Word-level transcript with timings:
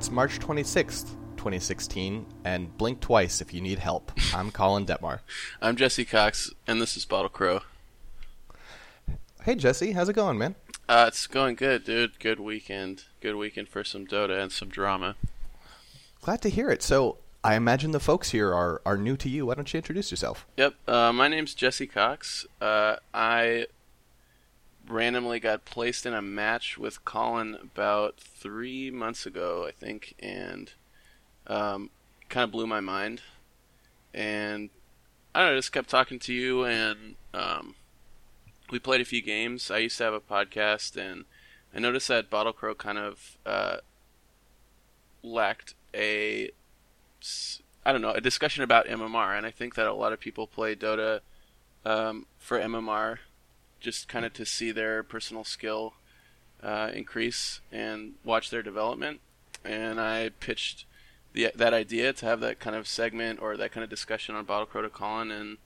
It's 0.00 0.10
March 0.10 0.38
26th, 0.38 1.10
2016, 1.36 2.24
and 2.46 2.74
blink 2.78 3.00
twice 3.00 3.42
if 3.42 3.52
you 3.52 3.60
need 3.60 3.80
help. 3.80 4.10
I'm 4.34 4.50
Colin 4.50 4.86
Detmar. 4.86 5.20
I'm 5.60 5.76
Jesse 5.76 6.06
Cox, 6.06 6.50
and 6.66 6.80
this 6.80 6.96
is 6.96 7.04
Bottle 7.04 7.28
Crow. 7.28 7.60
Hey, 9.42 9.56
Jesse, 9.56 9.92
how's 9.92 10.08
it 10.08 10.14
going, 10.14 10.38
man? 10.38 10.54
Uh, 10.88 11.04
it's 11.08 11.26
going 11.26 11.54
good, 11.54 11.84
dude. 11.84 12.18
Good 12.18 12.40
weekend. 12.40 13.04
Good 13.20 13.34
weekend 13.34 13.68
for 13.68 13.84
some 13.84 14.06
Dota 14.06 14.40
and 14.40 14.50
some 14.50 14.70
drama. 14.70 15.16
Glad 16.22 16.40
to 16.40 16.48
hear 16.48 16.70
it. 16.70 16.82
So, 16.82 17.18
I 17.44 17.56
imagine 17.56 17.90
the 17.90 18.00
folks 18.00 18.30
here 18.30 18.54
are, 18.54 18.80
are 18.86 18.96
new 18.96 19.18
to 19.18 19.28
you. 19.28 19.44
Why 19.44 19.54
don't 19.54 19.70
you 19.70 19.76
introduce 19.76 20.10
yourself? 20.10 20.46
Yep. 20.56 20.76
Uh, 20.88 21.12
my 21.12 21.28
name's 21.28 21.52
Jesse 21.52 21.86
Cox. 21.86 22.46
Uh, 22.58 22.96
I 23.12 23.66
randomly 24.90 25.40
got 25.40 25.64
placed 25.64 26.06
in 26.06 26.14
a 26.14 26.22
match 26.22 26.76
with 26.78 27.04
Colin 27.04 27.56
about 27.60 28.18
three 28.18 28.90
months 28.90 29.26
ago, 29.26 29.66
I 29.66 29.72
think, 29.72 30.14
and 30.18 30.72
um, 31.46 31.90
kind 32.28 32.44
of 32.44 32.50
blew 32.50 32.66
my 32.66 32.80
mind. 32.80 33.22
And 34.12 34.70
I 35.34 35.40
don't 35.40 35.50
know, 35.50 35.58
just 35.58 35.72
kept 35.72 35.88
talking 35.88 36.18
to 36.20 36.32
you, 36.32 36.64
and 36.64 37.14
um, 37.32 37.74
we 38.70 38.78
played 38.78 39.00
a 39.00 39.04
few 39.04 39.22
games. 39.22 39.70
I 39.70 39.78
used 39.78 39.98
to 39.98 40.04
have 40.04 40.14
a 40.14 40.20
podcast, 40.20 40.96
and 40.96 41.24
I 41.74 41.78
noticed 41.78 42.08
that 42.08 42.30
Bottle 42.30 42.52
Crow 42.52 42.74
kind 42.74 42.98
of 42.98 43.38
uh, 43.46 43.76
lacked 45.22 45.74
a 45.94 46.50
I 47.84 47.92
don't 47.92 48.02
know 48.02 48.10
a 48.10 48.20
discussion 48.20 48.64
about 48.64 48.86
MMR, 48.86 49.36
and 49.36 49.46
I 49.46 49.50
think 49.50 49.74
that 49.74 49.86
a 49.86 49.92
lot 49.92 50.12
of 50.12 50.20
people 50.20 50.46
play 50.46 50.74
Dota 50.74 51.20
um, 51.84 52.26
for 52.38 52.58
MMR 52.58 53.18
just 53.80 54.08
kind 54.08 54.24
of 54.24 54.32
to 54.34 54.44
see 54.44 54.70
their 54.70 55.02
personal 55.02 55.44
skill 55.44 55.94
uh, 56.62 56.90
increase 56.94 57.60
and 57.72 58.14
watch 58.24 58.50
their 58.50 58.62
development. 58.62 59.20
And 59.64 60.00
I 60.00 60.30
pitched 60.40 60.84
the, 61.32 61.50
that 61.54 61.74
idea 61.74 62.12
to 62.12 62.26
have 62.26 62.40
that 62.40 62.58
kind 62.58 62.76
of 62.76 62.86
segment 62.86 63.40
or 63.40 63.56
that 63.56 63.72
kind 63.72 63.84
of 63.84 63.90
discussion 63.90 64.34
on 64.34 64.44
Bottle 64.44 64.66
Crow 64.66 64.82
to 64.82 64.88
Colin, 64.88 65.30
and 65.30 65.58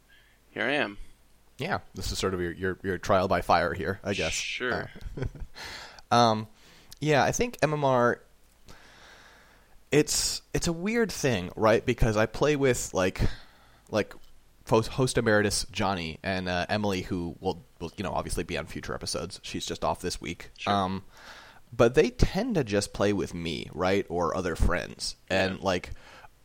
here 0.51 0.65
I 0.65 0.73
am. 0.73 0.99
Yeah, 1.59 1.81
this 1.95 2.11
is 2.11 2.19
sort 2.19 2.35
of 2.35 2.41
your 2.41 2.53
your, 2.53 2.79
your 2.83 2.99
trial 2.99 3.29
by 3.29 3.41
fire 3.41 3.75
here, 3.75 4.01
I 4.03 4.15
guess. 4.15 4.33
Sure. 4.33 4.91
Uh, 5.17 5.25
um, 6.15 6.49
yeah, 7.01 7.23
I 7.23 7.33
think 7.33 7.59
MMR. 7.61 8.17
It's 9.93 10.43
it's 10.53 10.67
a 10.67 10.73
weird 10.73 11.13
thing, 11.13 11.51
right? 11.55 11.87
Because 11.87 12.17
I 12.17 12.27
play 12.27 12.57
with 12.57 12.93
like 12.93 13.21
like 13.91 14.15
host 14.69 15.19
emeritus 15.19 15.67
Johnny 15.71 16.19
and 16.23 16.49
uh, 16.49 16.67
Emily, 16.69 17.03
who 17.03 17.37
will, 17.41 17.65
will 17.85 17.93
you 17.97 18.05
know 18.05 18.13
obviously 18.13 18.45
be 18.45 18.59
on 18.59 18.67
future 18.67 18.95
episodes. 18.95 19.41
She's 19.43 19.67
just 19.67 19.85
off 19.85 20.01
this 20.01 20.21
week. 20.21 20.51
Sure. 20.59 20.73
Um, 20.73 21.05
but 21.73 21.95
they 21.95 22.11
tend 22.11 22.55
to 22.55 22.65
just 22.65 22.93
play 22.93 23.13
with 23.13 23.35
me, 23.35 23.69
right, 23.73 24.07
or 24.09 24.37
other 24.37 24.57
friends, 24.57 25.17
and 25.29 25.59
Yeah. 25.59 25.65
like 25.65 25.91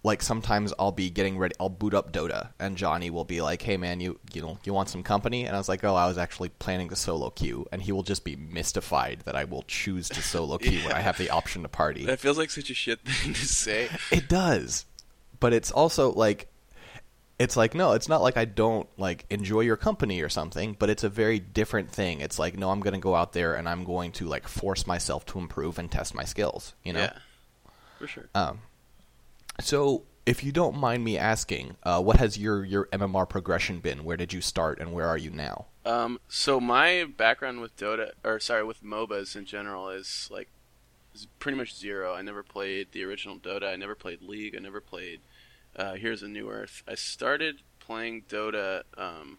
like 0.02 0.22
sometimes 0.22 0.74
I'll 0.80 0.94
be 0.94 1.10
getting 1.10 1.38
ready. 1.38 1.54
I'll 1.60 1.68
boot 1.68 1.94
up 1.94 2.14
Dota, 2.14 2.52
and 2.58 2.78
Johnny 2.78 3.10
will 3.10 3.26
be 3.26 3.42
like, 3.42 3.62
"Hey 3.62 3.76
man, 3.78 4.00
you 4.00 4.18
you 4.34 4.42
know 4.42 4.58
you 4.64 4.74
want 4.74 4.88
some 4.90 5.04
company?" 5.04 5.46
And 5.46 5.56
I 5.56 5.60
was 5.60 5.68
like, 5.70 5.84
"Oh, 5.84 5.94
I 5.96 6.08
was 6.08 6.18
actually 6.18 6.50
planning 6.50 6.88
to 6.90 6.96
solo 6.96 7.30
queue," 7.30 7.66
and 7.72 7.82
he 7.82 7.92
will 7.92 8.04
just 8.04 8.24
be 8.24 8.36
mystified 8.36 9.22
that 9.26 9.36
I 9.36 9.44
will 9.44 9.64
choose 9.64 10.08
to 10.10 10.22
solo 10.22 10.58
queue 10.58 10.80
when 10.84 10.94
I 10.94 11.02
have 11.02 11.18
the 11.18 11.30
option 11.30 11.64
to 11.64 11.68
party. 11.70 12.06
That 12.06 12.20
feels 12.22 12.38
like 12.38 12.50
such 12.50 12.70
a 12.70 12.74
shit 12.74 13.02
thing 13.02 13.34
to 13.34 13.46
say. 13.46 13.90
It 14.12 14.30
does, 14.30 14.86
but 15.40 15.52
it's 15.54 15.70
also 15.70 16.12
like 16.14 16.49
it's 17.40 17.56
like 17.56 17.74
no, 17.74 17.94
it's 17.94 18.10
not 18.10 18.22
like 18.22 18.38
I 18.38 18.46
don't 18.46 18.88
like 18.98 19.26
enjoy 19.30 19.62
your 19.62 19.78
company 19.78 20.22
or 20.22 20.30
something, 20.30 20.76
but 20.78 20.90
it's 20.90 21.04
a 21.04 21.10
very 21.10 21.40
different 21.40 21.90
thing. 21.90 22.20
It's 22.20 22.38
like 22.38 22.58
no, 22.58 22.70
I'm 22.70 22.82
going 22.82 22.94
to 22.94 23.00
go 23.00 23.16
out 23.16 23.34
there 23.34 23.56
and 23.56 23.68
I'm 23.68 23.86
going 23.86 24.12
to 24.14 24.26
like 24.26 24.48
force 24.48 24.86
myself 24.86 25.26
to 25.28 25.40
improve 25.40 25.80
and 25.80 25.90
test 25.90 26.14
my 26.14 26.26
skills, 26.26 26.76
you 26.84 26.94
know. 26.94 27.00
Yeah, 27.00 27.18
for 27.98 28.08
sure. 28.08 28.30
Um 28.36 28.60
so 29.62 30.04
if 30.26 30.44
you 30.44 30.52
don't 30.52 30.78
mind 30.78 31.04
me 31.04 31.18
asking, 31.18 31.76
uh, 31.82 32.02
what 32.02 32.18
has 32.18 32.38
your 32.38 32.64
your 32.64 32.88
MMR 32.88 33.28
progression 33.28 33.80
been? 33.80 34.04
Where 34.04 34.18
did 34.18 34.34
you 34.34 34.42
start 34.42 34.80
and 34.80 34.94
where 34.94 35.08
are 35.08 35.18
you 35.18 35.32
now? 35.32 35.66
Um, 35.86 36.20
so 36.28 36.60
my 36.60 37.06
background 37.18 37.62
with 37.62 37.76
Dota, 37.76 38.12
or 38.24 38.40
sorry, 38.40 38.64
with 38.64 38.84
MOBAs 38.84 39.36
in 39.36 39.46
general, 39.46 39.90
is 39.90 40.28
like 40.32 40.50
is 41.16 41.28
pretty 41.40 41.58
much 41.58 41.76
zero. 41.76 42.14
I 42.14 42.22
never 42.22 42.44
played 42.44 42.92
the 42.92 43.04
original 43.06 43.38
Dota. 43.38 43.74
I 43.74 43.76
never 43.76 43.96
played 43.96 44.22
League. 44.22 44.56
I 44.56 44.60
never 44.60 44.82
played 44.82 45.22
uh, 45.76 45.94
Heroes 45.94 46.24
of 46.24 46.30
Newerth. 46.30 46.84
I 46.88 46.96
started 46.96 47.62
playing 47.80 48.24
Dota 48.30 48.84
um, 48.98 49.38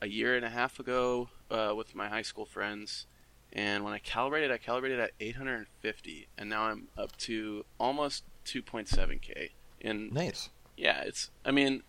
a 0.00 0.06
year 0.06 0.36
and 0.36 0.44
a 0.44 0.50
half 0.50 0.78
ago 0.78 1.28
uh, 1.50 1.72
with 1.76 1.94
my 1.94 2.08
high 2.08 2.22
school 2.22 2.44
friends, 2.44 3.06
and 3.52 3.84
when 3.84 3.92
I 3.92 3.98
calibrated, 3.98 4.50
I 4.50 4.58
calibrated 4.58 5.00
at 5.00 5.12
850, 5.20 6.28
and 6.36 6.50
now 6.50 6.64
I'm 6.64 6.88
up 6.98 7.16
to 7.18 7.64
almost 7.78 8.24
2.7k. 8.46 9.50
In 9.80 10.08
Nice. 10.12 10.48
yeah, 10.76 11.02
it's. 11.02 11.30
I 11.44 11.50
mean, 11.50 11.82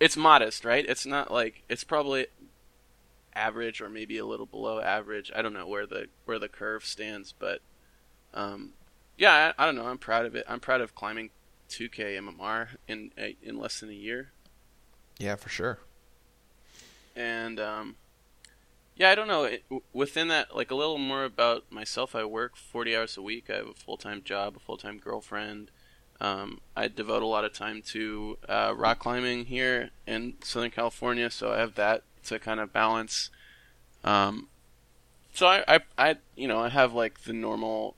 it's 0.00 0.16
modest, 0.16 0.64
right? 0.64 0.84
It's 0.88 1.06
not 1.06 1.30
like 1.30 1.62
it's 1.68 1.84
probably 1.84 2.26
average 3.34 3.80
or 3.80 3.88
maybe 3.88 4.18
a 4.18 4.26
little 4.26 4.46
below 4.46 4.80
average. 4.80 5.30
I 5.34 5.42
don't 5.42 5.52
know 5.52 5.66
where 5.66 5.86
the 5.86 6.06
where 6.24 6.38
the 6.38 6.48
curve 6.48 6.84
stands, 6.84 7.32
but 7.38 7.60
um, 8.34 8.72
yeah, 9.16 9.52
I, 9.56 9.62
I 9.62 9.66
don't 9.66 9.76
know. 9.76 9.86
I'm 9.86 9.98
proud 9.98 10.26
of 10.26 10.34
it. 10.34 10.44
I'm 10.48 10.60
proud 10.60 10.80
of 10.80 10.94
climbing 10.94 11.30
2K 11.68 12.16
MMR 12.18 12.68
in 12.86 13.10
in 13.42 13.58
less 13.58 13.80
than 13.80 13.90
a 13.90 13.94
year, 13.94 14.32
Yeah, 15.18 15.36
for 15.36 15.48
sure. 15.48 15.78
and 17.16 17.58
um, 17.60 17.96
yeah, 18.96 19.10
I 19.10 19.14
don't 19.14 19.28
know. 19.28 19.44
It, 19.44 19.64
within 19.92 20.28
that, 20.28 20.56
like 20.56 20.70
a 20.70 20.74
little 20.74 20.98
more 20.98 21.24
about 21.24 21.70
myself. 21.70 22.14
I 22.14 22.24
work 22.24 22.56
40 22.56 22.96
hours 22.96 23.16
a 23.16 23.22
week. 23.22 23.48
I 23.50 23.56
have 23.56 23.68
a 23.68 23.74
full 23.74 23.96
time 23.96 24.22
job, 24.22 24.56
a 24.56 24.60
full 24.60 24.76
time 24.76 24.98
girlfriend. 24.98 25.70
Um, 26.20 26.60
I 26.76 26.88
devote 26.88 27.22
a 27.22 27.26
lot 27.26 27.44
of 27.44 27.52
time 27.52 27.80
to 27.88 28.38
uh, 28.48 28.74
rock 28.76 28.98
climbing 28.98 29.44
here 29.44 29.90
in 30.04 30.34
Southern 30.42 30.72
California, 30.72 31.30
so 31.30 31.52
I 31.52 31.58
have 31.58 31.76
that 31.76 32.02
to 32.24 32.40
kind 32.40 32.58
of 32.58 32.72
balance. 32.72 33.30
Um, 34.02 34.48
so 35.32 35.46
I, 35.46 35.62
I, 35.68 35.80
I, 35.96 36.16
you 36.34 36.48
know, 36.48 36.58
I 36.60 36.70
have 36.70 36.92
like 36.92 37.20
the 37.22 37.32
normal. 37.32 37.94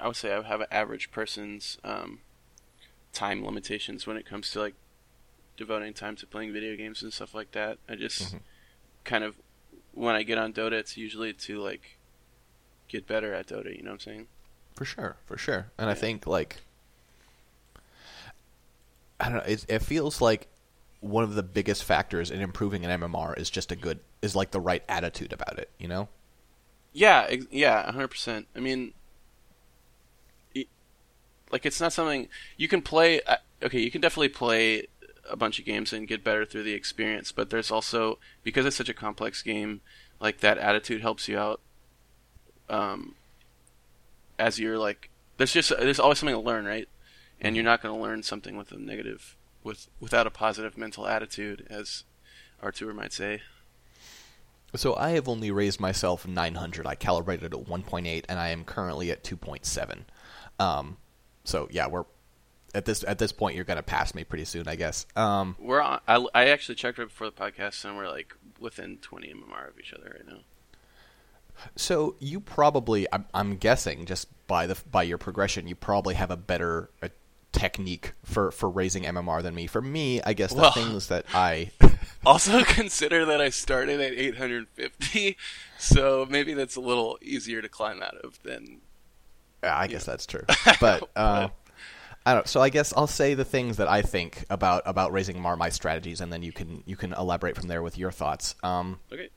I 0.00 0.08
would 0.08 0.16
say 0.16 0.34
I 0.34 0.42
have 0.42 0.60
an 0.60 0.66
average 0.72 1.12
person's 1.12 1.78
um, 1.84 2.18
time 3.14 3.44
limitations 3.44 4.06
when 4.06 4.16
it 4.16 4.26
comes 4.26 4.50
to 4.50 4.60
like 4.60 4.74
devoting 5.56 5.94
time 5.94 6.16
to 6.16 6.26
playing 6.26 6.52
video 6.52 6.76
games 6.76 7.02
and 7.02 7.12
stuff 7.12 7.34
like 7.34 7.52
that. 7.52 7.78
I 7.88 7.94
just 7.94 8.34
Mhm. 8.34 8.40
kind 9.04 9.24
of 9.24 9.36
when 9.92 10.14
I 10.16 10.22
get 10.24 10.36
on 10.38 10.52
Dota, 10.52 10.72
it's 10.72 10.96
usually 10.96 11.32
to 11.32 11.60
like 11.60 11.96
get 12.88 13.06
better 13.06 13.32
at 13.32 13.46
Dota. 13.46 13.74
You 13.76 13.82
know 13.82 13.90
what 13.90 13.94
I'm 13.94 14.00
saying? 14.00 14.26
For 14.74 14.84
sure, 14.84 15.16
for 15.26 15.38
sure. 15.38 15.70
And 15.78 15.88
I 15.88 15.94
think 15.94 16.26
like 16.26 16.62
I 19.20 19.28
don't 19.28 19.38
know. 19.38 19.44
It, 19.52 19.64
it 19.68 19.78
feels 19.80 20.20
like 20.20 20.48
one 21.00 21.22
of 21.22 21.34
the 21.34 21.42
biggest 21.42 21.84
factors 21.84 22.30
in 22.30 22.40
improving 22.40 22.84
an 22.84 23.00
MMR 23.00 23.38
is 23.38 23.48
just 23.50 23.70
a 23.70 23.76
good 23.76 24.00
is 24.22 24.34
like 24.34 24.50
the 24.50 24.60
right 24.60 24.82
attitude 24.88 25.32
about 25.32 25.58
it. 25.58 25.70
You 25.78 25.86
know? 25.88 26.08
Yeah, 26.92 27.32
yeah, 27.50 27.90
hundred 27.90 28.08
percent. 28.08 28.48
I 28.56 28.60
mean, 28.60 28.92
like 31.50 31.66
it's 31.66 31.80
not 31.80 31.92
something 31.92 32.28
you 32.56 32.68
can 32.68 32.82
play. 32.82 33.20
uh, 33.22 33.36
Okay, 33.62 33.80
you 33.80 33.90
can 33.90 34.00
definitely 34.00 34.28
play 34.28 34.88
a 35.30 35.36
bunch 35.36 35.58
of 35.58 35.64
games 35.64 35.92
and 35.92 36.06
get 36.06 36.22
better 36.22 36.44
through 36.44 36.64
the 36.64 36.74
experience, 36.74 37.32
but 37.32 37.50
there's 37.50 37.70
also 37.70 38.18
because 38.42 38.66
it's 38.66 38.76
such 38.76 38.88
a 38.88 38.94
complex 38.94 39.42
game, 39.42 39.80
like 40.20 40.40
that 40.40 40.58
attitude 40.58 41.00
helps 41.00 41.28
you 41.28 41.38
out. 41.38 41.60
Um, 42.68 43.14
as 44.38 44.58
you're 44.58 44.78
like, 44.78 45.10
there's 45.36 45.52
just 45.52 45.70
there's 45.70 46.00
always 46.00 46.18
something 46.18 46.34
to 46.36 46.40
learn, 46.40 46.64
right? 46.64 46.88
And 47.40 47.56
you're 47.56 47.64
not 47.64 47.82
going 47.82 47.94
to 47.94 48.00
learn 48.00 48.22
something 48.22 48.56
with 48.56 48.72
a 48.72 48.78
negative, 48.78 49.36
with 49.62 49.88
without 50.00 50.26
a 50.26 50.30
positive 50.30 50.76
mental 50.76 51.06
attitude, 51.06 51.66
as 51.70 52.04
Artour 52.62 52.92
might 52.92 53.12
say. 53.12 53.42
So 54.76 54.96
I 54.96 55.10
have 55.10 55.28
only 55.28 55.50
raised 55.50 55.78
myself 55.78 56.26
900. 56.26 56.86
I 56.86 56.96
calibrated 56.96 57.54
at 57.54 57.60
1.8, 57.60 58.24
and 58.28 58.38
I 58.40 58.48
am 58.48 58.64
currently 58.64 59.10
at 59.12 59.22
2.7. 59.22 60.00
Um, 60.58 60.96
so 61.44 61.68
yeah, 61.70 61.86
we're 61.86 62.04
at 62.74 62.84
this 62.86 63.04
at 63.06 63.18
this 63.18 63.30
point. 63.32 63.54
You're 63.54 63.64
gonna 63.64 63.82
pass 63.82 64.14
me 64.14 64.24
pretty 64.24 64.44
soon, 64.44 64.66
I 64.66 64.74
guess. 64.76 65.06
Um, 65.14 65.56
We're 65.60 65.80
on. 65.80 66.00
I, 66.08 66.24
I 66.34 66.46
actually 66.48 66.74
checked 66.74 66.98
right 66.98 67.08
before 67.08 67.28
the 67.28 67.32
podcast, 67.32 67.84
and 67.84 67.96
we're 67.96 68.08
like 68.10 68.34
within 68.58 68.98
20 68.98 69.28
mmR 69.28 69.68
of 69.68 69.78
each 69.78 69.92
other 69.92 70.10
right 70.16 70.26
now. 70.26 70.40
so 71.76 72.16
you 72.18 72.40
probably, 72.40 73.06
I'm, 73.12 73.26
I'm 73.32 73.56
guessing, 73.56 74.06
just 74.06 74.26
by 74.46 74.66
the 74.66 74.76
by 74.90 75.02
your 75.04 75.18
progression, 75.18 75.68
you 75.68 75.74
probably 75.74 76.14
have 76.14 76.30
a 76.30 76.36
better 76.36 76.90
uh 77.02 77.08
technique 77.52 78.12
for 78.24 78.50
for 78.50 78.68
raising 78.68 79.04
MMR 79.04 79.40
than 79.42 79.54
me. 79.54 79.66
For 79.68 79.80
me, 79.80 80.20
I 80.22 80.32
guess 80.32 80.52
the 80.52 80.62
Well- 80.62 80.72
things 80.72 81.06
that 81.08 81.26
I 81.32 81.70
Also, 82.26 82.64
consider 82.64 83.26
that 83.26 83.40
I 83.42 83.50
started 83.50 84.00
at 84.00 84.14
850, 84.14 85.36
so 85.78 86.26
maybe 86.28 86.54
that's 86.54 86.74
a 86.74 86.80
little 86.80 87.18
easier 87.20 87.60
to 87.60 87.68
climb 87.68 88.02
out 88.02 88.16
of 88.16 88.42
than. 88.42 88.80
Yeah, 89.64 89.76
I 89.76 89.86
guess 89.86 90.04
that's 90.04 90.26
true. 90.26 90.44
But 90.80 91.08
uh, 91.16 91.48
I 92.26 92.34
don't. 92.34 92.46
So 92.48 92.60
I 92.60 92.68
guess 92.68 92.92
I'll 92.96 93.06
say 93.06 93.34
the 93.34 93.44
things 93.44 93.78
that 93.78 93.88
I 93.88 94.02
think 94.02 94.44
about 94.50 94.82
about 94.86 95.12
raising 95.12 95.40
my 95.40 95.68
strategies, 95.70 96.20
and 96.20 96.32
then 96.32 96.42
you 96.42 96.52
can 96.52 96.82
you 96.86 96.96
can 96.96 97.12
elaborate 97.12 97.56
from 97.56 97.68
there 97.68 97.82
with 97.82 97.98
your 97.98 98.10
thoughts. 98.10 98.54
Um, 98.62 98.98
Okay. 99.12 99.28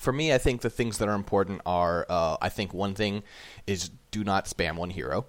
for 0.00 0.12
me, 0.12 0.32
I 0.32 0.38
think 0.38 0.60
the 0.62 0.70
things 0.70 0.98
that 0.98 1.08
are 1.08 1.14
important 1.14 1.60
are 1.66 2.06
uh, 2.08 2.36
I 2.40 2.48
think 2.48 2.72
one 2.72 2.94
thing 2.94 3.22
is 3.66 3.90
do 4.10 4.24
not 4.24 4.46
spam 4.46 4.76
one 4.76 4.90
hero. 4.90 5.26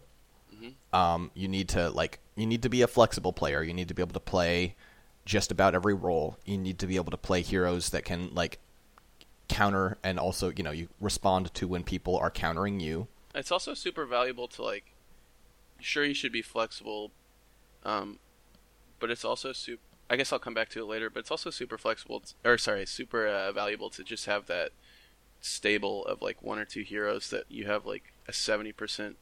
Um, 0.94 1.32
you 1.34 1.48
need 1.48 1.70
to 1.70 1.90
like 1.90 2.20
you 2.36 2.46
need 2.46 2.62
to 2.62 2.70
be 2.70 2.84
a 2.84 2.88
flexible 2.88 3.34
player. 3.34 3.64
You 3.64 3.74
need 3.74 3.88
to 3.88 3.94
be 3.96 4.02
able 4.04 4.14
to 4.14 4.20
play 4.20 4.76
just 5.26 5.52
about 5.52 5.74
every 5.76 5.94
role. 5.96 6.38
You 6.46 6.58
need 6.58 6.78
to 6.80 6.88
be 6.88 6.96
able 6.98 7.12
to 7.12 7.18
play 7.18 7.42
heroes 7.42 7.90
that 7.90 8.06
can 8.06 8.34
like 8.36 8.60
counter 9.50 9.98
and 10.04 10.20
also 10.20 10.52
you 10.56 10.64
know 10.64 10.72
you 10.72 10.88
respond 11.02 11.54
to 11.56 11.68
when 11.68 11.84
people 11.84 12.16
are 12.18 12.30
countering 12.32 12.80
you. 12.80 13.08
It's 13.35 13.51
also 13.51 13.74
super 13.74 14.06
valuable 14.06 14.47
to 14.50 14.63
like. 14.63 14.85
Sure, 15.80 16.06
you 16.06 16.13
should 16.13 16.31
be 16.31 16.41
flexible, 16.41 17.12
um, 17.83 18.19
but 19.00 19.09
it's 19.12 19.25
also 19.25 19.51
super. 19.51 19.81
I 20.09 20.15
guess 20.15 20.31
I'll 20.31 20.39
come 20.39 20.53
back 20.53 20.69
to 20.69 20.80
it 20.81 20.85
later, 20.85 21.09
but 21.09 21.21
it's 21.21 21.31
also 21.31 21.50
super 21.50 21.77
flexible, 21.77 22.19
t- 22.21 22.33
or 22.45 22.57
sorry, 22.57 22.85
super 22.85 23.27
uh, 23.27 23.51
valuable 23.51 23.89
to 23.91 24.03
just 24.03 24.25
have 24.27 24.45
that 24.47 24.71
stable 25.41 26.06
of 26.06 26.21
like 26.21 26.41
one 26.41 26.59
or 26.59 26.65
two 26.65 26.83
heroes 26.83 27.30
that 27.31 27.44
you 27.50 27.65
have 27.65 27.85
like 27.85 28.13
a 28.27 28.33
seventy 28.33 28.71
percent 28.71 29.18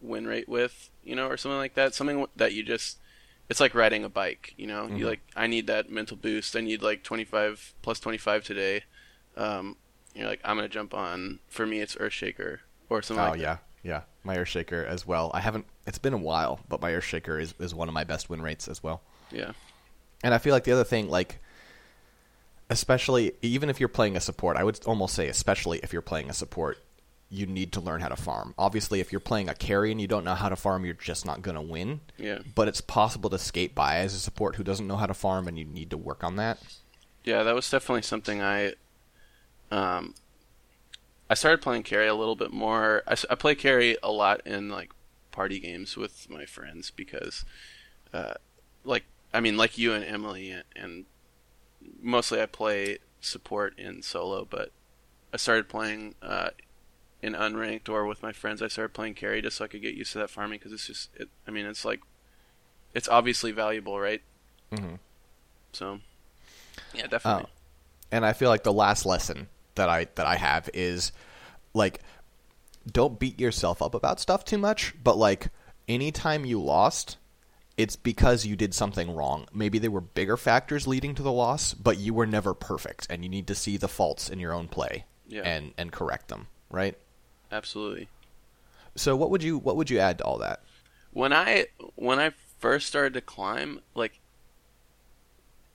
win 0.00 0.26
rate 0.26 0.48
with, 0.48 0.90
you 1.02 1.16
know, 1.16 1.26
or 1.28 1.36
something 1.36 1.58
like 1.58 1.74
that. 1.74 1.94
Something 1.94 2.26
that 2.36 2.52
you 2.52 2.62
just. 2.62 2.98
It's 3.50 3.60
like 3.60 3.74
riding 3.74 4.04
a 4.04 4.08
bike, 4.08 4.54
you 4.56 4.66
know. 4.66 4.86
You 4.86 5.04
Mhm. 5.04 5.08
like, 5.08 5.20
I 5.36 5.46
need 5.46 5.66
that 5.66 5.90
mental 5.90 6.16
boost. 6.16 6.56
I 6.56 6.60
need 6.62 6.80
like 6.82 7.02
twenty 7.02 7.24
five 7.24 7.74
plus 7.82 8.00
twenty 8.00 8.16
five 8.18 8.42
today. 8.44 8.84
Um, 9.36 9.76
you're 10.14 10.26
like, 10.28 10.40
I'm 10.44 10.56
gonna 10.56 10.68
jump 10.68 10.94
on. 10.94 11.40
For 11.48 11.66
me, 11.66 11.80
it's 11.80 11.96
Earthshaker 11.96 12.60
or 12.88 13.02
something. 13.02 13.24
Oh 13.24 13.30
like 13.30 13.40
yeah, 13.40 13.58
yeah. 13.82 14.02
My 14.22 14.36
Earthshaker 14.36 14.86
as 14.86 15.06
well. 15.06 15.30
I 15.34 15.40
haven't. 15.40 15.66
It's 15.86 15.98
been 15.98 16.14
a 16.14 16.18
while, 16.18 16.60
but 16.68 16.80
my 16.80 16.90
Earthshaker 16.90 17.40
is 17.40 17.54
is 17.58 17.74
one 17.74 17.88
of 17.88 17.94
my 17.94 18.04
best 18.04 18.30
win 18.30 18.42
rates 18.42 18.68
as 18.68 18.82
well. 18.82 19.02
Yeah. 19.30 19.52
And 20.22 20.32
I 20.32 20.38
feel 20.38 20.54
like 20.54 20.64
the 20.64 20.72
other 20.72 20.84
thing, 20.84 21.08
like, 21.10 21.38
especially 22.70 23.32
even 23.42 23.68
if 23.68 23.78
you're 23.78 23.88
playing 23.88 24.16
a 24.16 24.20
support, 24.20 24.56
I 24.56 24.64
would 24.64 24.80
almost 24.86 25.14
say, 25.14 25.28
especially 25.28 25.80
if 25.82 25.92
you're 25.92 26.02
playing 26.02 26.30
a 26.30 26.32
support, 26.32 26.78
you 27.28 27.46
need 27.46 27.72
to 27.72 27.80
learn 27.80 28.00
how 28.00 28.08
to 28.08 28.16
farm. 28.16 28.54
Obviously, 28.56 29.00
if 29.00 29.12
you're 29.12 29.20
playing 29.20 29.48
a 29.48 29.54
carry 29.54 29.90
and 29.90 30.00
you 30.00 30.06
don't 30.06 30.24
know 30.24 30.34
how 30.34 30.48
to 30.48 30.56
farm, 30.56 30.84
you're 30.84 30.94
just 30.94 31.26
not 31.26 31.42
going 31.42 31.56
to 31.56 31.60
win. 31.60 32.00
Yeah. 32.16 32.38
But 32.54 32.68
it's 32.68 32.80
possible 32.80 33.28
to 33.30 33.38
skate 33.38 33.74
by 33.74 33.96
as 33.96 34.14
a 34.14 34.18
support 34.18 34.56
who 34.56 34.64
doesn't 34.64 34.86
know 34.86 34.96
how 34.96 35.06
to 35.06 35.14
farm, 35.14 35.46
and 35.48 35.58
you 35.58 35.64
need 35.64 35.90
to 35.90 35.96
work 35.96 36.24
on 36.24 36.36
that. 36.36 36.58
Yeah, 37.24 37.42
that 37.42 37.54
was 37.54 37.68
definitely 37.68 38.02
something 38.02 38.40
I 38.40 38.74
um 39.70 40.14
I 41.28 41.34
started 41.34 41.62
playing 41.62 41.84
carry 41.84 42.06
a 42.06 42.14
little 42.14 42.36
bit 42.36 42.52
more. 42.52 43.02
I 43.06 43.14
play 43.14 43.54
carry 43.54 43.96
a 44.02 44.10
lot 44.10 44.46
in 44.46 44.68
like 44.68 44.90
party 45.30 45.58
games 45.58 45.96
with 45.96 46.28
my 46.30 46.44
friends 46.44 46.90
because 46.90 47.44
uh 48.12 48.34
like 48.84 49.04
I 49.32 49.40
mean 49.40 49.56
like 49.56 49.76
you 49.76 49.92
and 49.92 50.04
Emily 50.04 50.50
and, 50.50 50.64
and 50.76 51.04
mostly 52.00 52.40
I 52.40 52.46
play 52.46 52.98
support 53.20 53.78
in 53.78 54.02
solo, 54.02 54.46
but 54.48 54.70
I 55.32 55.38
started 55.38 55.68
playing 55.68 56.14
uh 56.22 56.50
in 57.22 57.32
unranked 57.32 57.88
or 57.88 58.04
with 58.04 58.22
my 58.22 58.32
friends. 58.32 58.60
I 58.60 58.68
started 58.68 58.92
playing 58.92 59.14
carry 59.14 59.40
just 59.40 59.56
so 59.56 59.64
I 59.64 59.68
could 59.68 59.82
get 59.82 59.94
used 59.94 60.12
to 60.12 60.18
that 60.18 60.30
farming 60.30 60.58
because 60.58 60.72
it's 60.72 60.86
just 60.86 61.10
it, 61.16 61.28
I 61.48 61.50
mean 61.50 61.64
it's 61.64 61.84
like 61.84 62.00
it's 62.92 63.08
obviously 63.08 63.50
valuable, 63.50 63.98
right? 63.98 64.22
Mm-hmm. 64.72 64.96
So 65.72 66.00
yeah, 66.94 67.06
definitely. 67.06 67.46
Oh. 67.46 67.60
and 68.12 68.26
I 68.26 68.34
feel 68.34 68.50
like 68.50 68.62
the 68.62 68.72
last 68.72 69.06
lesson 69.06 69.48
that 69.74 69.88
I 69.88 70.06
that 70.14 70.26
I 70.26 70.36
have 70.36 70.68
is 70.74 71.12
like 71.72 72.00
don't 72.90 73.18
beat 73.18 73.40
yourself 73.40 73.80
up 73.80 73.94
about 73.94 74.20
stuff 74.20 74.44
too 74.44 74.58
much, 74.58 74.94
but 75.02 75.16
like 75.16 75.48
anytime 75.88 76.44
you 76.44 76.60
lost, 76.60 77.16
it's 77.76 77.96
because 77.96 78.44
you 78.46 78.56
did 78.56 78.74
something 78.74 79.14
wrong. 79.14 79.46
Maybe 79.52 79.78
there 79.78 79.90
were 79.90 80.00
bigger 80.00 80.36
factors 80.36 80.86
leading 80.86 81.14
to 81.16 81.22
the 81.22 81.32
loss, 81.32 81.74
but 81.74 81.98
you 81.98 82.12
were 82.14 82.26
never 82.26 82.54
perfect 82.54 83.06
and 83.10 83.22
you 83.24 83.28
need 83.28 83.46
to 83.48 83.54
see 83.54 83.76
the 83.76 83.88
faults 83.88 84.28
in 84.28 84.38
your 84.38 84.52
own 84.52 84.68
play 84.68 85.04
Yeah. 85.26 85.42
and 85.42 85.72
and 85.78 85.90
correct 85.92 86.28
them, 86.28 86.46
right? 86.70 86.96
Absolutely. 87.50 88.08
So 88.96 89.16
what 89.16 89.30
would 89.30 89.42
you 89.42 89.58
what 89.58 89.76
would 89.76 89.90
you 89.90 89.98
add 89.98 90.18
to 90.18 90.24
all 90.24 90.38
that? 90.38 90.62
When 91.12 91.32
I 91.32 91.66
when 91.96 92.18
I 92.20 92.32
first 92.58 92.86
started 92.86 93.14
to 93.14 93.20
climb, 93.20 93.80
like 93.94 94.20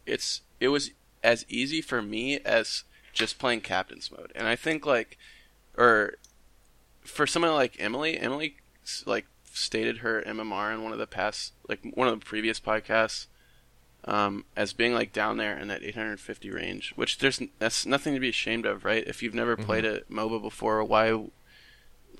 it's 0.06 0.42
it 0.60 0.70
was 0.70 0.92
as 1.24 1.46
easy 1.50 1.82
for 1.82 2.02
me 2.02 2.40
as 2.40 2.84
just 3.14 3.40
playing 3.40 3.62
captain's 3.62 4.12
mode. 4.12 4.32
And 4.36 4.48
I 4.48 4.56
think 4.56 4.86
like 4.86 5.18
or 5.78 6.16
for 7.02 7.26
someone 7.26 7.54
like 7.54 7.76
Emily, 7.80 8.18
Emily 8.18 8.58
like 9.06 9.26
stated 9.52 9.98
her 9.98 10.22
MMR 10.26 10.74
in 10.74 10.84
one 10.84 10.94
of 10.94 11.00
the 11.00 11.08
past 11.08 11.54
like 11.68 11.80
one 11.94 12.08
of 12.08 12.20
the 12.20 12.26
previous 12.26 12.60
podcasts 12.60 13.28
um, 14.06 14.46
as 14.56 14.74
being 14.74 14.94
like 14.94 15.12
down 15.12 15.38
there 15.38 15.58
in 15.58 15.68
that 15.68 15.84
850 15.84 16.50
range, 16.52 16.94
which 16.96 17.18
there's 17.20 17.42
that's 17.60 17.86
nothing 17.86 18.14
to 18.14 18.20
be 18.20 18.30
ashamed 18.30 18.66
of, 18.66 18.86
right? 18.86 19.06
If 19.06 19.22
you've 19.22 19.34
never 19.34 19.58
played 19.58 19.86
a 19.86 20.02
MOBA 20.02 20.42
before, 20.42 20.84
why 20.84 21.26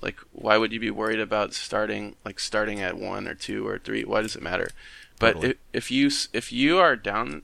like 0.02 0.16
why 0.32 0.56
would 0.56 0.72
you 0.72 0.80
be 0.80 0.90
worried 0.90 1.20
about 1.20 1.54
starting 1.54 2.16
like 2.24 2.38
starting 2.38 2.80
at 2.80 2.98
one 2.98 3.26
or 3.26 3.34
two 3.34 3.66
or 3.66 3.78
three? 3.78 4.04
Why 4.04 4.22
does 4.22 4.36
it 4.36 4.42
matter? 4.42 4.70
But 5.18 5.34
Totally. 5.34 5.50
if, 5.50 5.56
if 5.72 5.90
you 5.90 6.10
if 6.32 6.52
you 6.52 6.78
are 6.78 6.96
down 6.96 7.42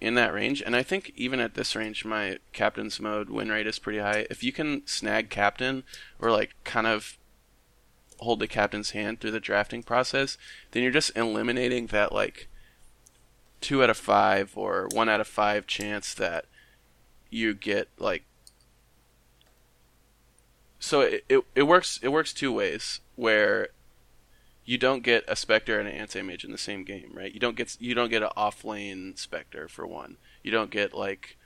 in 0.00 0.14
that 0.14 0.32
range, 0.32 0.62
and 0.62 0.74
I 0.74 0.82
think 0.82 1.12
even 1.14 1.40
at 1.40 1.54
this 1.54 1.76
range, 1.76 2.04
my 2.04 2.38
captain's 2.52 3.00
mode 3.00 3.28
win 3.28 3.50
rate 3.50 3.66
is 3.66 3.78
pretty 3.78 3.98
high. 3.98 4.26
If 4.30 4.42
you 4.42 4.52
can 4.52 4.86
snag 4.86 5.28
captain 5.28 5.84
or 6.18 6.30
like 6.30 6.54
kind 6.64 6.86
of 6.86 7.18
hold 8.20 8.38
the 8.38 8.48
captain's 8.48 8.90
hand 8.90 9.20
through 9.20 9.30
the 9.32 9.40
drafting 9.40 9.82
process, 9.82 10.38
then 10.70 10.82
you're 10.82 10.92
just 10.92 11.16
eliminating 11.16 11.88
that 11.88 12.12
like 12.12 12.48
two 13.60 13.82
out 13.82 13.90
of 13.90 13.96
five 13.96 14.52
or 14.56 14.88
one 14.92 15.08
out 15.08 15.20
of 15.20 15.26
five 15.26 15.66
chance 15.66 16.14
that 16.14 16.46
you 17.28 17.54
get 17.54 17.88
like 17.98 18.24
so 20.78 21.02
it, 21.02 21.24
it, 21.28 21.44
it 21.54 21.62
works 21.64 22.00
it 22.02 22.08
works 22.08 22.32
two 22.32 22.50
ways 22.50 23.00
where 23.16 23.68
you 24.70 24.78
don't 24.78 25.02
get 25.02 25.24
a 25.26 25.34
Spectre 25.34 25.80
and 25.80 25.88
an 25.88 25.94
anti-mage 25.96 26.44
in 26.44 26.52
the 26.52 26.58
same 26.58 26.84
game 26.84 27.10
right? 27.12 27.34
You 27.34 27.40
don't 27.40 27.56
get 27.56 27.76
you 27.80 27.92
don't 27.92 28.08
get 28.08 28.22
an 28.22 28.28
off 28.36 28.64
lane 28.64 29.16
Spectre 29.16 29.66
for 29.66 29.84
one. 29.84 30.16
You 30.44 30.52
don't 30.52 30.70
get 30.70 30.94
like 30.94 31.36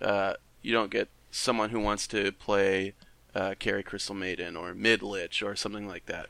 uh, 0.00 0.34
you 0.62 0.72
don't 0.72 0.88
get 0.88 1.08
someone 1.32 1.70
who 1.70 1.80
wants 1.80 2.06
to 2.06 2.30
play 2.30 2.94
uh, 3.34 3.56
carry 3.58 3.82
crystal 3.82 4.14
maiden 4.14 4.56
or 4.56 4.74
mid 4.74 5.02
lich 5.02 5.42
or 5.42 5.56
something 5.56 5.88
like 5.88 6.06
that. 6.06 6.28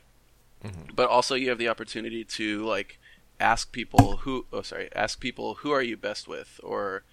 But 0.95 1.07
also 1.07 1.35
you 1.35 1.49
have 1.49 1.59
the 1.59 1.69
opportunity 1.69 2.23
to 2.23 2.65
like 2.65 2.97
ask 3.39 3.71
people 3.71 4.17
who 4.23 4.47
oh 4.51 4.63
sorry 4.63 4.89
ask 4.95 5.19
people 5.19 5.53
who 5.61 5.69
are 5.69 5.83
you 5.83 5.97
best 5.97 6.27
with 6.27 6.59
or 6.63 7.03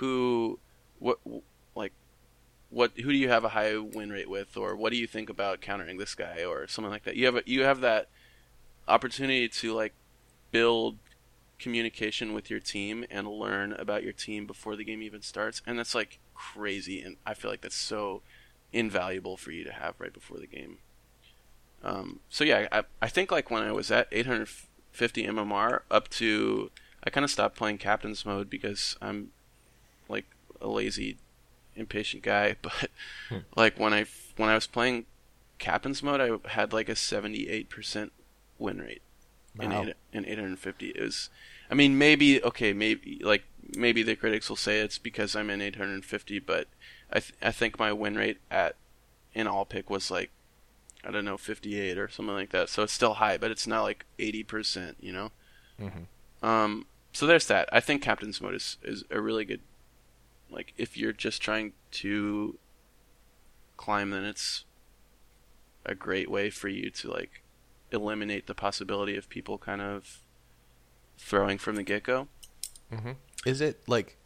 who 0.00 0.58
what 0.98 1.18
like 1.74 1.94
what 2.68 2.90
who 2.96 3.10
do 3.10 3.16
you 3.16 3.30
have 3.30 3.44
a 3.44 3.48
high 3.56 3.74
win 3.78 4.10
rate 4.10 4.28
with 4.28 4.54
or 4.54 4.76
what 4.76 4.92
do 4.92 4.98
you 4.98 5.06
think 5.06 5.30
about 5.30 5.62
countering 5.62 5.96
this 5.96 6.14
guy 6.14 6.44
or 6.44 6.68
something 6.68 6.92
like 6.92 7.04
that. 7.04 7.16
You 7.16 7.24
have 7.24 7.36
a, 7.36 7.42
you 7.46 7.62
have 7.62 7.80
that 7.80 8.08
opportunity 8.88 9.48
to 9.48 9.72
like 9.72 9.92
build 10.50 10.98
communication 11.58 12.34
with 12.34 12.50
your 12.50 12.58
team 12.58 13.04
and 13.10 13.28
learn 13.28 13.72
about 13.74 14.02
your 14.02 14.12
team 14.12 14.46
before 14.46 14.74
the 14.74 14.84
game 14.84 15.00
even 15.00 15.22
starts 15.22 15.62
and 15.66 15.78
that's 15.78 15.94
like 15.94 16.18
crazy 16.34 17.00
and 17.00 17.16
i 17.24 17.34
feel 17.34 17.50
like 17.50 17.60
that's 17.60 17.76
so 17.76 18.20
invaluable 18.72 19.36
for 19.36 19.50
you 19.52 19.64
to 19.64 19.72
have 19.72 19.94
right 19.98 20.12
before 20.12 20.38
the 20.38 20.46
game. 20.46 20.78
Um, 21.84 22.20
so 22.28 22.44
yeah 22.44 22.68
I, 22.70 22.84
I 23.00 23.08
think 23.08 23.32
like 23.32 23.50
when 23.50 23.64
i 23.64 23.72
was 23.72 23.90
at 23.90 24.06
850 24.12 25.26
mmr 25.26 25.80
up 25.90 26.08
to 26.10 26.70
i 27.02 27.10
kind 27.10 27.24
of 27.24 27.30
stopped 27.30 27.56
playing 27.56 27.78
captain's 27.78 28.24
mode 28.24 28.48
because 28.48 28.96
i'm 29.02 29.32
like 30.08 30.26
a 30.60 30.68
lazy 30.68 31.16
impatient 31.74 32.22
guy 32.22 32.54
but 32.62 32.88
like 33.56 33.80
when 33.80 33.92
i 33.92 34.04
when 34.36 34.48
i 34.48 34.54
was 34.54 34.68
playing 34.68 35.06
captain's 35.58 36.04
mode 36.04 36.20
i 36.20 36.50
had 36.50 36.72
like 36.72 36.88
a 36.88 36.92
78% 36.92 38.10
win 38.62 38.78
rate 38.80 39.02
in, 39.60 39.70
eight, 39.88 39.96
in 40.14 40.24
850 40.24 40.88
is 40.90 41.28
i 41.70 41.74
mean 41.74 41.98
maybe 41.98 42.42
okay 42.42 42.72
maybe 42.72 43.20
like 43.22 43.44
maybe 43.76 44.02
the 44.02 44.16
critics 44.16 44.48
will 44.48 44.56
say 44.56 44.80
it's 44.80 44.96
because 44.98 45.36
i'm 45.36 45.50
in 45.50 45.60
850 45.60 46.38
but 46.38 46.68
i 47.12 47.20
th- 47.20 47.34
i 47.42 47.52
think 47.52 47.78
my 47.78 47.92
win 47.92 48.16
rate 48.16 48.38
at 48.50 48.76
in 49.34 49.46
all 49.46 49.64
pick 49.66 49.90
was 49.90 50.10
like 50.10 50.30
i 51.04 51.10
don't 51.10 51.24
know 51.26 51.36
58 51.36 51.98
or 51.98 52.08
something 52.08 52.34
like 52.34 52.50
that. 52.50 52.68
So 52.68 52.82
it's 52.84 52.92
still 52.92 53.14
high 53.14 53.36
but 53.36 53.50
it's 53.50 53.66
not 53.66 53.82
like 53.82 54.06
80% 54.18 54.94
you 55.00 55.12
know? 55.12 55.32
Mhm. 55.80 56.06
um 56.42 56.86
so 57.14 57.26
there's 57.26 57.46
that. 57.48 57.68
I 57.70 57.80
think 57.80 58.00
captain's 58.02 58.40
mode 58.40 58.54
is 58.54 58.78
is 58.82 59.04
a 59.10 59.20
really 59.20 59.44
good 59.44 59.60
like 60.50 60.72
if 60.78 60.96
you're 60.96 61.12
just 61.12 61.42
trying 61.42 61.72
to 62.02 62.56
climb 63.76 64.10
then 64.10 64.24
it's 64.24 64.64
a 65.84 65.94
great 65.94 66.30
way 66.30 66.48
for 66.50 66.68
you 66.68 66.88
to 66.90 67.10
like 67.10 67.42
eliminate 67.92 68.46
the 68.46 68.54
possibility 68.54 69.16
of 69.16 69.28
people 69.28 69.58
kind 69.58 69.80
of 69.80 70.20
throwing 71.18 71.58
from 71.58 71.76
the 71.76 71.82
get-go 71.82 72.28
Is 73.46 73.60
it 73.60 73.80
like? 73.86 74.16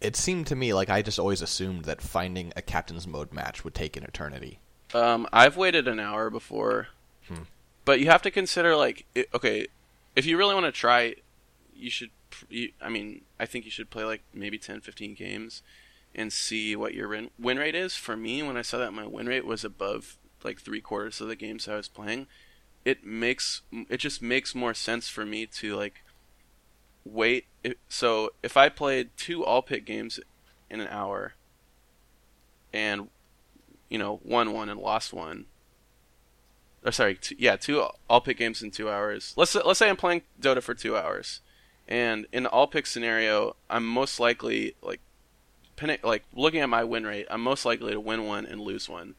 It 0.00 0.14
seemed 0.16 0.46
to 0.48 0.56
me 0.56 0.72
like 0.74 0.88
I 0.88 1.02
just 1.02 1.18
always 1.18 1.42
assumed 1.42 1.84
that 1.84 2.00
finding 2.00 2.52
a 2.56 2.62
captain's 2.62 3.06
mode 3.06 3.32
match 3.32 3.64
would 3.64 3.74
take 3.74 3.96
an 3.96 4.04
eternity. 4.04 4.58
um 4.94 5.26
i've 5.32 5.56
waited 5.56 5.86
an 5.88 6.00
hour 6.00 6.30
before 6.30 6.88
Hmm. 7.28 7.42
but 7.84 8.00
you 8.00 8.06
have 8.06 8.22
to 8.22 8.30
consider 8.30 8.74
like 8.74 9.04
it, 9.14 9.28
okay 9.34 9.66
if 10.16 10.24
you 10.24 10.38
really 10.38 10.54
want 10.54 10.64
to 10.66 10.72
try 10.72 11.16
you 11.74 11.90
should 11.90 12.10
you, 12.48 12.70
i 12.80 12.88
mean 12.88 13.20
i 13.38 13.44
think 13.44 13.64
you 13.66 13.70
should 13.70 13.90
play 13.90 14.04
like 14.04 14.22
maybe 14.32 14.56
10 14.58 14.80
15 14.80 15.14
games 15.14 15.62
and 16.14 16.32
see 16.32 16.74
what 16.74 16.94
your 16.94 17.06
win, 17.08 17.30
win 17.38 17.58
rate 17.58 17.74
is. 17.74 17.94
For 17.94 18.16
me, 18.16 18.42
when 18.42 18.56
I 18.56 18.62
saw 18.62 18.78
that 18.78 18.92
my 18.94 19.06
win 19.06 19.26
rate 19.26 19.44
was 19.44 19.62
above 19.62 20.16
like 20.44 20.60
three 20.60 20.80
quarters 20.80 21.20
of 21.20 21.28
the 21.28 21.36
games 21.36 21.68
I 21.68 21.76
was 21.76 21.88
playing, 21.88 22.26
it 22.84 23.04
makes 23.04 23.62
it 23.88 23.98
just 23.98 24.22
makes 24.22 24.54
more 24.54 24.74
sense 24.74 25.08
for 25.08 25.26
me 25.26 25.46
to 25.46 25.76
like 25.76 26.02
wait. 27.04 27.46
So 27.88 28.30
if 28.42 28.56
I 28.56 28.68
played 28.68 29.10
two 29.16 29.44
all 29.44 29.62
pick 29.62 29.84
games 29.84 30.20
in 30.70 30.80
an 30.80 30.88
hour, 30.88 31.34
and 32.72 33.08
you 33.88 33.98
know 33.98 34.20
won 34.24 34.52
one 34.52 34.68
and 34.68 34.80
lost 34.80 35.12
one, 35.12 35.46
or 36.84 36.92
sorry, 36.92 37.16
two, 37.16 37.34
yeah, 37.38 37.56
two 37.56 37.84
all 38.08 38.20
pick 38.20 38.38
games 38.38 38.62
in 38.62 38.70
two 38.70 38.88
hours. 38.88 39.34
Let's 39.36 39.54
let's 39.54 39.78
say 39.78 39.88
I'm 39.88 39.96
playing 39.96 40.22
Dota 40.40 40.62
for 40.62 40.74
two 40.74 40.96
hours, 40.96 41.40
and 41.86 42.26
in 42.32 42.44
the 42.44 42.50
all 42.50 42.66
pick 42.66 42.86
scenario, 42.86 43.56
I'm 43.68 43.86
most 43.86 44.20
likely 44.20 44.74
like, 44.82 45.00
like 46.02 46.24
looking 46.34 46.60
at 46.60 46.68
my 46.68 46.84
win 46.84 47.04
rate, 47.04 47.26
I'm 47.30 47.42
most 47.42 47.64
likely 47.64 47.92
to 47.92 48.00
win 48.00 48.26
one 48.26 48.46
and 48.46 48.60
lose 48.60 48.88
one. 48.88 49.14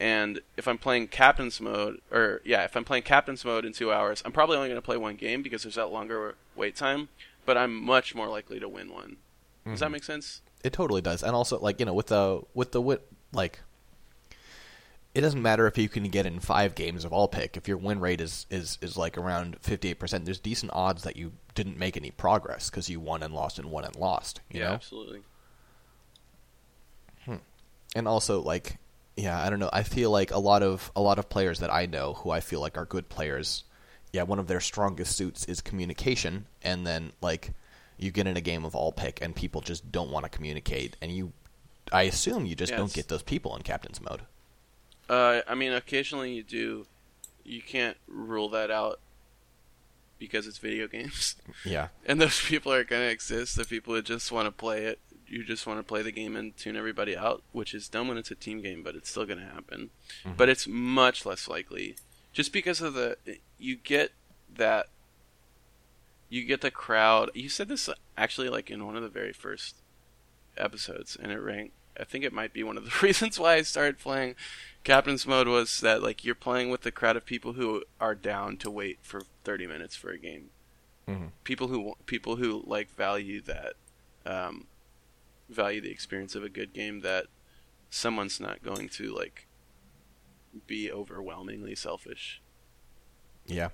And 0.00 0.40
if 0.56 0.66
I'm 0.66 0.78
playing 0.78 1.08
captain's 1.08 1.60
mode, 1.60 2.00
or 2.10 2.40
yeah, 2.44 2.64
if 2.64 2.74
I'm 2.74 2.84
playing 2.84 3.02
captain's 3.02 3.44
mode 3.44 3.66
in 3.66 3.74
two 3.74 3.92
hours, 3.92 4.22
I'm 4.24 4.32
probably 4.32 4.56
only 4.56 4.68
going 4.68 4.80
to 4.80 4.84
play 4.84 4.96
one 4.96 5.16
game 5.16 5.42
because 5.42 5.62
there's 5.62 5.74
that 5.74 5.92
longer 5.92 6.36
wait 6.56 6.74
time. 6.74 7.10
But 7.44 7.58
I'm 7.58 7.74
much 7.74 8.14
more 8.14 8.28
likely 8.28 8.58
to 8.60 8.68
win 8.68 8.92
one. 8.92 9.16
Does 9.64 9.74
mm-hmm. 9.74 9.74
that 9.76 9.90
make 9.90 10.04
sense? 10.04 10.40
It 10.64 10.72
totally 10.72 11.02
does. 11.02 11.22
And 11.22 11.34
also, 11.36 11.58
like 11.58 11.80
you 11.80 11.86
know, 11.86 11.92
with 11.92 12.06
the 12.06 12.40
with 12.54 12.72
the 12.72 13.00
like 13.32 13.60
it 15.14 15.22
doesn't 15.22 15.42
matter 15.42 15.66
if 15.66 15.76
you 15.76 15.88
can 15.88 16.04
get 16.04 16.24
in 16.24 16.38
five 16.38 16.74
games 16.74 17.04
of 17.04 17.12
all 17.12 17.26
pick. 17.26 17.56
If 17.56 17.66
your 17.66 17.76
win 17.76 18.00
rate 18.00 18.20
is 18.20 18.46
is, 18.48 18.78
is 18.80 18.96
like 18.96 19.18
around 19.18 19.56
fifty 19.60 19.88
eight 19.88 19.98
percent, 19.98 20.24
there's 20.24 20.38
decent 20.38 20.72
odds 20.74 21.02
that 21.02 21.16
you 21.16 21.32
didn't 21.54 21.76
make 21.76 21.96
any 21.96 22.10
progress 22.10 22.70
because 22.70 22.88
you 22.88 23.00
won 23.00 23.22
and 23.22 23.34
lost 23.34 23.58
and 23.58 23.70
won 23.70 23.84
and 23.84 23.96
lost. 23.96 24.40
yeah, 24.50 24.68
know? 24.68 24.74
absolutely. 24.74 25.20
Hmm. 27.24 27.36
And 27.96 28.06
also, 28.06 28.40
like, 28.40 28.78
yeah, 29.20 29.42
I 29.42 29.50
don't 29.50 29.58
know. 29.58 29.70
I 29.72 29.82
feel 29.82 30.10
like 30.10 30.30
a 30.30 30.38
lot 30.38 30.62
of 30.62 30.90
a 30.96 31.00
lot 31.00 31.18
of 31.18 31.28
players 31.28 31.60
that 31.60 31.72
I 31.72 31.86
know 31.86 32.14
who 32.14 32.30
I 32.30 32.40
feel 32.40 32.60
like 32.60 32.78
are 32.78 32.86
good 32.86 33.08
players. 33.08 33.64
Yeah, 34.12 34.22
one 34.22 34.38
of 34.38 34.48
their 34.48 34.60
strongest 34.60 35.16
suits 35.16 35.44
is 35.44 35.60
communication, 35.60 36.46
and 36.62 36.86
then 36.86 37.12
like 37.20 37.52
you 37.98 38.10
get 38.10 38.26
in 38.26 38.36
a 38.36 38.40
game 38.40 38.64
of 38.64 38.74
all 38.74 38.92
pick 38.92 39.18
and 39.20 39.36
people 39.36 39.60
just 39.60 39.92
don't 39.92 40.10
want 40.10 40.24
to 40.24 40.30
communicate, 40.30 40.96
and 41.02 41.12
you, 41.12 41.32
I 41.92 42.02
assume 42.02 42.46
you 42.46 42.54
just 42.54 42.70
yes. 42.70 42.78
don't 42.78 42.92
get 42.92 43.08
those 43.08 43.22
people 43.22 43.54
in 43.56 43.62
captain's 43.62 44.00
mode. 44.00 44.22
Uh, 45.08 45.42
I 45.46 45.54
mean, 45.54 45.72
occasionally 45.72 46.32
you 46.32 46.42
do. 46.42 46.86
You 47.44 47.60
can't 47.60 47.96
rule 48.06 48.48
that 48.50 48.70
out 48.70 49.00
because 50.18 50.46
it's 50.46 50.58
video 50.58 50.86
games. 50.86 51.36
Yeah. 51.64 51.88
And 52.06 52.20
those 52.20 52.40
people 52.40 52.72
are 52.72 52.84
going 52.84 53.02
to 53.02 53.10
exist. 53.10 53.56
The 53.56 53.64
people 53.64 53.94
that 53.94 54.04
just 54.04 54.32
want 54.32 54.46
to 54.46 54.52
play 54.52 54.84
it, 54.84 54.98
you 55.30 55.44
just 55.44 55.66
want 55.66 55.78
to 55.78 55.84
play 55.84 56.02
the 56.02 56.12
game 56.12 56.36
and 56.36 56.56
tune 56.56 56.76
everybody 56.76 57.16
out, 57.16 57.42
which 57.52 57.72
is 57.72 57.88
dumb 57.88 58.08
when 58.08 58.18
it's 58.18 58.30
a 58.30 58.34
team 58.34 58.60
game, 58.60 58.82
but 58.82 58.96
it's 58.96 59.08
still 59.08 59.24
going 59.24 59.38
to 59.38 59.44
happen. 59.44 59.90
Mm-hmm. 60.24 60.36
But 60.36 60.48
it's 60.48 60.66
much 60.66 61.24
less 61.24 61.48
likely. 61.48 61.96
Just 62.32 62.52
because 62.52 62.80
of 62.80 62.94
the. 62.94 63.16
You 63.58 63.76
get 63.76 64.12
that. 64.56 64.88
You 66.28 66.44
get 66.44 66.60
the 66.60 66.70
crowd. 66.70 67.30
You 67.34 67.48
said 67.48 67.68
this 67.68 67.88
actually 68.16 68.48
like 68.48 68.70
in 68.70 68.86
one 68.86 68.96
of 68.96 69.02
the 69.02 69.08
very 69.08 69.32
first 69.32 69.76
episodes, 70.56 71.16
and 71.20 71.32
it 71.32 71.38
ranked. 71.38 71.74
I 71.98 72.04
think 72.04 72.24
it 72.24 72.32
might 72.32 72.52
be 72.52 72.62
one 72.62 72.76
of 72.76 72.84
the 72.84 72.92
reasons 73.02 73.38
why 73.38 73.54
I 73.54 73.62
started 73.62 73.98
playing 73.98 74.34
captain's 74.84 75.26
mode 75.26 75.48
was 75.48 75.80
that 75.80 76.02
like 76.02 76.24
you're 76.24 76.34
playing 76.34 76.70
with 76.70 76.84
a 76.86 76.90
crowd 76.90 77.16
of 77.16 77.26
people 77.26 77.54
who 77.54 77.84
are 78.00 78.14
down 78.14 78.56
to 78.58 78.70
wait 78.70 78.98
for 79.02 79.22
30 79.44 79.66
minutes 79.66 79.96
for 79.96 80.10
a 80.10 80.18
game. 80.18 80.50
Mm-hmm. 81.08 81.26
People 81.44 81.68
who 81.68 81.94
people 82.06 82.36
who 82.36 82.62
like 82.66 82.94
value 82.94 83.40
that 83.42 83.74
um, 84.24 84.66
value 85.50 85.80
the 85.80 85.90
experience 85.90 86.34
of 86.34 86.44
a 86.44 86.48
good 86.48 86.72
game 86.72 87.00
that 87.00 87.26
someone's 87.90 88.40
not 88.40 88.62
going 88.62 88.88
to 88.88 89.14
like 89.14 89.46
be 90.66 90.90
overwhelmingly 90.90 91.74
selfish. 91.74 92.40
Yeah. 93.46 93.68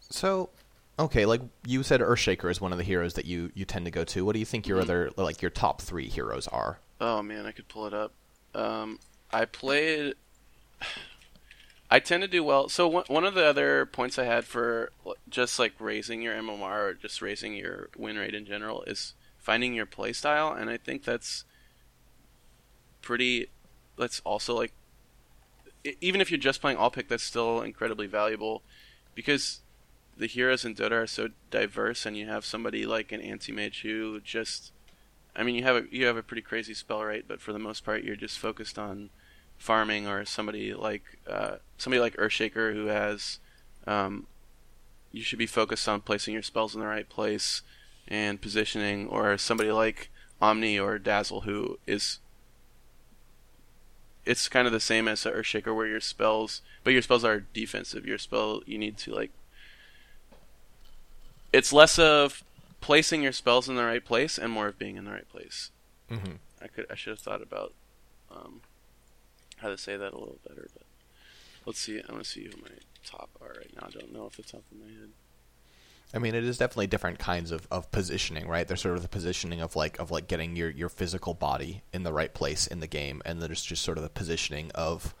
So, 0.00 0.50
okay, 0.98 1.26
like 1.26 1.40
you 1.66 1.82
said, 1.82 2.00
Earthshaker 2.00 2.50
is 2.50 2.60
one 2.60 2.72
of 2.72 2.78
the 2.78 2.84
heroes 2.84 3.14
that 3.14 3.24
you 3.24 3.50
you 3.54 3.64
tend 3.64 3.84
to 3.86 3.90
go 3.90 4.04
to. 4.04 4.24
What 4.24 4.32
do 4.34 4.38
you 4.38 4.44
think 4.44 4.66
your 4.66 4.78
mm-hmm. 4.78 4.90
other 4.90 5.10
like 5.16 5.42
your 5.42 5.50
top 5.50 5.82
three 5.82 6.08
heroes 6.08 6.46
are? 6.48 6.78
Oh 7.00 7.22
man, 7.22 7.46
I 7.46 7.52
could 7.52 7.68
pull 7.68 7.86
it 7.86 7.94
up. 7.94 8.12
Um, 8.54 8.98
I 9.32 9.44
played. 9.44 10.14
I 11.88 12.00
tend 12.00 12.22
to 12.22 12.28
do 12.28 12.42
well. 12.42 12.68
So 12.68 12.88
one 12.88 13.04
one 13.06 13.24
of 13.24 13.34
the 13.34 13.44
other 13.44 13.86
points 13.86 14.18
I 14.18 14.24
had 14.24 14.44
for 14.44 14.90
just 15.28 15.58
like 15.58 15.74
raising 15.78 16.20
your 16.20 16.34
MMR 16.34 16.62
or 16.62 16.94
just 16.94 17.22
raising 17.22 17.54
your 17.54 17.90
win 17.96 18.16
rate 18.16 18.34
in 18.34 18.44
general 18.44 18.82
is 18.82 19.14
finding 19.46 19.74
your 19.74 19.86
playstyle, 19.86 20.60
and 20.60 20.68
I 20.68 20.76
think 20.76 21.04
that's 21.04 21.44
pretty. 23.00 23.48
That's 23.96 24.20
also 24.24 24.56
like, 24.56 24.72
even 26.00 26.20
if 26.20 26.32
you're 26.32 26.46
just 26.50 26.60
playing 26.60 26.78
all 26.78 26.90
pick, 26.90 27.08
that's 27.08 27.22
still 27.22 27.62
incredibly 27.62 28.08
valuable, 28.08 28.62
because 29.14 29.60
the 30.16 30.26
heroes 30.26 30.64
in 30.64 30.74
Dota 30.74 31.02
are 31.02 31.06
so 31.06 31.28
diverse, 31.52 32.04
and 32.04 32.16
you 32.16 32.26
have 32.26 32.44
somebody 32.44 32.84
like 32.86 33.12
an 33.12 33.20
anti 33.20 33.52
mage 33.52 33.82
who 33.82 34.20
just 34.20 34.72
I 35.36 35.44
mean, 35.44 35.54
you 35.54 35.62
have 35.62 35.76
a 35.76 35.84
you 35.92 36.06
have 36.06 36.16
a 36.16 36.24
pretty 36.24 36.42
crazy 36.42 36.74
spell 36.74 37.04
rate, 37.04 37.26
but 37.28 37.40
for 37.40 37.52
the 37.52 37.60
most 37.60 37.84
part, 37.84 38.02
you're 38.02 38.16
just 38.16 38.40
focused 38.40 38.80
on 38.80 39.10
farming, 39.58 40.08
or 40.08 40.24
somebody 40.24 40.74
like 40.74 41.04
uh, 41.30 41.56
somebody 41.78 42.00
like 42.00 42.16
Earthshaker 42.16 42.72
who 42.72 42.86
has. 42.86 43.38
Um, 43.86 44.26
you 45.12 45.22
should 45.22 45.38
be 45.38 45.46
focused 45.46 45.88
on 45.88 46.00
placing 46.00 46.34
your 46.34 46.42
spells 46.42 46.74
in 46.74 46.80
the 46.80 46.86
right 46.86 47.08
place 47.08 47.62
and 48.08 48.40
positioning, 48.40 49.08
or 49.08 49.36
somebody 49.38 49.72
like 49.72 50.10
Omni 50.40 50.78
or 50.78 50.98
Dazzle 50.98 51.42
who 51.42 51.78
is. 51.86 52.18
It's 54.24 54.48
kind 54.48 54.66
of 54.66 54.72
the 54.72 54.80
same 54.80 55.06
as 55.06 55.22
Earthshaker, 55.22 55.74
where 55.74 55.86
your 55.86 56.00
spells, 56.00 56.60
but 56.82 56.92
your 56.92 57.02
spells 57.02 57.24
are 57.24 57.40
defensive. 57.40 58.06
Your 58.06 58.18
spell, 58.18 58.62
you 58.66 58.76
need 58.76 58.98
to 58.98 59.14
like. 59.14 59.30
It's 61.52 61.72
less 61.72 61.98
of 61.98 62.42
placing 62.80 63.22
your 63.22 63.32
spells 63.32 63.68
in 63.68 63.76
the 63.76 63.84
right 63.84 64.04
place 64.04 64.36
and 64.36 64.52
more 64.52 64.68
of 64.68 64.78
being 64.78 64.96
in 64.96 65.04
the 65.04 65.12
right 65.12 65.28
place. 65.28 65.70
Mm-hmm. 66.10 66.34
I 66.62 66.66
could 66.68 66.86
I 66.90 66.94
should 66.94 67.12
have 67.12 67.20
thought 67.20 67.42
about 67.42 67.72
um, 68.30 68.60
how 69.58 69.68
to 69.68 69.78
say 69.78 69.96
that 69.96 70.12
a 70.12 70.18
little 70.18 70.38
better, 70.46 70.68
but 70.72 70.84
let's 71.64 71.78
see. 71.78 72.00
I 72.00 72.12
want 72.12 72.24
to 72.24 72.30
see 72.30 72.44
who 72.44 72.60
my 72.62 72.70
top 73.04 73.30
are 73.40 73.54
right 73.58 73.70
now. 73.74 73.88
I 73.88 73.90
don't 73.90 74.12
know 74.12 74.24
off 74.24 74.36
the 74.36 74.42
top 74.42 74.62
of 74.70 74.78
my 74.78 74.86
head. 74.86 75.10
I 76.14 76.18
mean, 76.18 76.34
it 76.34 76.44
is 76.44 76.58
definitely 76.58 76.86
different 76.86 77.18
kinds 77.18 77.50
of, 77.50 77.66
of 77.70 77.90
positioning, 77.90 78.46
right? 78.46 78.66
There's 78.66 78.80
sort 78.80 78.96
of 78.96 79.02
the 79.02 79.08
positioning 79.08 79.60
of 79.60 79.76
like 79.76 79.98
of 79.98 80.10
like 80.10 80.28
getting 80.28 80.56
your, 80.56 80.70
your 80.70 80.88
physical 80.88 81.34
body 81.34 81.82
in 81.92 82.04
the 82.04 82.12
right 82.12 82.32
place 82.32 82.66
in 82.66 82.80
the 82.80 82.86
game, 82.86 83.22
and 83.24 83.42
there's 83.42 83.62
just 83.62 83.82
sort 83.82 83.98
of 83.98 84.04
the 84.04 84.10
positioning 84.10 84.70
of 84.74 85.14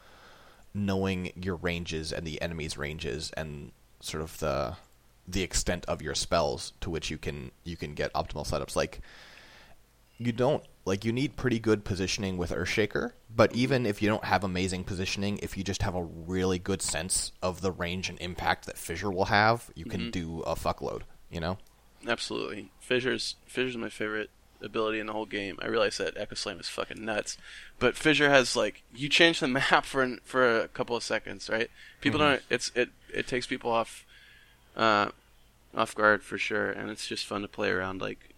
knowing 0.72 1.32
your 1.34 1.56
ranges 1.56 2.12
and 2.12 2.26
the 2.26 2.40
enemy's 2.40 2.78
ranges, 2.78 3.32
and 3.36 3.72
sort 4.00 4.22
of 4.22 4.38
the 4.38 4.76
the 5.28 5.42
extent 5.42 5.84
of 5.86 6.00
your 6.00 6.14
spells 6.14 6.72
to 6.80 6.88
which 6.88 7.10
you 7.10 7.18
can 7.18 7.50
you 7.64 7.76
can 7.76 7.94
get 7.94 8.12
optimal 8.12 8.48
setups. 8.48 8.76
Like 8.76 9.00
you 10.18 10.32
don't 10.32 10.64
like 10.84 11.04
you 11.04 11.12
need 11.12 11.36
pretty 11.36 11.58
good 11.58 11.84
positioning 11.84 12.36
with 12.36 12.50
Earthshaker, 12.50 13.12
but 13.34 13.54
even 13.54 13.84
if 13.84 14.00
you 14.00 14.08
don't 14.08 14.24
have 14.24 14.44
amazing 14.44 14.84
positioning, 14.84 15.38
if 15.42 15.56
you 15.56 15.64
just 15.64 15.82
have 15.82 15.94
a 15.94 16.02
really 16.02 16.58
good 16.58 16.80
sense 16.80 17.32
of 17.42 17.60
the 17.60 17.72
range 17.72 18.08
and 18.08 18.18
impact 18.20 18.66
that 18.66 18.78
Fissure 18.78 19.10
will 19.10 19.26
have, 19.26 19.70
you 19.74 19.84
can 19.84 20.02
mm-hmm. 20.02 20.10
do 20.10 20.40
a 20.40 20.54
fuckload. 20.54 21.02
You 21.30 21.40
know. 21.40 21.58
Absolutely, 22.06 22.70
Fissure's 22.80 23.34
Fissure's 23.46 23.76
my 23.76 23.88
favorite 23.88 24.30
ability 24.62 25.00
in 25.00 25.06
the 25.06 25.12
whole 25.12 25.26
game. 25.26 25.58
I 25.60 25.66
realize 25.66 25.98
that 25.98 26.16
Echo 26.16 26.34
Slam 26.34 26.60
is 26.60 26.68
fucking 26.68 27.04
nuts, 27.04 27.36
but 27.78 27.96
Fissure 27.96 28.30
has 28.30 28.56
like 28.56 28.82
you 28.94 29.08
change 29.08 29.40
the 29.40 29.48
map 29.70 29.84
for 29.84 30.16
for 30.24 30.60
a 30.60 30.68
couple 30.68 30.96
of 30.96 31.02
seconds, 31.02 31.50
right? 31.50 31.70
People 32.00 32.20
mm-hmm. 32.20 32.30
don't. 32.30 32.42
It's 32.48 32.70
it 32.74 32.90
it 33.12 33.26
takes 33.26 33.46
people 33.46 33.70
off 33.70 34.06
uh, 34.76 35.10
off 35.74 35.94
guard 35.94 36.22
for 36.22 36.38
sure, 36.38 36.70
and 36.70 36.90
it's 36.90 37.06
just 37.06 37.26
fun 37.26 37.42
to 37.42 37.48
play 37.48 37.70
around 37.70 38.00
like 38.00 38.35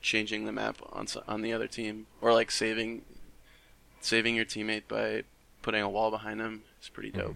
changing 0.00 0.44
the 0.44 0.52
map 0.52 0.76
on 0.92 1.06
on 1.26 1.42
the 1.42 1.52
other 1.52 1.66
team 1.66 2.06
or 2.20 2.32
like 2.32 2.50
saving 2.50 3.02
saving 4.00 4.34
your 4.34 4.44
teammate 4.44 4.88
by 4.88 5.24
putting 5.62 5.82
a 5.82 5.88
wall 5.88 6.10
behind 6.10 6.40
them. 6.40 6.62
It's 6.78 6.88
pretty 6.88 7.10
dope. 7.10 7.24
Mm-hmm. 7.24 7.32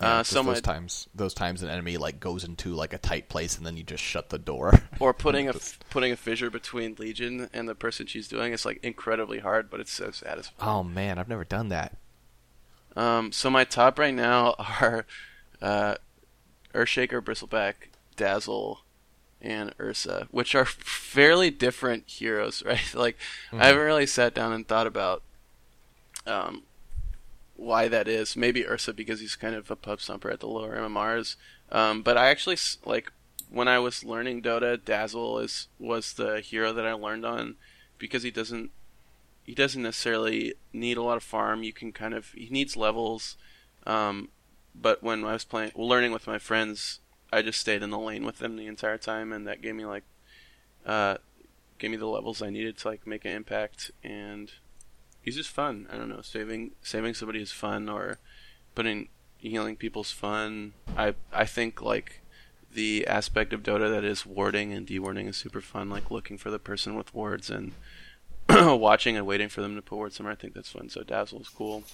Yeah, 0.00 0.18
uh, 0.18 0.22
so 0.22 0.42
those 0.42 0.60
times, 0.60 1.08
those 1.14 1.34
times 1.34 1.62
an 1.62 1.68
enemy 1.68 1.96
like 1.96 2.18
goes 2.18 2.44
into 2.44 2.74
like 2.74 2.92
a 2.92 2.98
tight 2.98 3.28
place 3.28 3.56
and 3.56 3.64
then 3.64 3.76
you 3.76 3.84
just 3.84 4.02
shut 4.02 4.30
the 4.30 4.38
door. 4.38 4.72
or 4.98 5.12
putting 5.14 5.48
a 5.48 5.54
putting 5.90 6.12
a 6.12 6.16
fissure 6.16 6.50
between 6.50 6.96
Legion 6.98 7.48
and 7.52 7.68
the 7.68 7.74
person 7.74 8.06
she's 8.06 8.26
doing. 8.26 8.52
It's 8.52 8.64
like 8.64 8.80
incredibly 8.82 9.40
hard, 9.40 9.70
but 9.70 9.80
it's 9.80 9.92
so 9.92 10.10
satisfying. 10.10 10.68
Oh 10.68 10.82
man, 10.82 11.18
I've 11.18 11.28
never 11.28 11.44
done 11.44 11.68
that. 11.68 11.96
Um, 12.96 13.32
so 13.32 13.48
my 13.48 13.64
top 13.64 13.98
right 13.98 14.14
now 14.14 14.54
are 14.80 15.06
uh, 15.60 15.94
Earthshaker, 16.74 17.20
Bristleback, 17.20 17.74
Dazzle, 18.16 18.81
and 19.42 19.74
Ursa, 19.78 20.28
which 20.30 20.54
are 20.54 20.64
fairly 20.64 21.50
different 21.50 22.04
heroes, 22.06 22.62
right? 22.66 22.94
Like 22.94 23.18
mm-hmm. 23.48 23.60
I 23.60 23.66
haven't 23.66 23.82
really 23.82 24.06
sat 24.06 24.34
down 24.34 24.52
and 24.52 24.66
thought 24.66 24.86
about 24.86 25.22
um, 26.26 26.62
why 27.56 27.88
that 27.88 28.08
is. 28.08 28.36
Maybe 28.36 28.66
Ursa 28.66 28.94
because 28.94 29.20
he's 29.20 29.36
kind 29.36 29.54
of 29.54 29.70
a 29.70 29.76
pub 29.76 29.98
stomper 29.98 30.32
at 30.32 30.40
the 30.40 30.48
lower 30.48 30.76
MMRs. 30.76 31.36
Um, 31.70 32.02
but 32.02 32.16
I 32.16 32.28
actually 32.28 32.56
like 32.84 33.12
when 33.50 33.68
I 33.68 33.78
was 33.78 34.04
learning 34.04 34.42
Dota, 34.42 34.82
Dazzle 34.82 35.40
is 35.40 35.68
was 35.78 36.14
the 36.14 36.40
hero 36.40 36.72
that 36.72 36.86
I 36.86 36.92
learned 36.92 37.26
on 37.26 37.56
because 37.98 38.22
he 38.22 38.30
doesn't 38.30 38.70
he 39.44 39.54
doesn't 39.54 39.82
necessarily 39.82 40.54
need 40.72 40.96
a 40.96 41.02
lot 41.02 41.16
of 41.16 41.22
farm. 41.22 41.62
You 41.62 41.72
can 41.72 41.92
kind 41.92 42.14
of 42.14 42.30
he 42.32 42.48
needs 42.50 42.76
levels. 42.76 43.36
Um, 43.84 44.28
but 44.74 45.02
when 45.02 45.24
I 45.24 45.32
was 45.32 45.44
playing, 45.44 45.72
well, 45.74 45.88
learning 45.88 46.12
with 46.12 46.26
my 46.26 46.38
friends, 46.38 47.00
I 47.32 47.42
just 47.42 47.60
stayed 47.60 47.82
in 47.82 47.90
the 47.90 47.98
lane 47.98 48.24
with 48.24 48.38
them 48.38 48.56
the 48.56 48.66
entire 48.66 48.98
time, 48.98 49.32
and 49.32 49.46
that 49.46 49.62
gave 49.62 49.74
me 49.74 49.86
like, 49.86 50.04
uh, 50.84 51.16
gave 51.78 51.90
me 51.90 51.96
the 51.96 52.06
levels 52.06 52.42
I 52.42 52.50
needed 52.50 52.76
to 52.78 52.88
like 52.88 53.06
make 53.06 53.24
an 53.24 53.32
impact. 53.32 53.90
And 54.04 54.52
he's 55.22 55.36
just 55.36 55.50
fun. 55.50 55.88
I 55.90 55.96
don't 55.96 56.08
know, 56.08 56.20
saving 56.20 56.72
saving 56.82 57.14
somebody 57.14 57.40
is 57.40 57.52
fun, 57.52 57.88
or 57.88 58.18
putting 58.74 59.08
healing 59.38 59.76
people's 59.76 60.10
fun. 60.10 60.74
I 60.96 61.14
I 61.32 61.46
think 61.46 61.80
like 61.80 62.20
the 62.74 63.06
aspect 63.06 63.52
of 63.52 63.62
Dota 63.62 63.90
that 63.90 64.04
is 64.04 64.26
warding 64.26 64.72
and 64.72 64.86
dewarding 64.86 65.28
is 65.28 65.36
super 65.36 65.60
fun. 65.60 65.88
Like 65.90 66.10
looking 66.10 66.38
for 66.38 66.50
the 66.50 66.58
person 66.58 66.94
with 66.94 67.14
wards 67.14 67.50
and 67.50 67.72
watching 68.48 69.16
and 69.16 69.26
waiting 69.26 69.48
for 69.48 69.60
them 69.60 69.74
to 69.74 69.82
put 69.82 69.96
wards 69.96 70.16
somewhere. 70.16 70.32
I 70.32 70.36
think 70.36 70.54
that's 70.54 70.72
fun. 70.72 70.88
So 70.88 71.02
Dazzle 71.02 71.40
is 71.40 71.48
cool. 71.48 71.84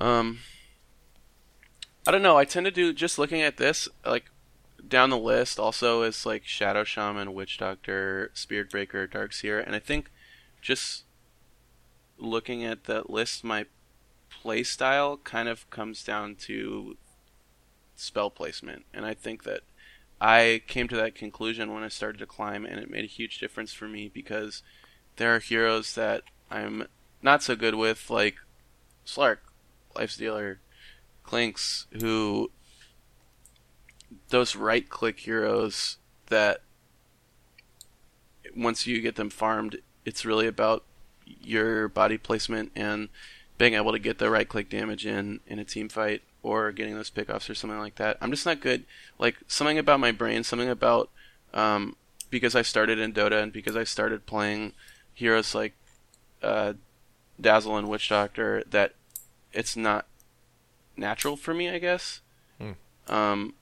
Um, 0.00 0.40
don't 2.12 2.22
know. 2.22 2.38
I 2.38 2.44
tend 2.44 2.66
to 2.66 2.70
do 2.70 2.92
just 2.92 3.18
looking 3.18 3.42
at 3.42 3.56
this 3.56 3.88
like 4.06 4.26
down 4.86 5.10
the 5.10 5.18
list. 5.18 5.58
Also, 5.58 6.02
is 6.02 6.24
like 6.24 6.44
Shadow 6.44 6.84
Shaman, 6.84 7.34
Witch 7.34 7.58
Doctor, 7.58 8.30
Spirit 8.34 8.70
Breaker, 8.70 9.06
Dark 9.06 9.32
Seer, 9.32 9.58
and 9.58 9.74
I 9.74 9.78
think 9.80 10.10
just 10.60 11.04
looking 12.18 12.64
at 12.64 12.84
that 12.84 13.10
list, 13.10 13.42
my 13.42 13.66
play 14.30 14.62
style 14.62 15.16
kind 15.16 15.48
of 15.48 15.68
comes 15.70 16.04
down 16.04 16.36
to 16.36 16.96
spell 17.96 18.30
placement, 18.30 18.84
and 18.94 19.04
I 19.04 19.14
think 19.14 19.44
that 19.44 19.60
I 20.20 20.62
came 20.68 20.88
to 20.88 20.96
that 20.96 21.14
conclusion 21.14 21.74
when 21.74 21.82
I 21.82 21.88
started 21.88 22.18
to 22.18 22.26
climb, 22.26 22.64
and 22.64 22.78
it 22.78 22.90
made 22.90 23.04
a 23.04 23.08
huge 23.08 23.38
difference 23.38 23.72
for 23.72 23.88
me 23.88 24.08
because 24.08 24.62
there 25.16 25.34
are 25.34 25.40
heroes 25.40 25.94
that 25.94 26.22
I'm 26.50 26.86
not 27.22 27.42
so 27.42 27.56
good 27.56 27.74
with, 27.74 28.08
like 28.08 28.36
Slark, 29.04 29.38
Lifestealer, 29.96 30.58
Clinkz, 31.24 31.86
who 32.00 32.50
those 34.28 34.56
right 34.56 34.88
click 34.88 35.20
heroes 35.20 35.98
that 36.26 36.62
once 38.56 38.86
you 38.86 39.00
get 39.00 39.16
them 39.16 39.30
farmed, 39.30 39.78
it's 40.04 40.24
really 40.24 40.46
about 40.46 40.84
your 41.26 41.88
body 41.88 42.18
placement 42.18 42.72
and 42.74 43.08
being 43.58 43.74
able 43.74 43.92
to 43.92 43.98
get 43.98 44.18
the 44.18 44.30
right 44.30 44.48
click 44.48 44.68
damage 44.68 45.06
in 45.06 45.40
in 45.46 45.58
a 45.58 45.64
team 45.64 45.88
fight 45.88 46.22
or 46.42 46.72
getting 46.72 46.94
those 46.94 47.10
pickoffs 47.10 47.48
or 47.48 47.54
something 47.54 47.78
like 47.78 47.94
that. 47.96 48.18
I'm 48.20 48.30
just 48.30 48.46
not 48.46 48.60
good. 48.60 48.84
Like 49.18 49.36
something 49.46 49.78
about 49.78 50.00
my 50.00 50.10
brain, 50.12 50.42
something 50.42 50.68
about 50.68 51.10
um, 51.54 51.96
because 52.30 52.56
I 52.56 52.62
started 52.62 52.98
in 52.98 53.12
Dota 53.12 53.42
and 53.42 53.52
because 53.52 53.76
I 53.76 53.84
started 53.84 54.26
playing 54.26 54.72
heroes 55.14 55.54
like 55.54 55.74
uh, 56.42 56.72
Dazzle 57.40 57.76
and 57.76 57.88
Witch 57.88 58.08
Doctor 58.08 58.64
that 58.70 58.94
it's 59.52 59.76
not 59.76 60.06
natural 60.96 61.36
for 61.36 61.54
me, 61.54 61.68
I 61.68 61.78
guess. 61.78 62.20
Hmm. 62.58 62.72
Um, 63.08 63.54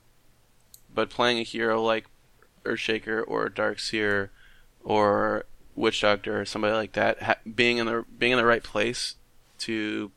but 0.94 1.10
playing 1.10 1.38
a 1.38 1.42
hero 1.42 1.82
like 1.82 2.06
Earthshaker 2.64 3.22
or 3.26 3.48
Dark 3.48 3.78
Seer 3.78 4.30
or 4.82 5.44
Witch 5.74 6.00
Doctor 6.00 6.40
or 6.40 6.44
somebody 6.44 6.74
like 6.74 6.92
that, 6.92 7.22
ha- 7.22 7.36
being 7.54 7.78
in 7.78 7.86
the 7.86 8.04
being 8.18 8.32
in 8.32 8.38
the 8.38 8.44
right 8.44 8.62
place 8.62 9.16
to 9.60 10.10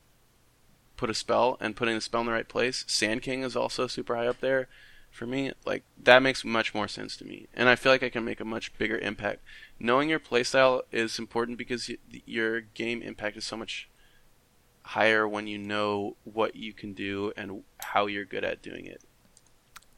put 0.98 1.10
a 1.10 1.14
spell 1.14 1.58
and 1.60 1.76
putting 1.76 1.96
the 1.96 2.02
spell 2.02 2.22
in 2.22 2.28
the 2.28 2.34
right 2.34 2.48
place. 2.48 2.86
Sand 2.88 3.22
King 3.22 3.44
is 3.44 3.56
also 3.56 3.88
super 3.88 4.16
high 4.16 4.28
up 4.28 4.40
there 4.40 4.68
for 5.12 5.26
me. 5.26 5.52
Like 5.66 5.84
that 6.02 6.24
makes 6.24 6.44
much 6.44 6.74
more 6.74 6.88
sense 6.88 7.16
to 7.18 7.26
me, 7.26 7.48
and 7.54 7.70
I 7.70 7.76
feel 7.76 7.92
like 7.92 8.04
I 8.04 8.10
can 8.10 8.26
make 8.26 8.40
a 8.40 8.46
much 8.46 8.78
bigger 8.78 8.98
impact. 8.98 9.42
Knowing 9.80 10.10
your 10.10 10.20
playstyle 10.20 10.82
is 10.92 11.20
important 11.20 11.58
because 11.58 11.90
y- 11.90 12.22
your 12.26 12.62
game 12.62 13.02
impact 13.02 13.38
is 13.38 13.46
so 13.46 13.58
much 13.58 13.90
higher 14.84 15.28
when 15.28 15.48
you 15.48 15.58
know 15.58 16.16
what 16.24 16.56
you 16.56 16.74
can 16.74 16.94
do 16.94 17.32
and 17.38 17.64
how 17.80 18.06
you're 18.06 18.26
good 18.26 18.44
at 18.44 18.62
doing 18.62 18.86
it. 18.86 19.02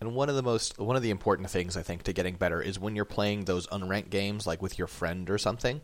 And 0.01 0.13
one 0.13 0.29
of 0.29 0.35
the 0.35 0.43
most 0.43 0.77
one 0.77 0.95
of 0.95 1.01
the 1.01 1.09
important 1.09 1.49
things 1.49 1.75
I 1.75 1.81
think 1.81 2.03
to 2.03 2.13
getting 2.13 2.35
better 2.35 2.61
is 2.61 2.79
when 2.79 2.95
you're 2.95 3.05
playing 3.05 3.45
those 3.45 3.65
unranked 3.67 4.09
games 4.09 4.45
like 4.45 4.61
with 4.61 4.77
your 4.77 4.87
friend 4.87 5.29
or 5.29 5.37
something 5.37 5.81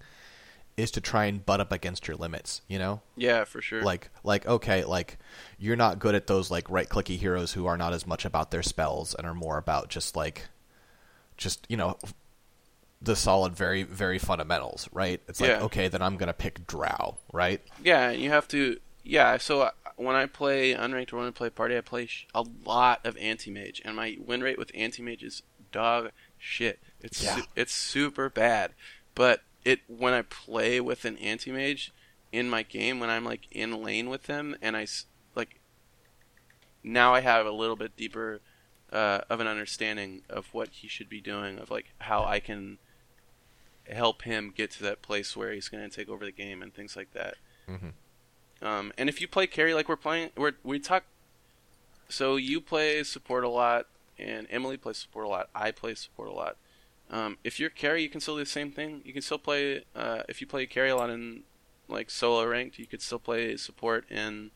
is 0.77 0.91
to 0.91 1.01
try 1.01 1.25
and 1.25 1.45
butt 1.45 1.59
up 1.59 1.71
against 1.71 2.07
your 2.07 2.15
limits, 2.15 2.61
you 2.67 2.79
know? 2.79 3.01
Yeah, 3.15 3.43
for 3.43 3.61
sure. 3.61 3.81
Like 3.81 4.09
like 4.23 4.45
okay, 4.45 4.83
like 4.83 5.17
you're 5.57 5.75
not 5.75 5.99
good 5.99 6.15
at 6.15 6.27
those 6.27 6.51
like 6.51 6.69
right 6.69 6.87
clicky 6.87 7.17
heroes 7.17 7.53
who 7.53 7.65
are 7.65 7.77
not 7.77 7.93
as 7.93 8.05
much 8.05 8.25
about 8.25 8.51
their 8.51 8.63
spells 8.63 9.15
and 9.15 9.25
are 9.25 9.33
more 9.33 9.57
about 9.57 9.89
just 9.89 10.15
like 10.15 10.49
just, 11.37 11.65
you 11.69 11.77
know, 11.77 11.97
the 13.01 13.15
solid 13.15 13.55
very 13.55 13.83
very 13.83 14.19
fundamentals, 14.19 14.87
right? 14.91 15.21
It's 15.27 15.41
like 15.41 15.49
Yeah. 15.49 15.61
okay, 15.63 15.87
then 15.87 16.01
I'm 16.01 16.17
going 16.17 16.27
to 16.27 16.33
pick 16.33 16.67
Drow, 16.67 17.17
right? 17.33 17.61
yeah, 17.83 18.09
and 18.09 18.21
you 18.21 18.29
have 18.29 18.47
to. 18.49 18.77
Yeah, 19.03 19.37
so 19.37 19.61
uh, 19.61 19.71
when 19.95 20.15
I 20.15 20.25
play 20.27 20.73
unranked 20.73 21.11
or 21.13 21.17
when 21.17 21.27
I 21.27 21.31
play 21.31 21.49
party, 21.49 21.75
I 21.77 21.81
play 21.81 22.07
a 22.35 22.43
lot 22.65 23.05
of 23.05 23.17
anti 23.17 23.49
mage, 23.51 23.81
and 23.83 23.95
my 23.95 24.17
win 24.23 24.41
rate 24.41 24.57
with 24.59 24.71
anti 24.75 25.01
mage 25.01 25.23
is 25.23 25.41
dog 25.71 26.11
shit. 26.37 26.79
It's 26.99 27.23
Yeah. 27.23 27.37
su- 27.37 27.47
it's 27.55 27.73
super 27.73 28.29
bad, 28.29 28.73
but 29.15 29.41
it 29.65 29.79
when 29.87 30.13
I 30.13 30.21
play 30.21 30.79
with 30.79 31.05
an 31.05 31.17
anti 31.17 31.51
mage 31.51 31.91
in 32.31 32.49
my 32.49 32.63
game 32.63 32.99
when 32.99 33.09
I'm 33.09 33.25
like 33.25 33.47
in 33.51 33.81
lane 33.83 34.09
with 34.09 34.23
them 34.23 34.55
and 34.61 34.77
I 34.77 34.87
like 35.35 35.59
now 36.83 37.13
I 37.13 37.19
have 37.21 37.45
a 37.45 37.51
little 37.51 37.75
bit 37.75 37.95
deeper 37.97 38.39
uh, 38.91 39.21
of 39.29 39.39
an 39.39 39.47
understanding 39.47 40.21
of 40.29 40.47
what 40.53 40.69
he 40.69 40.87
should 40.87 41.09
be 41.09 41.21
doing 41.21 41.57
of 41.59 41.69
like 41.71 41.93
how 41.99 42.23
I 42.23 42.39
can 42.39 42.77
help 43.89 44.21
him 44.23 44.53
get 44.55 44.71
to 44.71 44.83
that 44.83 45.01
place 45.01 45.35
where 45.35 45.51
he's 45.53 45.69
going 45.69 45.87
to 45.87 45.95
take 45.95 46.09
over 46.09 46.23
the 46.25 46.31
game 46.31 46.61
and 46.61 46.73
things 46.73 46.95
like 46.95 47.11
that. 47.13 47.35
Mhm. 47.67 47.93
Um, 48.61 48.93
and 48.97 49.09
if 49.09 49.21
you 49.21 49.27
play 49.27 49.47
carry 49.47 49.73
like 49.73 49.89
we're 49.89 49.95
playing, 49.95 50.29
we're, 50.37 50.53
we 50.63 50.79
talk. 50.79 51.03
So 52.09 52.35
you 52.35 52.61
play 52.61 53.03
support 53.03 53.43
a 53.43 53.49
lot, 53.49 53.87
and 54.19 54.47
Emily 54.49 54.77
plays 54.77 54.97
support 54.97 55.25
a 55.25 55.29
lot. 55.29 55.49
I 55.55 55.71
play 55.71 55.95
support 55.95 56.29
a 56.29 56.33
lot. 56.33 56.57
Um, 57.09 57.37
if 57.43 57.59
you're 57.59 57.69
carry, 57.69 58.03
you 58.03 58.09
can 58.09 58.21
still 58.21 58.35
do 58.35 58.43
the 58.43 58.49
same 58.49 58.71
thing. 58.71 59.01
You 59.03 59.13
can 59.13 59.21
still 59.21 59.37
play. 59.37 59.83
Uh, 59.95 60.23
if 60.29 60.41
you 60.41 60.47
play 60.47 60.65
carry 60.65 60.89
a 60.89 60.95
lot 60.95 61.09
in 61.09 61.43
like 61.87 62.09
solo 62.09 62.45
ranked, 62.45 62.79
you 62.79 62.85
could 62.85 63.01
still 63.01 63.19
play 63.19 63.57
support 63.57 64.09
in 64.09 64.51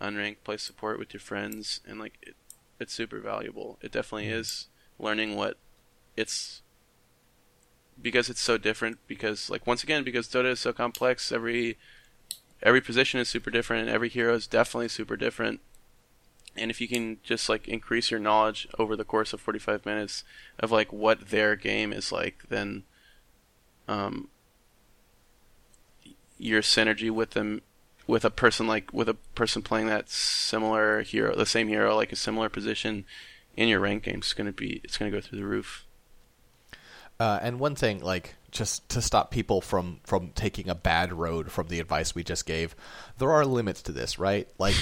unranked. 0.00 0.44
Play 0.44 0.58
support 0.58 0.98
with 0.98 1.14
your 1.14 1.20
friends, 1.20 1.80
and 1.86 1.98
like 1.98 2.18
it, 2.22 2.34
it's 2.80 2.92
super 2.92 3.20
valuable. 3.20 3.78
It 3.80 3.92
definitely 3.92 4.28
is 4.28 4.68
learning 4.98 5.36
what 5.36 5.56
it's 6.16 6.62
because 8.00 8.28
it's 8.28 8.42
so 8.42 8.58
different. 8.58 8.98
Because 9.06 9.48
like 9.48 9.66
once 9.66 9.82
again, 9.82 10.04
because 10.04 10.28
Dota 10.28 10.50
is 10.50 10.60
so 10.60 10.72
complex, 10.72 11.30
every 11.32 11.78
every 12.66 12.80
position 12.80 13.20
is 13.20 13.28
super 13.28 13.50
different. 13.50 13.82
And 13.82 13.90
every 13.90 14.08
hero 14.08 14.34
is 14.34 14.48
definitely 14.48 14.88
super 14.88 15.16
different. 15.16 15.60
And 16.56 16.70
if 16.70 16.80
you 16.80 16.88
can 16.88 17.18
just 17.22 17.48
like 17.48 17.68
increase 17.68 18.10
your 18.10 18.18
knowledge 18.18 18.66
over 18.76 18.96
the 18.96 19.04
course 19.04 19.32
of 19.32 19.40
45 19.40 19.86
minutes 19.86 20.24
of 20.58 20.72
like 20.72 20.92
what 20.92 21.28
their 21.28 21.54
game 21.54 21.92
is 21.92 22.10
like, 22.10 22.42
then 22.48 22.82
um, 23.86 24.28
your 26.38 26.60
synergy 26.60 27.10
with 27.10 27.30
them, 27.30 27.62
with 28.08 28.24
a 28.24 28.30
person 28.30 28.66
like 28.66 28.92
with 28.92 29.08
a 29.08 29.14
person 29.14 29.62
playing 29.62 29.86
that 29.86 30.10
similar 30.10 31.02
hero, 31.02 31.36
the 31.36 31.46
same 31.46 31.68
hero, 31.68 31.94
like 31.94 32.10
a 32.10 32.16
similar 32.16 32.48
position 32.48 33.04
in 33.56 33.68
your 33.68 33.80
rank 33.80 34.04
game, 34.04 34.20
is 34.20 34.32
going 34.32 34.46
to 34.46 34.52
be 34.52 34.80
it's 34.82 34.98
going 34.98 35.10
to 35.10 35.16
go 35.16 35.20
through 35.20 35.38
the 35.38 35.46
roof. 35.46 35.85
Uh, 37.18 37.38
and 37.42 37.58
one 37.58 37.74
thing, 37.74 38.00
like 38.02 38.34
just 38.50 38.88
to 38.90 39.00
stop 39.02 39.30
people 39.30 39.60
from 39.60 40.00
from 40.04 40.30
taking 40.34 40.68
a 40.68 40.74
bad 40.74 41.12
road 41.12 41.50
from 41.50 41.68
the 41.68 41.80
advice 41.80 42.14
we 42.14 42.22
just 42.24 42.46
gave, 42.46 42.74
there 43.18 43.30
are 43.32 43.44
limits 43.44 43.82
to 43.82 43.92
this, 43.92 44.18
right? 44.18 44.48
Like, 44.58 44.74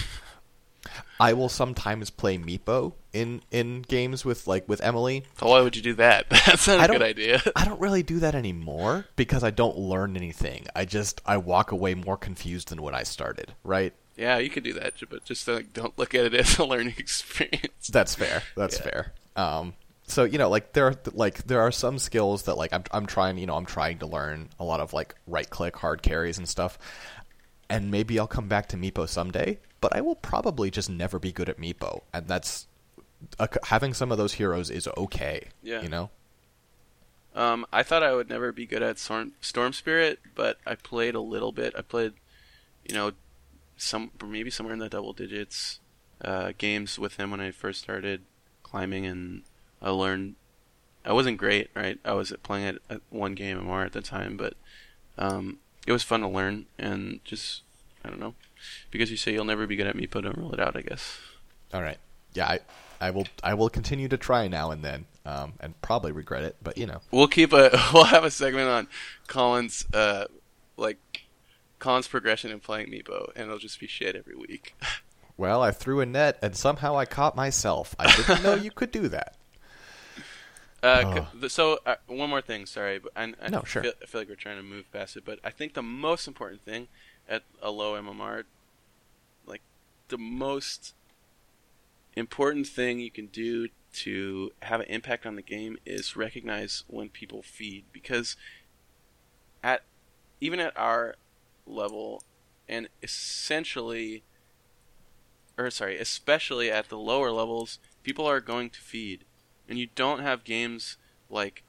I 1.19 1.33
will 1.33 1.49
sometimes 1.49 2.11
play 2.11 2.37
Meepo 2.37 2.93
in 3.13 3.41
in 3.51 3.83
games 3.83 4.25
with 4.25 4.47
like 4.47 4.69
with 4.69 4.83
Emily. 4.83 5.25
Why 5.39 5.61
would 5.61 5.77
you 5.77 5.83
do 5.83 5.95
that? 5.95 6.29
That's 6.31 6.67
not 6.67 6.81
I 6.81 6.85
a 6.85 6.89
good 6.89 7.03
idea. 7.03 7.41
I 7.57 7.65
don't 7.65 7.81
really 7.81 8.03
do 8.03 8.19
that 8.19 8.35
anymore 8.35 9.07
because 9.17 9.43
I 9.45 9.51
don't 9.51 9.79
learn 9.79 10.17
anything. 10.17 10.67
I 10.75 10.85
just 10.85 11.21
I 11.25 11.37
walk 11.37 11.71
away 11.73 11.95
more 11.95 12.17
confused 12.17 12.69
than 12.69 12.83
when 12.83 12.95
I 12.95 13.05
started, 13.05 13.55
right? 13.63 13.93
Yeah, 14.17 14.39
you 14.39 14.51
could 14.51 14.63
do 14.65 14.75
that, 14.75 14.95
but 15.09 15.25
just 15.25 15.47
like 15.49 15.73
don't 15.73 15.97
look 15.99 16.15
at 16.15 16.25
it 16.27 16.35
as 16.35 16.59
a 16.59 16.65
learning 16.65 16.95
experience. 16.99 17.89
That's 17.89 18.15
fair. 18.15 18.43
That's 18.57 18.77
Yeah. 18.79 18.85
fair. 18.85 19.13
Um, 19.37 19.75
so 20.07 20.25
you 20.25 20.39
know, 20.39 20.49
like 20.49 20.73
there 20.73 20.87
are 20.87 20.95
like 21.13 21.45
there 21.45 21.61
are 21.61 21.73
some 21.73 21.99
skills 21.99 22.45
that 22.45 22.57
like 22.57 22.73
I'm 22.73 22.85
I'm 22.93 23.07
trying 23.07 23.39
you 23.39 23.47
know 23.47 23.57
I'm 23.57 23.67
trying 23.67 23.99
to 23.99 24.07
learn 24.07 24.49
a 24.59 24.65
lot 24.65 24.81
of 24.81 24.93
like 24.93 25.15
right 25.27 25.49
click 25.49 25.77
hard 25.77 26.03
carries 26.03 26.39
and 26.39 26.49
stuff, 26.49 26.79
and 27.69 27.91
maybe 27.91 28.19
I'll 28.19 28.27
come 28.27 28.49
back 28.49 28.69
to 28.69 28.77
Meepo 28.77 29.09
someday. 29.09 29.59
But 29.81 29.95
I 29.97 30.01
will 30.01 30.15
probably 30.15 30.71
just 30.71 30.89
never 30.89 31.19
be 31.19 31.33
good 31.33 31.49
at 31.49 31.59
Meepo, 31.59 32.03
and 32.13 32.27
that's 32.29 32.67
uh, 33.39 33.47
having 33.65 33.95
some 33.95 34.13
of 34.13 34.19
those 34.19 34.35
heroes 34.35 34.71
is 34.71 34.89
okay. 34.97 35.49
Yeah. 35.63 35.83
you 35.83 35.89
know. 35.89 36.11
Um, 37.35 37.67
I 37.73 37.83
thought 37.83 38.03
I 38.05 38.15
would 38.15 38.29
never 38.29 38.53
be 38.53 38.65
good 38.65 38.83
at 38.83 38.99
Storm, 38.99 39.33
Storm 39.41 39.73
Spirit, 39.73 40.21
but 40.37 40.59
I 40.65 40.77
played 40.77 41.17
a 41.17 41.21
little 41.21 41.51
bit. 41.51 41.75
I 41.77 41.83
played, 41.83 42.13
you 42.89 42.95
know, 42.95 43.11
some 43.77 44.13
maybe 44.25 44.51
somewhere 44.51 44.73
in 44.73 44.79
the 44.79 44.89
double 44.89 45.13
digits 45.13 45.81
uh, 46.21 46.53
games 46.57 46.97
with 46.97 47.17
him 47.17 47.33
when 47.33 47.41
I 47.41 47.51
first 47.51 47.81
started 47.81 48.23
climbing, 48.63 49.05
and 49.05 49.43
I 49.85 49.91
learned 49.91 50.35
I 51.05 51.13
wasn't 51.13 51.37
great, 51.37 51.71
right? 51.77 51.99
I 52.05 52.15
was 52.15 52.33
playing 52.43 52.67
at, 52.67 52.77
at 52.89 53.01
one 53.11 53.35
game 53.35 53.59
MMR 53.61 53.85
at 53.85 53.93
the 53.93 54.01
time, 54.01 54.37
but 54.37 54.55
um, 55.19 55.59
it 55.87 55.93
was 55.93 56.03
fun 56.03 56.21
to 56.23 56.29
learn 56.29 56.67
and 56.79 57.21
just 57.25 57.63
I 58.05 58.09
don't 58.09 58.21
know 58.21 58.35
because 58.91 59.11
you 59.11 59.17
say 59.17 59.33
you'll 59.33 59.45
never 59.45 59.67
be 59.67 59.77
good 59.77 59.87
at 59.87 59.97
Meepo, 59.97 60.23
don't 60.23 60.39
rule 60.39 60.55
it 60.55 60.61
out. 60.61 60.77
I 60.77 60.81
guess. 60.81 61.19
All 61.73 61.83
right. 61.83 61.99
Yeah, 62.33 62.49
I, 62.49 62.61
I 63.01 63.11
will. 63.11 63.27
I 63.43 63.55
will 63.55 63.69
continue 63.69 64.09
to 64.09 64.17
try 64.17 64.49
now 64.49 64.71
and 64.71 64.83
then, 64.83 65.05
um, 65.25 65.53
and 65.61 65.81
probably 65.83 66.11
regret 66.11 66.43
it. 66.43 66.57
But 66.63 66.79
you 66.79 66.87
know, 66.87 67.01
We'll 67.11 67.29
keep 67.29 67.53
a 67.53 67.71
we'll 67.95 68.05
have 68.05 68.25
a 68.25 68.31
segment 68.31 68.69
on 68.69 68.89
Colin's, 69.29 69.87
uh 69.93 70.27
like 70.77 70.99
Colin's 71.79 72.09
progression 72.09 72.51
in 72.51 72.61
playing 72.61 72.89
Meepo, 72.89 73.31
and 73.37 73.47
it'll 73.47 73.59
just 73.59 73.79
be 73.79 73.87
shit 73.87 74.17
every 74.17 74.35
week. 74.35 74.75
well, 75.37 75.63
I 75.63 75.71
threw 75.71 76.01
a 76.01 76.07
net 76.07 76.39
and 76.43 76.57
somehow 76.57 76.97
I 76.97 77.05
caught 77.05 77.37
myself. 77.37 77.95
I 77.99 78.15
didn't 78.17 78.43
know 78.43 78.55
you 78.63 78.71
could 78.71 78.91
do 78.91 79.09
that. 79.09 79.37
Uh, 80.85 81.27
Oh. 81.43 81.49
so 81.49 81.79
uh, 81.87 81.95
one 82.07 82.29
more 82.29 82.43
thing, 82.43 82.67
sorry, 82.67 82.99
but 82.99 83.11
I, 83.17 83.33
I 83.43 83.49
No, 83.49 83.63
sure. 83.65 83.83
Feel, 83.83 83.93
I 84.03 84.07
feel 84.07 84.21
like 84.21 84.29
we're 84.29 84.35
trying 84.35 84.59
to 84.59 84.63
move 84.63 84.85
past 84.93 85.17
it, 85.17 85.25
but 85.25 85.39
I 85.43 85.51
think 85.51 85.73
the 85.73 85.83
most 85.83 86.29
important 86.29 86.61
thing 86.63 86.89
at 87.27 87.43
a 87.63 87.71
low 87.71 87.95
MMR, 87.95 88.45
like 89.47 89.63
the 90.09 90.19
most 90.19 90.95
important 92.15 92.67
thing 92.67 93.01
you 93.01 93.11
can 93.11 93.27
do 93.27 93.69
to 93.93 94.53
have 94.63 94.81
an 94.81 94.87
impact 94.89 95.25
on 95.25 95.37
the 95.37 95.43
game 95.43 95.79
is 95.87 96.17
recognize 96.17 96.85
when 96.87 97.09
people 97.09 97.43
feed 97.43 97.85
because 97.93 98.37
at 99.63 99.83
even 100.41 100.61
at 100.61 100.77
our 100.77 101.15
level 101.67 102.23
and 102.69 102.89
essentially 103.03 104.23
or 105.57 105.71
sorry 105.71 105.97
especially 105.99 106.71
at 106.71 106.89
the 106.89 106.99
lower 106.99 107.31
levels 107.31 107.79
people 108.03 108.27
are 108.27 108.41
going 108.41 108.69
to 108.69 108.81
feed 108.81 109.25
and 109.69 109.79
you 109.79 109.89
don't 109.95 110.21
have 110.21 110.45
games 110.45 110.97
like 111.31 111.63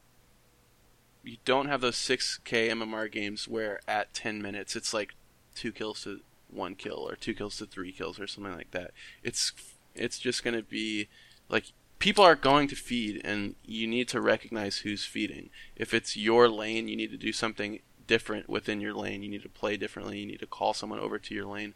you 1.23 1.38
don't 1.43 1.67
have 1.67 1.81
those 1.81 1.95
6k 1.95 2.69
mmr 2.69 3.12
games 3.12 3.47
where 3.47 3.79
at 3.88 4.13
10 4.13 4.41
minutes 4.41 4.75
it's 4.75 4.93
like 4.93 5.15
two 5.55 5.71
kills 5.71 6.03
to 6.03 6.19
one 6.49 6.75
kill 6.75 7.08
or 7.08 7.15
two 7.15 7.34
kills 7.34 7.58
to 7.58 7.65
three 7.65 7.91
kills 7.91 8.19
or 8.19 8.27
something 8.27 8.55
like 8.55 8.71
that. 8.71 8.91
It's 9.23 9.51
it's 9.93 10.19
just 10.19 10.43
going 10.43 10.55
to 10.55 10.63
be 10.63 11.08
like 11.49 11.65
people 11.99 12.23
are 12.23 12.36
going 12.36 12.67
to 12.67 12.75
feed 12.75 13.21
and 13.23 13.55
you 13.65 13.88
need 13.88 14.08
to 14.10 14.21
recognize 14.21 14.79
who's 14.79 15.05
feeding. 15.05 15.49
If 15.75 15.93
it's 15.93 16.15
your 16.15 16.49
lane 16.49 16.88
you 16.88 16.95
need 16.95 17.12
to 17.12 17.17
do 17.17 17.34
something 17.34 17.79
different 18.08 18.47
within 18.47 18.81
your 18.81 18.93
lane. 18.93 19.23
You 19.23 19.29
need 19.29 19.43
to 19.43 19.49
play 19.49 19.77
differently. 19.77 20.19
You 20.19 20.27
need 20.27 20.39
to 20.39 20.45
call 20.45 20.75
someone 20.75 20.99
over 20.99 21.17
to 21.17 21.34
your 21.34 21.45
lane. 21.45 21.73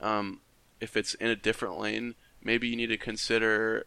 Um, 0.00 0.40
if 0.80 0.96
it's 0.96 1.14
in 1.14 1.28
a 1.28 1.36
different 1.36 1.78
lane 1.78 2.14
maybe 2.42 2.68
you 2.68 2.76
need 2.76 2.86
to 2.86 2.96
consider 2.96 3.86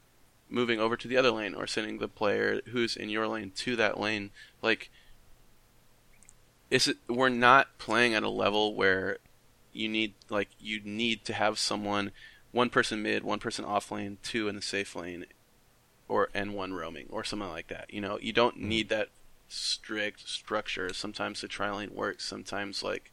moving 0.51 0.79
over 0.79 0.95
to 0.97 1.07
the 1.07 1.17
other 1.17 1.31
lane 1.31 1.55
or 1.55 1.65
sending 1.65 1.97
the 1.97 2.07
player 2.07 2.61
who's 2.71 2.95
in 2.95 3.09
your 3.09 3.27
lane 3.27 3.51
to 3.55 3.75
that 3.75 3.99
lane 3.99 4.29
like 4.61 4.89
is 6.69 6.87
it 6.87 6.97
we're 7.07 7.29
not 7.29 7.77
playing 7.77 8.13
at 8.13 8.23
a 8.23 8.29
level 8.29 8.75
where 8.75 9.17
you 9.73 9.87
need 9.87 10.13
like 10.29 10.49
you 10.59 10.81
need 10.83 11.23
to 11.25 11.33
have 11.33 11.57
someone 11.57 12.11
one 12.51 12.69
person 12.69 13.01
mid 13.01 13.23
one 13.23 13.39
person 13.39 13.65
off 13.65 13.91
lane 13.91 14.17
two 14.21 14.47
in 14.47 14.55
the 14.55 14.61
safe 14.61 14.95
lane 14.95 15.25
or 16.07 16.29
and 16.33 16.53
one 16.53 16.73
roaming 16.73 17.07
or 17.09 17.23
something 17.23 17.49
like 17.49 17.67
that 17.67 17.91
you 17.93 18.01
know? 18.01 18.19
You 18.21 18.33
don't 18.33 18.57
mm-hmm. 18.57 18.69
need 18.69 18.89
that 18.89 19.09
strict 19.51 20.27
structure. 20.29 20.93
Sometimes 20.93 21.41
the 21.41 21.47
tri 21.47 21.69
lane 21.71 21.93
works. 21.93 22.25
Sometimes 22.25 22.81
like 22.81 23.11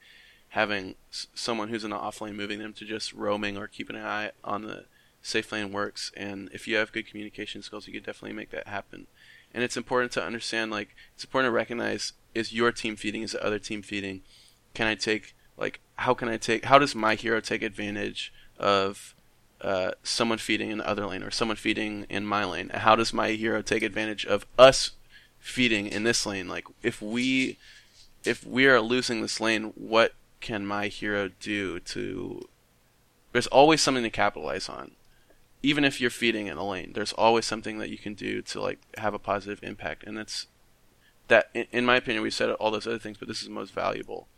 having 0.50 0.94
s- 1.10 1.26
someone 1.34 1.68
who's 1.68 1.84
in 1.84 1.90
the 1.90 1.96
off 1.96 2.20
lane 2.20 2.36
moving 2.36 2.60
them 2.60 2.72
to 2.74 2.84
just 2.84 3.12
roaming 3.12 3.56
or 3.56 3.66
keeping 3.66 3.96
an 3.96 4.04
eye 4.04 4.30
on 4.44 4.62
the 4.62 4.84
safe 5.22 5.52
lane 5.52 5.72
works 5.72 6.12
and 6.16 6.48
if 6.52 6.66
you 6.66 6.76
have 6.76 6.92
good 6.92 7.06
communication 7.06 7.62
skills 7.62 7.86
you 7.86 7.92
can 7.92 8.02
definitely 8.02 8.36
make 8.36 8.50
that 8.50 8.66
happen. 8.66 9.06
And 9.52 9.64
it's 9.64 9.76
important 9.76 10.12
to 10.12 10.22
understand 10.22 10.70
like 10.70 10.94
it's 11.14 11.24
important 11.24 11.48
to 11.48 11.54
recognize 11.54 12.12
is 12.34 12.52
your 12.52 12.72
team 12.72 12.96
feeding 12.96 13.22
is 13.22 13.32
the 13.32 13.44
other 13.44 13.58
team 13.58 13.82
feeding? 13.82 14.22
Can 14.74 14.86
i 14.86 14.94
take 14.94 15.34
like 15.56 15.80
how 15.96 16.14
can 16.14 16.28
i 16.28 16.36
take 16.36 16.64
how 16.64 16.78
does 16.78 16.94
my 16.94 17.14
hero 17.14 17.40
take 17.40 17.62
advantage 17.62 18.32
of 18.58 19.14
uh, 19.60 19.90
someone 20.04 20.38
feeding 20.38 20.70
in 20.70 20.78
the 20.78 20.88
other 20.88 21.04
lane 21.04 21.22
or 21.22 21.30
someone 21.30 21.56
feeding 21.56 22.06
in 22.08 22.24
my 22.24 22.44
lane? 22.44 22.68
How 22.70 22.94
does 22.94 23.12
my 23.12 23.30
hero 23.30 23.62
take 23.62 23.82
advantage 23.82 24.24
of 24.24 24.46
us 24.58 24.92
feeding 25.40 25.88
in 25.88 26.04
this 26.04 26.24
lane? 26.24 26.48
Like 26.48 26.66
if 26.82 27.02
we 27.02 27.58
if 28.24 28.46
we 28.46 28.66
are 28.66 28.80
losing 28.80 29.20
this 29.20 29.40
lane 29.40 29.72
what 29.74 30.14
can 30.40 30.64
my 30.64 30.86
hero 30.86 31.30
do 31.40 31.80
to 31.80 32.48
there's 33.32 33.46
always 33.48 33.82
something 33.82 34.04
to 34.04 34.10
capitalize 34.10 34.68
on 34.68 34.92
even 35.62 35.84
if 35.84 36.00
you're 36.00 36.10
feeding 36.10 36.46
in 36.46 36.56
a 36.56 36.66
lane, 36.66 36.92
there's 36.94 37.12
always 37.12 37.46
something 37.46 37.78
that 37.78 37.90
you 37.90 37.98
can 37.98 38.14
do 38.14 38.42
to 38.42 38.60
like 38.60 38.78
have 38.98 39.14
a 39.14 39.18
positive 39.18 39.60
impact, 39.62 40.04
and 40.04 40.16
that's 40.16 40.46
that. 41.28 41.50
In, 41.54 41.66
in 41.72 41.84
my 41.84 41.96
opinion, 41.96 42.22
we 42.22 42.30
said 42.30 42.50
all 42.50 42.70
those 42.70 42.86
other 42.86 42.98
things, 42.98 43.18
but 43.18 43.28
this 43.28 43.40
is 43.40 43.48
the 43.48 43.54
most 43.54 43.72
valuable. 43.72 44.28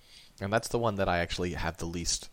and 0.40 0.52
that's 0.52 0.68
the 0.68 0.78
one 0.78 0.96
that 0.96 1.09
I 1.09 1.18
actually 1.18 1.52
have 1.52 1.76
the 1.76 1.87
least 1.87 2.30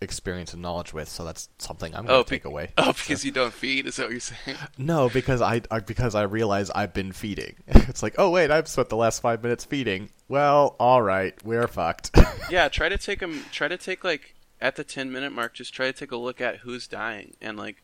experience 0.00 0.52
and 0.52 0.62
knowledge 0.62 0.92
with. 0.92 1.08
So 1.08 1.24
that's 1.24 1.48
something 1.58 1.94
I'm 1.94 2.06
going 2.06 2.18
to 2.18 2.20
oh, 2.20 2.22
take 2.22 2.44
be- 2.44 2.48
away. 2.48 2.70
Oh, 2.78 2.92
because 2.96 3.24
you 3.24 3.32
don't 3.32 3.52
feed? 3.52 3.86
Is 3.86 3.96
that 3.96 4.04
what 4.04 4.12
you're 4.12 4.20
saying? 4.20 4.56
No, 4.78 5.08
because 5.08 5.40
I, 5.40 5.62
I 5.70 5.80
because 5.80 6.14
I 6.14 6.22
realize 6.22 6.70
I've 6.70 6.94
been 6.94 7.12
feeding. 7.12 7.56
it's 7.66 8.02
like, 8.02 8.14
oh 8.18 8.30
wait, 8.30 8.50
I've 8.50 8.68
spent 8.68 8.88
the 8.88 8.96
last 8.96 9.20
five 9.20 9.42
minutes 9.42 9.64
feeding. 9.64 10.10
Well, 10.28 10.76
all 10.78 11.02
right, 11.02 11.34
we're 11.44 11.66
fucked. 11.66 12.10
yeah, 12.50 12.68
try 12.68 12.88
to 12.88 12.98
take 12.98 13.20
them. 13.20 13.44
Try 13.50 13.68
to 13.68 13.76
take 13.76 14.04
like 14.04 14.34
at 14.60 14.76
the 14.76 14.84
10 14.84 15.10
minute 15.10 15.32
mark. 15.32 15.54
Just 15.54 15.74
try 15.74 15.86
to 15.86 15.92
take 15.92 16.12
a 16.12 16.16
look 16.16 16.40
at 16.40 16.58
who's 16.58 16.86
dying 16.86 17.34
and 17.40 17.56
like 17.56 17.82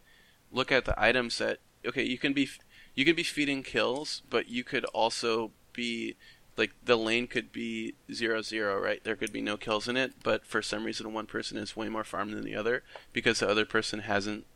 look 0.54 0.72
at 0.72 0.84
the 0.86 0.94
items 1.00 1.38
that. 1.38 1.58
Okay, 1.86 2.02
you 2.02 2.16
can 2.16 2.32
be 2.32 2.48
you 2.94 3.04
can 3.04 3.14
be 3.14 3.22
feeding 3.22 3.62
kills, 3.62 4.22
but 4.30 4.48
you 4.48 4.64
could 4.64 4.86
also 4.86 5.50
be 5.74 6.16
like 6.56 6.72
the 6.82 6.96
lane 6.96 7.26
could 7.26 7.52
be 7.52 7.94
zero 8.12 8.40
zero, 8.40 8.80
right? 8.80 9.02
There 9.04 9.16
could 9.16 9.32
be 9.32 9.42
no 9.42 9.56
kills 9.56 9.88
in 9.88 9.96
it, 9.96 10.14
but 10.22 10.46
for 10.46 10.62
some 10.62 10.84
reason 10.84 11.12
one 11.12 11.26
person 11.26 11.58
is 11.58 11.76
way 11.76 11.88
more 11.88 12.04
farmed 12.04 12.32
than 12.32 12.44
the 12.44 12.54
other 12.56 12.82
because 13.12 13.40
the 13.40 13.48
other 13.48 13.64
person 13.66 14.00
hasn't 14.00 14.46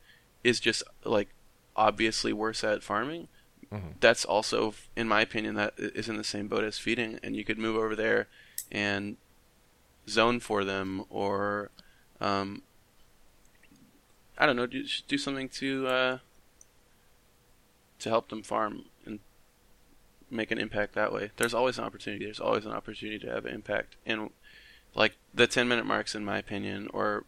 is 0.42 0.60
just 0.60 0.82
like 1.04 1.28
obviously 1.76 2.32
worse 2.32 2.64
at 2.64 2.82
farming. 2.82 3.28
That's 4.00 4.24
also, 4.24 4.74
in 4.96 5.08
my 5.08 5.20
opinion, 5.20 5.54
that 5.56 5.74
is 5.76 6.08
in 6.08 6.16
the 6.16 6.24
same 6.24 6.48
boat 6.48 6.64
as 6.64 6.78
feeding, 6.78 7.18
and 7.22 7.36
you 7.36 7.44
could 7.44 7.58
move 7.58 7.76
over 7.76 7.94
there 7.94 8.28
and 8.72 9.18
zone 10.08 10.40
for 10.40 10.64
them, 10.64 11.04
or 11.10 11.70
um, 12.20 12.62
I 14.38 14.46
don't 14.46 14.56
know, 14.56 14.66
do, 14.66 14.84
do 15.08 15.18
something 15.18 15.48
to 15.50 15.86
uh, 15.88 16.18
to 17.98 18.08
help 18.08 18.28
them 18.28 18.42
farm 18.42 18.84
and 19.04 19.18
make 20.30 20.50
an 20.50 20.58
impact 20.58 20.94
that 20.94 21.12
way. 21.12 21.32
There's 21.36 21.54
always 21.54 21.78
an 21.78 21.84
opportunity. 21.84 22.24
There's 22.24 22.40
always 22.40 22.64
an 22.64 22.72
opportunity 22.72 23.18
to 23.18 23.30
have 23.30 23.44
an 23.44 23.54
impact, 23.54 23.96
and 24.06 24.30
like 24.94 25.16
the 25.34 25.46
10 25.46 25.68
minute 25.68 25.86
marks, 25.86 26.14
in 26.14 26.24
my 26.24 26.38
opinion, 26.38 26.88
or 26.92 27.24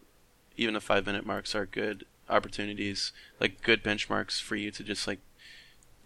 even 0.57 0.73
the 0.73 0.81
five 0.81 1.05
minute 1.05 1.25
marks 1.25 1.53
are 1.53 1.65
good 1.65 2.05
opportunities, 2.29 3.11
like 3.39 3.61
good 3.61 3.83
benchmarks 3.83 4.41
for 4.41 4.55
you 4.55 4.71
to 4.71 4.83
just 4.83 5.07
like, 5.07 5.19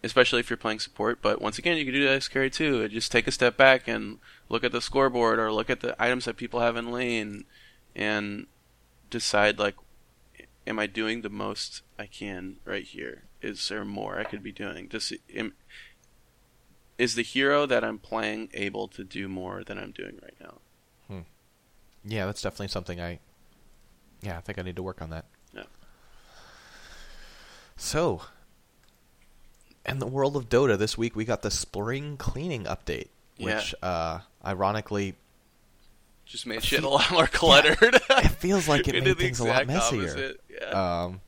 especially 0.04 0.40
if 0.40 0.50
you're 0.50 0.58
playing 0.58 0.80
support. 0.80 1.22
But 1.22 1.42
once 1.42 1.58
again, 1.58 1.78
you 1.78 1.86
can 1.86 1.94
do 1.94 2.04
that 2.06 2.14
as 2.14 2.28
carry 2.28 2.50
too. 2.50 2.88
Just 2.90 3.12
take 3.12 3.28
a 3.28 3.32
step 3.32 3.58
back 3.58 3.88
and 3.88 4.20
look 4.50 4.64
at 4.64 4.72
the 4.72 4.82
scoreboard 4.82 5.40
or 5.40 5.52
look 5.52 5.70
at 5.70 5.82
the 5.82 6.02
items 6.02 6.26
that 6.26 6.38
people 6.38 6.60
have 6.60 6.76
in 6.76 6.92
lane, 6.92 7.46
and 7.96 8.48
decide 9.10 9.60
like, 9.60 9.76
am 10.68 10.80
I 10.80 10.88
doing 10.88 11.22
the 11.22 11.30
most 11.30 11.82
I 12.00 12.06
can 12.08 12.58
right 12.66 12.84
here? 12.84 13.24
Is 13.42 13.68
there 13.70 13.86
more 13.86 14.20
I 14.20 14.24
could 14.24 14.42
be 14.44 14.52
doing? 14.52 14.88
Does 14.88 15.14
am, 15.36 15.54
is 16.98 17.16
the 17.16 17.22
hero 17.22 17.66
that 17.66 17.84
I'm 17.84 18.00
playing 18.00 18.50
able 18.54 18.88
to 18.90 19.04
do 19.04 19.28
more 19.28 19.64
than 19.64 19.78
I'm 19.78 19.92
doing 19.92 20.20
right 20.22 20.36
now? 20.40 20.60
yeah, 22.08 22.26
that's 22.28 22.42
definitely 22.42 22.68
something 22.68 23.02
I. 23.02 23.20
Yeah, 24.22 24.38
I 24.38 24.42
think 24.42 24.60
I 24.60 24.62
need 24.62 24.76
to 24.76 24.84
work 24.84 25.02
on 25.02 25.10
that. 25.10 25.26
Yeah. 25.56 25.64
So, 27.78 28.22
in 29.86 30.00
the 30.00 30.06
world 30.08 30.36
of 30.36 30.50
Dota, 30.50 30.78
this 30.78 30.98
week 30.98 31.16
we 31.16 31.26
got 31.26 31.42
the 31.42 31.52
spring 31.52 32.18
cleaning 32.18 32.64
update, 32.66 33.08
Yeah. 33.38 33.56
which, 33.58 33.76
uh, 33.82 34.20
ironically, 34.46 35.16
Just 36.26 36.48
made 36.48 36.64
shit 36.64 36.84
a 36.84 36.90
lot 36.90 37.12
more 37.12 37.28
cluttered. 37.28 37.78
it 38.10 38.30
feels 38.30 38.68
like 38.68 38.88
it 38.88 38.94
made 39.04 39.18
things 39.18 39.40
a 39.40 39.44
lot 39.46 39.68
messier. 39.68 40.02
opposite, 40.10 40.42
Yeah. 40.45 40.45
Um, 40.74 41.22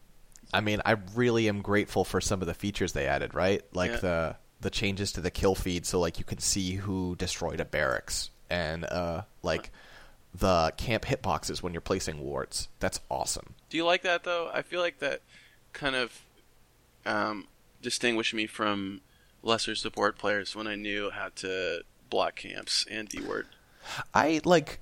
I 0.54 0.62
mean, 0.62 0.82
I 0.86 0.96
really 1.16 1.48
am 1.50 1.62
grateful 1.62 2.04
for 2.06 2.22
some 2.22 2.42
of 2.42 2.48
the 2.48 2.54
features 2.54 2.94
they 2.94 3.06
added, 3.08 3.34
right? 3.34 3.62
Like 3.74 3.92
Yeah. 3.92 3.98
the 3.98 4.36
the 4.60 4.70
changes 4.72 5.12
to 5.12 5.22
the 5.22 5.30
kill 5.30 5.54
feed, 5.54 5.86
so 5.86 6.00
like 6.00 6.18
you 6.18 6.26
can 6.26 6.40
see 6.40 6.76
who 6.76 7.16
destroyed 7.18 7.60
a 7.60 7.66
barracks, 7.66 8.32
and 8.50 8.86
uh, 8.86 9.22
like 9.44 9.70
the 10.34 10.74
camp 10.78 11.06
hitboxes 11.06 11.62
when 11.62 11.74
you're 11.74 11.82
placing 11.82 12.20
wards. 12.22 12.68
That's 12.80 13.00
awesome. 13.10 13.54
Do 13.70 13.78
you 13.78 13.86
like 13.86 14.02
that 14.04 14.24
though? 14.24 14.50
I 14.54 14.62
feel 14.64 14.82
like 14.82 15.00
that 15.00 15.22
kind 15.74 15.96
of 15.96 16.22
um, 17.06 17.46
distinguished 17.82 18.34
me 18.34 18.48
from 18.48 19.02
lesser 19.44 19.76
support 19.76 20.18
players 20.18 20.56
when 20.56 20.66
I 20.68 20.76
knew 20.76 21.12
how 21.12 21.30
to 21.36 21.82
block 22.10 22.38
camps 22.38 22.86
and 22.90 23.08
deward. 23.08 23.48
I 24.14 24.42
like 24.44 24.80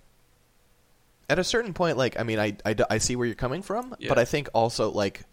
at 1.29 1.39
a 1.39 1.43
certain 1.43 1.73
point, 1.73 1.97
like 1.97 2.19
I 2.19 2.23
mean, 2.23 2.39
I, 2.39 2.55
I, 2.65 2.75
I 2.89 2.97
see 2.99 3.15
where 3.15 3.25
you're 3.25 3.35
coming 3.35 3.61
from, 3.61 3.95
Yeah. 3.99 4.09
but 4.09 4.19
I 4.19 4.25
think 4.25 4.49
also 4.53 4.91
like 4.91 5.23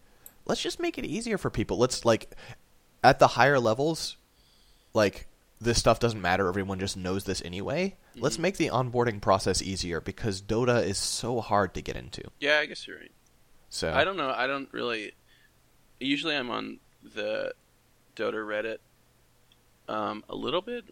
let's 0.47 0.61
just 0.63 0.81
make 0.81 0.99
it 0.99 1.05
easier 1.05 1.39
for 1.39 1.51
people. 1.51 1.79
Let's 1.79 2.05
like 2.05 2.35
at 3.05 3.19
the 3.19 3.27
higher 3.29 3.59
levels, 3.61 4.17
like 4.95 5.27
this 5.61 5.79
stuff 5.79 6.01
doesn't 6.01 6.21
matter. 6.21 6.49
Everyone 6.49 6.79
just 6.81 6.97
knows 6.97 7.25
this 7.25 7.43
anyway. 7.45 7.95
Let's 8.17 8.35
Mm-hmm. 8.37 8.43
make 8.43 8.57
the 8.57 8.69
onboarding 8.71 9.21
process 9.21 9.63
easier 9.63 10.01
because 10.01 10.43
Dota 10.43 10.85
is 10.85 10.99
so 10.99 11.41
hard 11.41 11.75
to 11.75 11.83
get 11.83 11.97
into. 11.97 12.23
Yeah, 12.41 12.59
I 12.59 12.67
guess 12.67 12.87
you're 12.87 12.99
right. 12.99 13.13
So 13.71 13.93
I 13.93 14.05
don't 14.05 14.17
know. 14.17 14.31
I 14.31 14.47
don't 14.47 14.69
really. 14.73 15.13
Usually, 16.01 16.35
I'm 16.37 16.51
on 16.51 16.79
the 17.15 17.55
Dota 18.17 18.35
Reddit 18.45 18.79
um, 19.89 20.25
a 20.29 20.35
little 20.35 20.61
bit, 20.63 20.85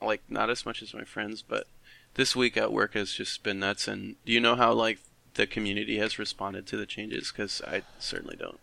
like 0.00 0.22
not 0.28 0.48
as 0.50 0.64
much 0.64 0.80
as 0.82 0.94
my 0.94 1.04
friends, 1.04 1.42
but 1.42 1.66
this 2.14 2.34
week 2.34 2.56
at 2.56 2.72
work 2.72 2.94
has 2.94 3.12
just 3.12 3.42
been 3.42 3.60
nuts. 3.60 3.88
And 3.88 4.16
do 4.24 4.32
you 4.32 4.40
know 4.40 4.56
how 4.56 4.72
like 4.72 4.98
the 5.34 5.46
community 5.46 5.98
has 5.98 6.18
responded 6.18 6.66
to 6.68 6.76
the 6.76 6.86
changes? 6.86 7.32
Because 7.32 7.60
I 7.66 7.82
certainly 7.98 8.36
don't. 8.36 8.58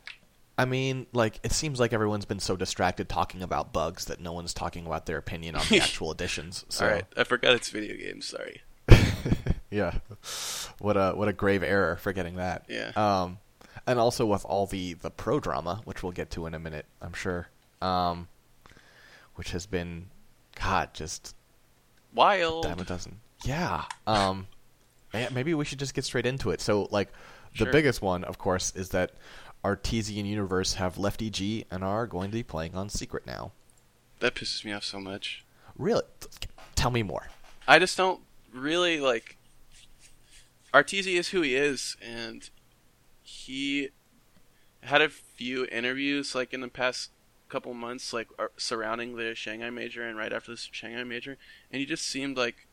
I 0.57 0.65
mean, 0.65 1.07
like 1.13 1.39
it 1.43 1.51
seems 1.51 1.79
like 1.79 1.93
everyone's 1.93 2.25
been 2.25 2.39
so 2.39 2.55
distracted 2.55 3.09
talking 3.09 3.41
about 3.41 3.73
bugs 3.73 4.05
that 4.05 4.19
no 4.19 4.33
one's 4.33 4.53
talking 4.53 4.85
about 4.85 5.05
their 5.05 5.17
opinion 5.17 5.55
on 5.55 5.65
the 5.69 5.79
actual 5.81 6.11
additions. 6.11 6.65
So 6.69 6.85
All 6.85 6.91
right, 6.91 7.05
I 7.17 7.23
forgot 7.23 7.55
it's 7.55 7.69
video 7.69 7.95
games. 7.95 8.27
Sorry. 8.27 8.61
yeah, 9.71 9.95
what 10.79 10.97
a 10.97 11.13
what 11.13 11.27
a 11.27 11.33
grave 11.33 11.63
error 11.63 11.95
forgetting 11.95 12.35
that. 12.35 12.65
Yeah. 12.67 12.91
Um, 12.95 13.39
and 13.87 13.97
also 13.97 14.25
with 14.25 14.45
all 14.45 14.67
the 14.67 14.93
the 14.93 15.09
pro 15.09 15.39
drama, 15.39 15.81
which 15.85 16.03
we'll 16.03 16.11
get 16.11 16.29
to 16.31 16.45
in 16.45 16.53
a 16.53 16.59
minute, 16.59 16.85
I'm 17.01 17.13
sure. 17.13 17.47
Um, 17.81 18.27
which 19.35 19.51
has 19.51 19.65
been, 19.65 20.07
God, 20.61 20.93
just 20.93 21.35
Wild. 22.13 22.63
dime 22.63 22.79
a 22.79 22.83
dozen. 22.83 23.19
Yeah. 23.43 23.85
Um, 24.07 24.47
maybe 25.13 25.53
we 25.53 25.65
should 25.65 25.79
just 25.79 25.93
get 25.93 26.05
straight 26.05 26.25
into 26.25 26.51
it. 26.51 26.61
So, 26.61 26.87
like, 26.91 27.09
the 27.53 27.65
Sure. 27.65 27.71
biggest 27.71 28.01
one, 28.01 28.23
of 28.23 28.37
course, 28.37 28.71
is 28.75 28.89
that 28.89 29.11
Arteezy 29.63 30.17
and 30.19 30.27
Universe 30.27 30.75
have 30.75 30.97
left 30.97 31.21
EG 31.21 31.65
and 31.69 31.83
are 31.83 32.07
going 32.07 32.31
to 32.31 32.35
be 32.37 32.43
playing 32.43 32.75
on 32.75 32.89
Secret 32.89 33.25
now. 33.25 33.51
That 34.19 34.35
pisses 34.35 34.63
me 34.63 34.71
off 34.71 34.83
so 34.83 34.99
much. 34.99 35.43
Really? 35.77 36.03
Tell 36.75 36.91
me 36.91 37.03
more. 37.03 37.27
I 37.67 37.79
just 37.79 37.97
don't 37.97 38.21
really 38.53 38.99
like. 38.99 39.37
Arteezy 40.73 41.15
is 41.17 41.29
who 41.29 41.41
he 41.41 41.55
is, 41.55 41.97
and 42.01 42.49
he 43.23 43.89
had 44.83 45.01
a 45.01 45.09
few 45.09 45.65
interviews 45.65 46.33
like 46.33 46.53
in 46.53 46.61
the 46.61 46.67
past 46.67 47.11
couple 47.49 47.73
months, 47.73 48.13
like 48.13 48.29
surrounding 48.57 49.15
the 49.15 49.35
Shanghai 49.35 49.69
major 49.69 50.07
and 50.07 50.17
right 50.17 50.31
after 50.31 50.51
the 50.51 50.57
Shanghai 50.57 51.03
major, 51.03 51.37
and 51.71 51.79
he 51.79 51.85
just 51.85 52.05
seemed 52.05 52.37
like 52.37 52.67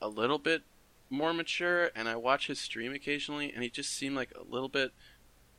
a 0.00 0.08
little 0.08 0.38
bit 0.38 0.62
more 1.08 1.32
mature. 1.32 1.90
And 1.94 2.08
I 2.08 2.16
watch 2.16 2.46
his 2.46 2.60
stream 2.60 2.92
occasionally, 2.92 3.52
and 3.52 3.62
he 3.62 3.70
just 3.70 3.92
seemed 3.92 4.16
like 4.16 4.32
a 4.34 4.50
little 4.50 4.68
bit 4.68 4.92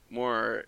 more. 0.10 0.65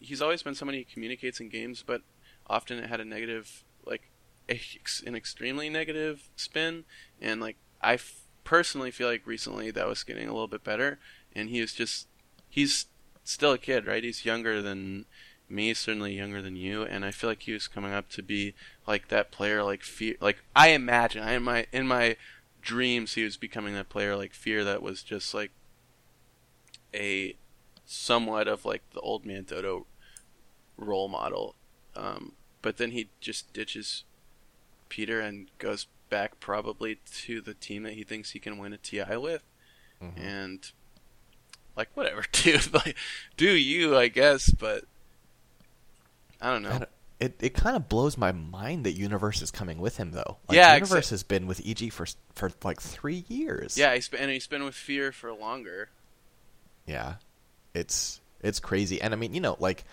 He's 0.00 0.22
always 0.22 0.42
been 0.42 0.54
somebody 0.54 0.78
who 0.78 0.84
communicates 0.92 1.40
in 1.40 1.48
games, 1.48 1.84
but 1.86 2.02
often 2.48 2.78
it 2.78 2.88
had 2.88 3.00
a 3.00 3.04
negative, 3.04 3.64
like 3.84 4.10
an 4.48 5.14
extremely 5.14 5.68
negative 5.68 6.28
spin. 6.36 6.84
And 7.20 7.40
like 7.40 7.56
I 7.80 7.94
f- 7.94 8.22
personally 8.44 8.90
feel 8.90 9.08
like 9.08 9.26
recently 9.26 9.70
that 9.70 9.86
was 9.86 10.02
getting 10.02 10.28
a 10.28 10.32
little 10.32 10.48
bit 10.48 10.64
better, 10.64 10.98
and 11.34 11.48
he 11.48 11.60
is 11.60 11.72
just 11.72 12.08
he's 12.48 12.86
still 13.24 13.52
a 13.52 13.58
kid, 13.58 13.86
right? 13.86 14.02
He's 14.04 14.24
younger 14.24 14.60
than 14.60 15.06
me, 15.48 15.74
certainly 15.74 16.14
younger 16.14 16.42
than 16.42 16.56
you, 16.56 16.82
and 16.82 17.04
I 17.04 17.10
feel 17.10 17.30
like 17.30 17.42
he 17.42 17.52
was 17.52 17.68
coming 17.68 17.92
up 17.92 18.08
to 18.10 18.22
be 18.22 18.54
like 18.86 19.08
that 19.08 19.30
player, 19.30 19.62
like 19.62 19.82
fear. 19.82 20.16
Like 20.20 20.38
I 20.56 20.68
imagine, 20.68 21.22
I 21.22 21.34
in 21.34 21.42
my 21.42 21.66
in 21.72 21.86
my 21.86 22.16
dreams, 22.62 23.14
he 23.14 23.24
was 23.24 23.36
becoming 23.36 23.74
that 23.74 23.88
player, 23.88 24.16
like 24.16 24.32
fear, 24.32 24.64
that 24.64 24.82
was 24.82 25.02
just 25.02 25.34
like 25.34 25.50
a 26.94 27.36
somewhat 27.84 28.48
of 28.48 28.64
like 28.64 28.82
the 28.92 29.00
old 29.00 29.24
man 29.26 29.44
Dodo 29.44 29.86
role 30.76 31.08
model. 31.08 31.54
Um, 31.94 32.32
but 32.62 32.76
then 32.78 32.92
he 32.92 33.08
just 33.20 33.52
ditches 33.52 34.04
Peter 34.88 35.20
and 35.20 35.48
goes 35.58 35.86
back 36.08 36.40
probably 36.40 37.00
to 37.22 37.40
the 37.40 37.54
team 37.54 37.82
that 37.84 37.94
he 37.94 38.04
thinks 38.04 38.30
he 38.30 38.38
can 38.38 38.58
win 38.58 38.72
a 38.72 38.78
TI 38.78 39.16
with, 39.16 39.42
Mhm. 40.02 40.18
and 40.18 40.70
like 41.76 41.88
whatever, 41.94 42.24
dude. 42.32 42.72
Like, 42.72 42.96
do 43.36 43.50
you? 43.50 43.96
I 43.96 44.08
guess, 44.08 44.50
but 44.50 44.84
I 46.40 46.52
don't 46.52 46.62
know. 46.62 46.70
I 46.70 46.78
don't- 46.80 46.90
it 47.22 47.36
it 47.40 47.54
kind 47.54 47.76
of 47.76 47.88
blows 47.88 48.18
my 48.18 48.32
mind 48.32 48.84
that 48.84 48.92
Universe 48.92 49.42
is 49.42 49.50
coming 49.50 49.78
with 49.78 49.96
him 49.96 50.10
though. 50.10 50.38
Like, 50.48 50.56
Yeah, 50.56 50.74
Universe 50.74 50.90
except- 50.98 51.10
has 51.10 51.22
been 51.22 51.46
with 51.46 51.60
EG 51.64 51.90
for 51.92 52.06
for 52.34 52.50
like 52.64 52.80
three 52.80 53.24
years. 53.28 53.76
yeah, 53.78 53.94
he's 53.94 54.08
been, 54.08 54.20
and 54.20 54.30
he's 54.30 54.46
been 54.46 54.64
with 54.64 54.74
Fear 54.74 55.12
for 55.12 55.32
longer. 55.32 55.88
yeah, 56.86 57.14
it's 57.74 58.20
it's 58.42 58.58
crazy, 58.60 59.00
and 59.00 59.12
I 59.14 59.16
mean, 59.16 59.34
you 59.34 59.40
know, 59.40 59.56
like, 59.60 59.84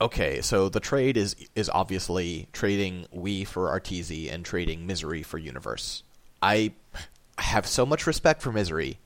okay, 0.00 0.40
so 0.42 0.68
the 0.68 0.80
trade 0.80 1.16
is 1.16 1.36
is 1.54 1.70
obviously 1.70 2.48
trading 2.52 3.06
w33 3.14 3.46
for 3.46 3.80
Arteezy 3.80 4.32
and 4.32 4.44
trading 4.44 4.86
Misery 4.86 5.22
for 5.22 5.38
Universe. 5.38 6.02
I 6.42 6.72
have 7.38 7.66
so 7.66 7.86
much 7.86 8.06
respect 8.06 8.42
for 8.42 8.52
Misery. 8.52 8.98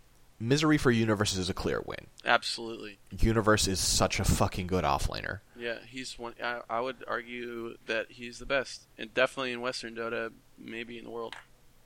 Misery 0.43 0.79
for 0.79 0.91
Universe 0.91 1.37
is 1.37 1.51
a 1.51 1.55
clear 1.55 1.83
win. 1.85 2.07
Absolutely. 2.25 2.99
Universe 3.19 3.69
is 3.69 3.79
such 3.79 4.19
a 4.19 4.25
fucking 4.25 4.67
good 4.67 4.85
offlaner. 4.85 5.41
Yeah, 5.57 5.77
he's 5.87 6.19
one. 6.19 6.33
I, 6.43 6.61
I 6.69 6.81
would 6.81 7.05
argue 7.07 7.77
that 7.87 8.07
he's 8.11 8.39
the 8.39 8.47
best, 8.47 8.87
and 8.97 9.13
definitely 9.13 9.53
in 9.53 9.61
Western 9.61 9.95
Dota, 9.95 10.33
maybe 10.59 10.97
in 10.97 11.05
the 11.05 11.11
world. 11.11 11.37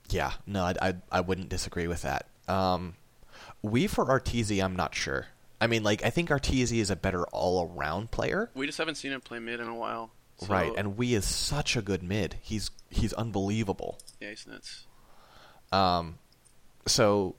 Yeah, 0.08 0.32
no, 0.46 0.62
I, 0.62 0.74
I, 0.80 0.94
I 1.10 1.20
wouldn't 1.20 1.48
disagree 1.48 1.88
with 1.88 2.02
that. 2.02 2.28
Um, 2.46 2.94
w33 3.64 3.90
for 3.90 4.04
Arteezy, 4.06 4.62
I'm 4.64 4.76
not 4.76 4.94
sure. 4.94 5.26
I 5.60 5.66
mean, 5.66 5.82
like, 5.82 6.04
I 6.04 6.10
think 6.10 6.28
Arteezy 6.28 6.78
is 6.78 6.90
a 6.90 6.96
better 6.96 7.24
all-around 7.28 8.12
player, 8.12 8.50
We 8.54 8.66
just 8.66 8.78
haven't 8.78 8.96
seen 8.96 9.12
him 9.12 9.20
play 9.20 9.40
mid 9.40 9.58
in 9.58 9.66
a 9.66 9.74
while. 9.74 10.12
So, 10.36 10.46
right? 10.46 10.72
And 10.76 10.96
w33 10.96 11.12
is 11.16 11.24
such 11.24 11.76
a 11.76 11.82
good 11.82 12.02
mid. 12.02 12.36
He's 12.42 12.70
he's 12.90 13.12
unbelievable. 13.12 13.98
yeah, 14.20 14.30
he's 14.30 14.46
nuts. 14.46 14.86
Um, 15.72 16.18
so 16.86 17.36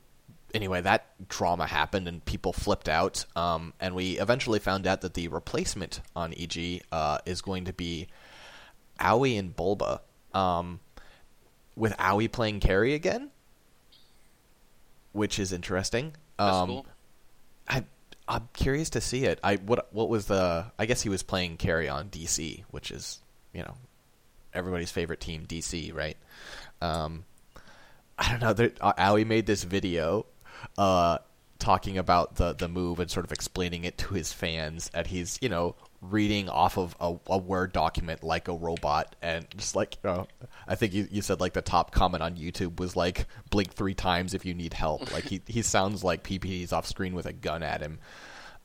anyway, 0.55 0.81
that 0.81 1.27
drama 1.27 1.67
happened 1.67 2.07
and 2.07 2.23
people 2.23 2.53
flipped 2.53 2.89
out. 2.89 3.25
Um, 3.35 3.73
and 3.79 3.93
we 3.93 4.17
eventually 4.17 4.59
found 4.59 4.87
out 4.87 5.01
that 5.01 5.13
the 5.13 5.27
replacement 5.27 6.01
on 6.15 6.33
EG 6.33 6.81
uh, 6.91 7.19
is 7.25 7.41
going 7.41 7.65
to 7.65 7.73
be 7.73 8.07
Aui 8.99 9.37
and 9.37 9.55
Bulba. 9.55 10.01
Um, 10.33 10.79
with 11.75 11.93
Aui 11.99 12.29
playing 12.29 12.61
carry 12.61 12.93
again, 12.93 13.29
which 15.11 15.39
is 15.39 15.51
interesting. 15.51 16.15
Um, 16.39 16.67
cool. 16.67 16.85
I 17.67 17.83
I'm 18.27 18.47
curious 18.53 18.89
to 18.91 19.01
see 19.01 19.25
it. 19.25 19.39
I 19.43 19.57
what 19.57 19.93
what 19.93 20.09
was 20.09 20.27
the? 20.27 20.71
I 20.79 20.85
guess 20.85 21.01
he 21.01 21.09
was 21.09 21.23
playing 21.23 21.57
carry 21.57 21.89
on 21.89 22.09
DC, 22.09 22.63
which 22.71 22.91
is 22.91 23.19
you 23.53 23.61
know 23.61 23.75
everybody's 24.53 24.91
favorite 24.91 25.19
team, 25.19 25.45
DC, 25.45 25.93
right? 25.93 26.17
Um, 26.81 27.25
I 28.17 28.31
don't 28.31 28.41
know. 28.41 28.53
There, 28.53 28.71
uh, 28.79 28.93
Aui 28.97 29.25
made 29.25 29.45
this 29.45 29.63
video 29.63 30.25
uh, 30.77 31.19
talking 31.59 31.97
about 31.97 32.35
the 32.35 32.53
the 32.53 32.67
move 32.67 32.99
and 32.99 33.09
sort 33.09 33.25
of 33.25 33.31
explaining 33.31 33.83
it 33.83 33.97
to 33.97 34.13
his 34.13 34.31
fans, 34.31 34.89
and 34.93 35.07
he's 35.07 35.39
you 35.41 35.49
know 35.49 35.75
reading 36.01 36.49
off 36.49 36.77
of 36.77 36.95
a, 36.99 37.15
a 37.27 37.37
word 37.37 37.73
document 37.73 38.23
like 38.23 38.47
a 38.47 38.53
robot, 38.53 39.15
and 39.21 39.47
just 39.57 39.75
like 39.75 39.97
you 40.03 40.09
know, 40.09 40.27
I 40.67 40.75
think 40.75 40.93
you, 40.93 41.07
you 41.09 41.21
said 41.21 41.39
like 41.39 41.53
the 41.53 41.61
top 41.61 41.91
comment 41.91 42.23
on 42.23 42.35
YouTube 42.35 42.79
was 42.79 42.95
like 42.95 43.27
blink 43.49 43.73
three 43.73 43.95
times 43.95 44.33
if 44.33 44.45
you 44.45 44.53
need 44.53 44.73
help. 44.73 45.11
Like 45.15 45.25
he 45.25 45.41
he 45.47 45.61
sounds 45.61 46.03
like 46.03 46.23
PPD's 46.23 46.73
off 46.73 46.85
screen 46.85 47.15
with 47.15 47.25
a 47.25 47.31
gun 47.31 47.63
at 47.63 47.79
him. 47.79 47.99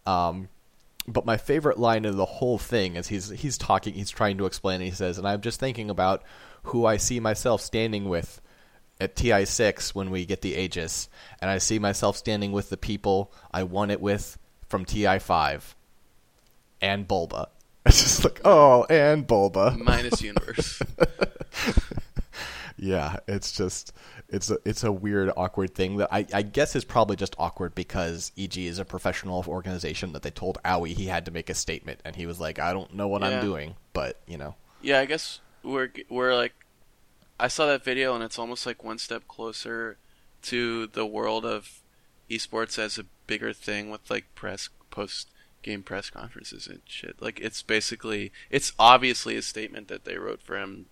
Um, 0.04 0.48
but 1.06 1.24
my 1.24 1.36
favorite 1.36 1.78
line 1.78 2.04
of 2.04 2.16
the 2.16 2.24
whole 2.24 2.58
thing 2.58 2.96
is 2.96 3.06
he's 3.06 3.28
he's 3.28 3.56
talking, 3.56 3.94
he's 3.94 4.10
trying 4.10 4.38
to 4.38 4.46
explain. 4.46 4.76
And 4.76 4.84
he 4.84 4.90
says, 4.90 5.16
"And 5.16 5.28
I'm 5.28 5.40
just 5.42 5.60
thinking 5.60 5.90
about 5.90 6.24
who 6.64 6.86
I 6.86 6.96
see 6.96 7.20
myself 7.20 7.60
standing 7.60 8.08
with 8.08 8.40
at 9.00 9.16
TI 9.16 9.44
six 9.46 9.94
when 9.94 10.10
we 10.10 10.26
get 10.26 10.42
the 10.42 10.54
Aegis, 10.54 11.08
and 11.40 11.50
I 11.50 11.58
see 11.58 11.78
myself 11.78 12.16
standing 12.16 12.52
with 12.52 12.70
the 12.70 12.76
people 12.76 13.32
I 13.52 13.62
won 13.62 13.90
it 13.90 14.00
with 14.00 14.38
from 14.68 14.84
TI 14.84 15.18
five, 15.18 15.74
and 16.80 17.06
Bulba." 17.08 17.48
It's 17.86 18.02
just 18.02 18.24
like, 18.24 18.42
oh, 18.44 18.84
and 18.90 19.26
Bulba. 19.26 19.74
Minus 19.82 20.20
universe. 20.30 20.80
Yeah, 22.82 23.16
it's 23.28 23.52
just 23.52 23.92
it's 24.30 24.50
a 24.50 24.56
it's 24.64 24.84
a 24.84 24.90
weird, 24.92 25.30
awkward 25.36 25.74
thing 25.74 25.98
that 25.98 26.08
I, 26.10 26.24
I 26.32 26.40
guess 26.40 26.74
is 26.74 26.82
probably 26.84 27.14
just 27.16 27.34
awkward 27.38 27.74
because 27.74 28.32
EG 28.38 28.56
is 28.56 28.78
a 28.78 28.86
professional 28.86 29.44
organization 29.46 30.12
that 30.12 30.22
they 30.22 30.30
told 30.30 30.56
Aui 30.64 30.94
he 30.94 31.04
had 31.04 31.26
to 31.26 31.30
make 31.30 31.50
a 31.50 31.54
statement, 31.54 32.00
and 32.06 32.16
he 32.16 32.24
was 32.24 32.40
like, 32.40 32.58
I 32.58 32.72
don't 32.72 32.94
know 32.94 33.06
what 33.06 33.20
Yeah. 33.20 33.28
I'm 33.36 33.42
doing, 33.44 33.74
but 33.92 34.18
you 34.26 34.38
know, 34.38 34.54
yeah, 34.80 34.98
I 35.00 35.04
guess 35.04 35.40
we're 35.62 35.90
we're 36.08 36.34
like, 36.34 36.54
I 37.40 37.48
saw 37.48 37.66
that 37.66 37.82
video 37.82 38.14
and 38.14 38.22
it's 38.22 38.38
almost 38.38 38.66
like 38.66 38.84
one 38.84 38.98
step 38.98 39.26
closer 39.26 39.96
to 40.42 40.86
the 40.88 41.06
world 41.06 41.46
of 41.46 41.80
esports 42.30 42.78
as 42.78 42.98
a 42.98 43.06
bigger 43.26 43.52
thing 43.52 43.90
with 43.90 44.10
like 44.10 44.26
press 44.34 44.68
post 44.90 45.28
game 45.62 45.82
press 45.82 46.10
conferences 46.10 46.66
and 46.66 46.80
shit. 46.84 47.20
Like 47.20 47.40
it's 47.40 47.62
basically 47.62 48.30
it's 48.50 48.72
obviously 48.78 49.36
a 49.36 49.42
statement 49.42 49.88
that 49.88 50.04
they 50.04 50.18
wrote 50.18 50.42
for 50.42 50.58
him 50.58 50.86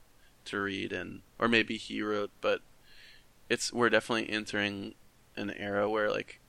to 0.46 0.58
read 0.58 0.92
and 0.92 1.20
or 1.38 1.48
maybe 1.48 1.76
he 1.76 2.00
wrote, 2.00 2.30
but 2.40 2.62
it's 3.50 3.72
we're 3.72 3.90
definitely 3.90 4.30
entering 4.30 4.94
an 5.36 5.50
era 5.50 5.88
where 5.88 6.10
like 6.10 6.40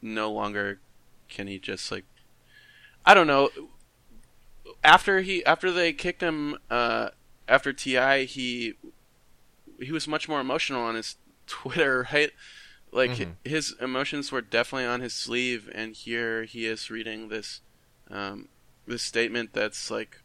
no 0.00 0.30
longer 0.30 0.78
can 1.28 1.48
he 1.48 1.58
just 1.58 1.90
like 1.90 2.04
I 3.04 3.14
don't 3.14 3.26
know 3.26 3.50
after 4.84 5.20
he 5.20 5.44
after 5.44 5.72
they 5.72 5.92
kicked 5.92 6.22
him 6.22 6.56
uh, 6.70 7.10
after 7.48 7.72
Ti 7.72 8.26
he 8.26 8.74
he 9.80 9.92
was 9.92 10.08
much 10.08 10.28
more 10.28 10.40
emotional 10.40 10.82
on 10.82 10.94
his 10.94 11.16
Twitter, 11.46 12.06
right? 12.12 12.30
Like 12.92 13.12
Mhm. 13.12 13.36
his 13.44 13.74
emotions 13.80 14.32
were 14.32 14.40
definitely 14.40 14.86
on 14.86 15.00
his 15.00 15.14
sleeve, 15.14 15.70
and 15.74 15.94
here 15.94 16.44
he 16.44 16.66
is 16.66 16.90
reading 16.90 17.28
this 17.28 17.60
um, 18.10 18.48
this 18.86 19.02
statement 19.02 19.52
that's 19.52 19.90
like 19.90 20.18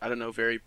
I 0.00 0.08
don't 0.08 0.18
know, 0.18 0.30
very 0.32 0.60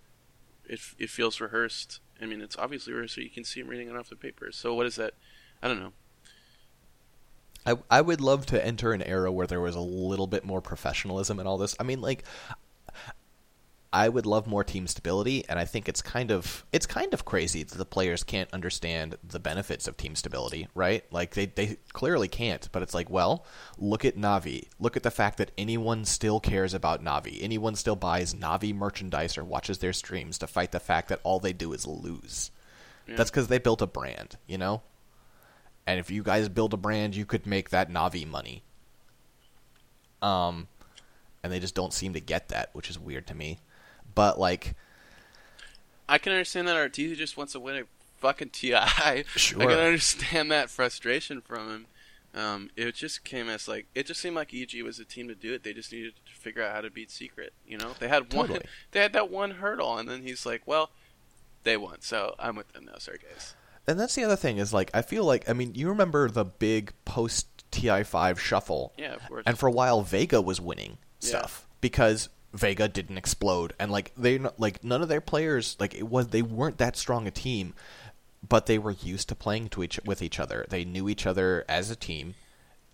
it 0.66 0.82
it 1.00 1.10
feels 1.10 1.42
rehearsed. 1.42 2.00
I 2.22 2.26
mean, 2.26 2.42
it's 2.42 2.58
obviously 2.58 2.94
rehearsed. 2.94 3.16
So 3.16 3.22
you 3.22 3.30
can 3.30 3.44
see 3.44 3.62
him 3.62 3.68
reading 3.68 3.90
it 3.90 3.96
off 3.96 4.10
the 4.10 4.16
paper. 4.16 4.52
So 4.52 4.74
what 4.74 4.86
is 4.86 4.96
that? 4.98 5.14
I 5.62 5.68
don't 5.68 5.80
know. 5.80 5.94
I 7.66 7.76
I 7.90 8.02
would 8.02 8.22
love 8.22 8.46
to 8.48 8.66
enter 8.66 8.94
an 8.94 9.02
era 9.04 9.32
where 9.32 9.46
there 9.48 9.62
was 9.62 9.76
a 9.76 9.80
little 9.82 10.28
bit 10.28 10.44
more 10.44 10.62
professionalism 10.62 11.40
in 11.40 11.46
all 11.48 11.58
this. 11.58 11.76
I 11.80 11.84
mean, 11.84 12.02
like 12.02 12.24
I 13.94 14.08
would 14.08 14.26
love 14.26 14.48
more 14.48 14.64
team 14.64 14.88
stability, 14.88 15.44
and 15.50 15.60
I 15.60 15.66
think 15.66 15.90
it's 15.90 16.02
kind 16.02 16.32
of 16.32 16.66
it's 16.72 16.86
kind 16.86 17.14
of 17.14 17.26
crazy 17.26 17.64
that 17.64 17.78
the 17.78 17.86
players 17.86 18.24
can't 18.24 18.52
understand 18.54 19.18
the 19.22 19.40
benefits 19.40 19.86
of 19.86 19.98
team 19.98 20.16
stability, 20.16 20.70
right? 20.74 21.04
Like 21.12 21.34
they 21.34 21.48
they 21.48 21.78
clearly 21.92 22.30
can't, 22.30 22.70
but 22.72 22.84
it's 22.84 22.94
like, 22.94 23.10
well, 23.10 23.46
look 23.78 24.06
at 24.06 24.16
Navi. 24.16 24.70
Look 24.80 24.96
at 24.96 25.04
the 25.04 25.12
fact 25.12 25.38
that 25.40 25.52
anyone 25.58 26.06
still 26.06 26.40
cares 26.40 26.74
about 26.74 27.04
Navi. 27.04 27.40
Anyone 27.42 27.76
still 27.76 27.98
buys 27.98 28.34
Navi 28.34 28.74
merchandise 28.74 29.38
or 29.38 29.44
watches 29.44 29.80
their 29.80 29.94
streams 29.94 30.38
to 30.38 30.48
fight 30.48 30.72
the 30.72 30.80
fact 30.80 31.10
that 31.10 31.20
all 31.24 31.42
they 31.42 31.54
do 31.54 31.74
is 31.74 31.86
lose. 31.86 32.50
Yeah. 33.08 33.18
That's 33.18 33.30
because 33.30 33.50
they 33.50 33.58
built 33.58 33.82
a 33.82 33.88
brand, 33.88 34.38
you 34.48 34.58
know. 34.58 34.84
And 35.86 36.00
if 36.00 36.10
you 36.10 36.24
guys 36.24 36.48
build 36.48 36.74
a 36.74 36.78
brand, 36.78 37.16
you 37.16 37.26
could 37.26 37.46
make 37.46 37.72
that 37.72 37.92
Navi 37.92 38.26
money. 38.26 38.64
Um, 40.22 40.68
and 41.44 41.52
they 41.52 41.60
just 41.60 41.76
don't 41.76 41.92
seem 41.92 42.14
to 42.14 42.22
get 42.22 42.50
that, 42.50 42.70
which 42.72 42.90
is 42.90 42.98
weird 42.98 43.28
to 43.28 43.36
me. 43.36 43.58
But 44.16 44.40
like, 44.40 44.76
I 46.10 46.18
can 46.18 46.34
understand 46.34 46.68
that 46.68 46.76
Arteezy 46.76 47.16
just 47.16 47.38
wants 47.38 47.54
to 47.54 47.60
win 47.60 47.76
a 47.78 47.84
fucking 48.20 48.50
TI. 48.50 49.24
Sure. 49.36 49.62
I 49.62 49.66
can 49.66 49.80
understand 49.80 50.52
that 50.52 50.70
frustration 50.70 51.42
from 51.42 51.70
him. 51.70 51.86
Um, 52.34 52.70
it 52.78 52.96
just 52.96 53.26
came 53.26 53.50
as 53.50 53.68
like 53.68 53.88
it 53.94 54.06
just 54.06 54.22
seemed 54.22 54.38
like 54.38 54.54
EG 54.54 54.82
was 54.84 54.98
the 54.98 55.04
team 55.06 55.28
to 55.28 55.36
do 55.36 55.54
it. 55.54 55.64
They 55.64 55.74
just 55.74 55.92
needed 55.92 56.14
to 56.26 56.34
figure 56.34 56.64
out 56.64 56.74
how 56.74 56.82
to 56.82 56.90
beat 56.90 57.12
Secret. 57.12 57.52
You 57.68 57.78
know, 57.78 57.92
they 58.00 58.08
had 58.08 58.34
one. 58.34 58.48
Totally. 58.48 58.66
They 58.92 59.02
had 59.02 59.12
that 59.14 59.30
one 59.30 59.52
hurdle, 59.52 59.98
and 59.98 60.08
then 60.08 60.22
he's 60.24 60.46
like, 60.46 60.62
"Well, 60.66 60.92
they 61.64 61.76
won, 61.76 61.98
so 62.00 62.36
I'm 62.40 62.56
with 62.56 62.72
them 62.72 62.86
now, 62.86 62.98
sorry 63.00 63.20
guys." 63.30 63.56
and 63.88 64.00
that's 64.00 64.14
the 64.16 64.24
other 64.24 64.36
thing 64.36 64.60
is 64.60 64.72
like, 64.72 64.92
I 64.94 65.02
feel 65.02 65.26
like 65.26 65.50
I 65.50 65.54
mean, 65.54 65.74
you 65.76 65.90
remember 65.90 66.30
the 66.30 66.46
big 66.46 66.94
post 67.04 67.48
Ti 67.72 68.04
five 68.04 68.40
shuffle, 68.40 68.94
Yeah, 68.98 69.16
of 69.16 69.28
course. 69.28 69.44
and 69.46 69.58
for 69.60 69.68
a 69.68 69.72
while 69.72 70.02
Vega 70.02 70.40
was 70.42 70.62
winning 70.62 71.00
Yeah. 71.20 71.30
stuff 71.30 71.68
because 71.82 72.30
Vega 72.54 72.88
didn't 72.88 73.18
explode, 73.18 73.74
and 73.80 73.92
like 73.92 74.12
they 74.18 74.40
like 74.58 74.84
none 74.84 75.02
of 75.02 75.08
their 75.08 75.22
players 75.22 75.78
like 75.80 75.94
it 75.94 76.08
was 76.08 76.28
they 76.28 76.42
weren't 76.42 76.78
that 76.80 76.98
strong 76.98 77.28
a 77.28 77.32
team, 77.32 77.74
but 78.48 78.66
they 78.66 78.78
were 78.78 78.92
used 78.92 79.30
to 79.30 79.36
playing 79.36 79.70
to 79.70 79.84
each 79.84 80.00
with 80.06 80.22
each 80.22 80.40
other. 80.40 80.66
They 80.70 80.84
knew 80.84 81.08
each 81.08 81.26
other 81.26 81.64
as 81.70 81.90
a 81.90 81.96
team, 81.96 82.36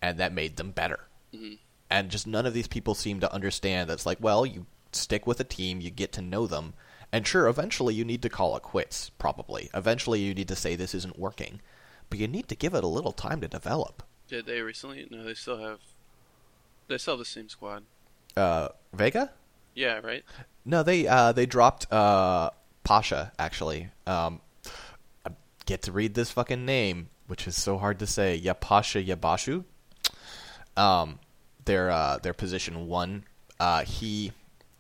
and 0.02 0.20
that 0.20 0.32
made 0.34 0.58
them 0.58 0.72
better. 0.72 1.00
Mhm. 1.34 1.58
And 1.89 2.12
just 2.12 2.28
none 2.28 2.46
of 2.46 2.54
these 2.54 2.67
people 2.67 2.93
seem 2.93 3.20
to 3.22 3.34
understand. 3.34 3.89
That's 3.89 4.06
like, 4.06 4.20
well, 4.22 4.46
you 4.46 4.65
stick 4.91 5.26
with 5.26 5.39
a 5.39 5.43
team, 5.46 5.82
you 5.82 5.89
get 5.89 6.12
to 6.13 6.22
know 6.22 6.46
them, 6.46 6.74
and 7.12 7.26
sure, 7.26 7.48
eventually 7.48 7.96
you 7.96 8.06
need 8.06 8.22
to 8.22 8.30
call 8.30 8.56
it 8.58 8.63
quits. 8.63 9.10
Probably, 9.17 9.70
eventually 9.74 10.20
you 10.22 10.34
need 10.34 10.50
to 10.50 10.56
say 10.56 10.76
this 10.76 10.93
isn't 10.93 11.17
working, 11.17 11.62
but 12.10 12.20
you 12.20 12.28
need 12.28 12.48
to 12.50 12.56
give 12.56 12.74
it 12.76 12.84
a 12.84 12.88
little 12.88 13.12
time 13.12 13.41
to 13.41 13.48
develop. 13.48 14.04
Did 14.28 14.46
they 14.46 14.62
recently? 14.62 15.08
No, 15.10 15.24
they 15.24 15.34
still 15.34 15.58
have. 15.58 15.80
They 16.89 16.98
still 16.98 17.13
have 17.13 17.20
the 17.20 17.26
same 17.26 17.50
squad. 17.50 17.84
Uh, 18.36 18.70
Vega? 18.93 19.32
Yeah, 19.78 20.00
right. 20.04 20.24
No, 20.66 20.82
they 20.82 21.08
uh, 21.08 21.34
they 21.34 21.46
dropped 21.46 21.92
uh, 21.94 22.50
Pasha 22.84 23.32
actually. 23.38 23.90
Um, 24.08 24.42
I 25.24 25.30
get 25.68 25.84
to 25.84 25.92
read 25.92 26.16
this 26.16 26.32
fucking 26.32 26.66
name, 26.66 27.10
which 27.28 27.48
is 27.48 27.56
so 27.56 27.78
hard 27.78 28.00
to 28.00 28.08
say. 28.08 28.42
Yapasha 28.44 29.06
Yabashu. 29.06 29.63
Um, 30.76 31.20
their 31.66 31.92
uh, 31.92 32.18
their 32.18 32.34
position 32.34 32.88
one. 32.88 33.26
Uh, 33.60 33.84
he 33.84 34.32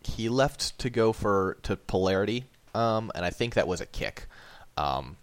he 0.03 0.29
left 0.29 0.77
to 0.79 0.89
go 0.89 1.13
for 1.13 1.57
to 1.61 1.75
polarity. 1.77 2.45
Um, 2.73 3.11
and 3.13 3.23
I 3.23 3.29
think 3.29 3.53
that 3.53 3.67
was 3.67 3.81
a 3.81 3.85
kick. 3.85 4.25
Um, 4.77 5.17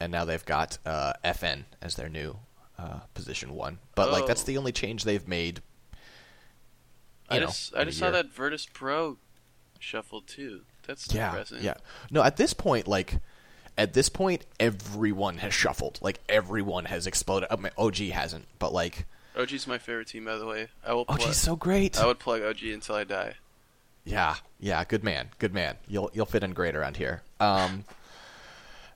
and 0.00 0.10
now 0.10 0.24
they've 0.24 0.44
got 0.44 0.78
uh, 0.86 1.12
FN 1.24 1.64
as 1.82 1.96
their 1.96 2.08
new 2.08 2.38
uh, 2.78 3.00
position 3.12 3.54
one. 3.54 3.78
But 3.94 4.10
like 4.10 4.26
that's 4.26 4.42
Oh. 4.42 4.46
the 4.46 4.56
only 4.58 4.72
change 4.72 5.04
they've 5.04 5.28
made. 5.28 5.60
I 7.30 7.38
know, 7.40 7.46
just 7.46 7.74
I 7.76 7.84
just 7.84 7.98
saw 7.98 8.06
year. 8.06 8.12
that 8.12 8.32
Virtus 8.32 8.66
Pro 8.72 9.18
shuffled 9.78 10.26
too. 10.26 10.62
That's 10.86 11.12
Yeah, 11.12 11.30
depressing. 11.30 11.62
yeah. 11.62 11.74
No, 12.10 12.22
at 12.22 12.36
this 12.36 12.54
point, 12.54 12.88
like, 12.88 13.18
at 13.76 13.92
this 13.92 14.08
point, 14.08 14.46
everyone 14.58 15.38
has 15.38 15.52
shuffled. 15.54 15.98
Like, 16.00 16.18
everyone 16.28 16.86
has 16.86 17.06
exploded. 17.06 17.48
I 17.50 17.56
mean, 17.56 17.72
OG 17.76 17.96
hasn't, 18.10 18.46
but 18.58 18.72
like, 18.72 19.04
OG's 19.36 19.66
my 19.66 19.78
favorite 19.78 20.08
team, 20.08 20.24
by 20.24 20.36
the 20.36 20.46
way. 20.46 20.68
I 20.84 20.94
will. 20.94 21.04
Plug, 21.04 21.20
OG's 21.20 21.36
so 21.36 21.54
great. 21.56 22.00
I 22.00 22.06
would 22.06 22.18
plug 22.18 22.42
OG 22.42 22.62
until 22.72 22.96
I 22.96 23.04
die. 23.04 23.34
Yeah, 24.04 24.36
yeah. 24.58 24.82
Good 24.84 25.04
man, 25.04 25.28
good 25.38 25.52
man. 25.52 25.76
You'll 25.86 26.10
you'll 26.14 26.26
fit 26.26 26.42
in 26.42 26.54
great 26.54 26.74
around 26.74 26.96
here. 26.96 27.22
Um, 27.38 27.84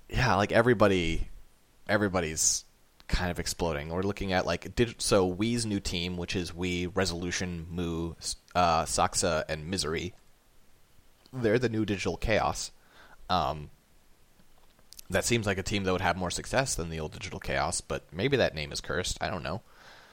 yeah, 0.08 0.34
like 0.36 0.50
everybody, 0.50 1.28
everybody's 1.88 2.64
kind 3.12 3.30
of 3.30 3.38
exploding. 3.38 3.90
We're 3.90 4.02
looking 4.02 4.32
at 4.32 4.46
like 4.46 4.72
so 4.98 5.32
w33's 5.32 5.66
new 5.66 5.78
team, 5.80 6.16
which 6.16 6.34
is 6.34 6.50
w33, 6.52 6.90
Resolution, 6.94 7.66
Moo, 7.70 8.14
uh, 8.54 8.84
Saksa, 8.84 9.44
and 9.48 9.68
Misery. 9.68 10.14
They're 11.32 11.58
the 11.58 11.68
new 11.68 11.84
Digital 11.84 12.16
Chaos. 12.16 12.72
Um, 13.28 13.70
that 15.10 15.24
seems 15.24 15.46
like 15.46 15.58
a 15.58 15.62
team 15.62 15.84
that 15.84 15.92
would 15.92 16.00
have 16.00 16.16
more 16.16 16.30
success 16.30 16.74
than 16.74 16.88
the 16.88 16.98
old 16.98 17.12
Digital 17.12 17.38
Chaos, 17.38 17.80
but 17.82 18.04
maybe 18.12 18.36
that 18.38 18.54
name 18.54 18.72
is 18.72 18.80
cursed. 18.80 19.18
I 19.20 19.28
don't 19.28 19.42
know. 19.42 19.60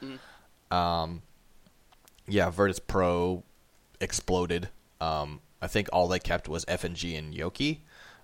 Mm. 0.02 0.76
Um, 0.76 1.22
yeah, 2.28 2.50
Virtus 2.50 2.78
Pro 2.78 3.42
exploded. 4.00 4.68
Um, 5.00 5.40
I 5.62 5.66
think 5.68 5.88
all 5.92 6.06
they 6.06 6.18
kept 6.18 6.48
was 6.48 6.64
FNG 6.66 7.18
and 7.18 7.34
Yoki. 7.34 7.78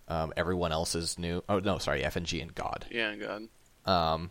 Um, 0.08 0.32
everyone 0.36 0.70
else 0.70 0.94
is 0.94 1.18
new. 1.18 1.42
Oh 1.48 1.60
no, 1.60 1.78
sorry, 1.78 2.02
FNG 2.02 2.40
and 2.42 2.54
God. 2.54 2.86
Yeah, 2.90 3.14
God. 3.16 3.48
Um, 3.86 4.30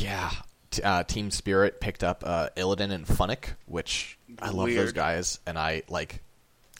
yeah, 0.00 0.30
T- 0.70 0.82
uh, 0.82 1.02
Team 1.04 1.30
Spirit 1.30 1.80
picked 1.80 2.04
up 2.04 2.22
uh, 2.26 2.48
Illidan 2.56 2.90
and 2.92 3.06
Funn1k, 3.06 3.54
which 3.66 4.18
I 4.40 4.50
love 4.50 4.68
those 4.72 4.92
guys, 4.92 5.38
and 5.46 5.58
I 5.58 5.82
like. 5.88 6.22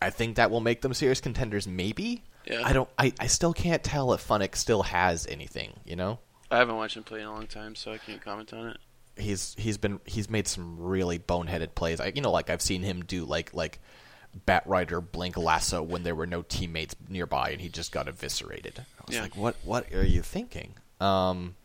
I 0.00 0.10
think 0.10 0.36
that 0.36 0.50
will 0.50 0.60
make 0.60 0.82
them 0.82 0.92
serious 0.94 1.20
contenders. 1.20 1.66
Maybe. 1.66 2.22
Yeah. 2.46 2.62
I 2.64 2.72
don't. 2.72 2.88
I, 2.98 3.12
I 3.18 3.26
still 3.28 3.52
can't 3.52 3.82
tell 3.82 4.12
if 4.12 4.26
Funn1k 4.26 4.54
still 4.56 4.82
has 4.82 5.26
anything. 5.26 5.72
You 5.84 5.96
know. 5.96 6.18
I 6.50 6.58
haven't 6.58 6.76
watched 6.76 6.96
him 6.96 7.02
play 7.02 7.20
in 7.20 7.26
a 7.26 7.32
long 7.32 7.46
time, 7.46 7.74
so 7.74 7.92
I 7.92 7.98
can't 7.98 8.20
comment 8.22 8.52
on 8.52 8.68
it. 8.68 8.76
he's 9.16 9.54
he's 9.58 9.78
been 9.78 9.98
he's 10.04 10.28
made 10.30 10.46
some 10.46 10.76
really 10.78 11.18
boneheaded 11.18 11.74
plays. 11.74 12.00
I, 12.00 12.12
you 12.14 12.20
know, 12.22 12.30
like 12.30 12.50
I've 12.50 12.62
seen 12.62 12.82
him 12.82 13.02
do 13.04 13.24
like 13.24 13.52
like 13.54 13.80
Batrider 14.46 15.00
blink 15.10 15.36
lasso 15.36 15.82
when 15.82 16.02
there 16.02 16.14
were 16.14 16.26
no 16.26 16.42
teammates 16.42 16.94
nearby, 17.08 17.50
and 17.50 17.60
he 17.60 17.68
just 17.68 17.90
got 17.90 18.06
eviscerated. 18.06 18.78
I 18.78 19.02
was 19.06 19.16
Yeah. 19.16 19.22
like, 19.22 19.36
what 19.36 19.56
what 19.64 19.92
are 19.92 20.04
you 20.06 20.22
thinking? 20.22 20.74
Um, 21.00 21.56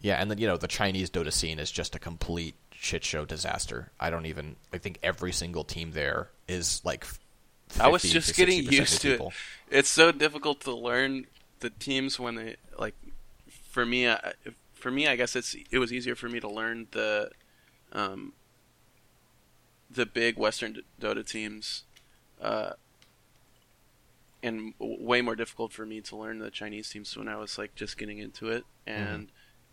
yeah, 0.00 0.20
and 0.20 0.30
then 0.30 0.38
you 0.38 0.46
know 0.46 0.56
the 0.56 0.68
Chinese 0.68 1.10
Dota 1.10 1.32
scene 1.32 1.58
is 1.58 1.70
just 1.70 1.94
a 1.94 1.98
complete 1.98 2.54
shit 2.70 3.04
show 3.04 3.24
disaster. 3.24 3.90
I 3.98 4.10
don't 4.10 4.26
even. 4.26 4.56
I 4.72 4.78
think 4.78 4.98
every 5.02 5.32
single 5.32 5.64
team 5.64 5.92
there 5.92 6.30
is 6.46 6.80
like. 6.84 7.04
50 7.04 7.82
I 7.82 7.88
was 7.88 8.02
just 8.02 8.34
getting 8.34 8.64
used 8.64 9.02
to 9.02 9.14
it. 9.14 9.20
It's 9.70 9.90
so 9.90 10.10
difficult 10.10 10.60
to 10.62 10.74
learn 10.74 11.26
the 11.60 11.70
teams 11.70 12.18
when 12.18 12.36
they 12.36 12.56
like. 12.78 12.94
For 13.70 13.84
me, 13.84 14.08
I, 14.08 14.32
for 14.72 14.90
me, 14.90 15.06
I 15.06 15.16
guess 15.16 15.36
it's 15.36 15.54
it 15.70 15.78
was 15.78 15.92
easier 15.92 16.14
for 16.14 16.28
me 16.28 16.40
to 16.40 16.48
learn 16.48 16.86
the, 16.92 17.30
um, 17.92 18.32
the 19.90 20.06
big 20.06 20.38
Western 20.38 20.80
Dota 21.00 21.26
teams, 21.26 21.82
uh, 22.40 22.70
and 24.42 24.72
w- 24.78 25.04
way 25.04 25.20
more 25.20 25.36
difficult 25.36 25.72
for 25.72 25.84
me 25.84 26.00
to 26.00 26.16
learn 26.16 26.38
the 26.38 26.50
Chinese 26.50 26.88
teams 26.88 27.14
when 27.16 27.28
I 27.28 27.36
was 27.36 27.58
like 27.58 27.74
just 27.74 27.98
getting 27.98 28.18
into 28.18 28.48
it, 28.48 28.64
and 28.86 29.28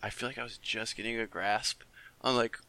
I 0.06 0.10
feel 0.12 0.30
like 0.30 0.38
I 0.38 0.44
was 0.44 0.60
just 0.60 0.96
getting 0.96 1.20
a 1.20 1.26
grasp 1.26 1.82
on 2.22 2.36
like 2.36 2.60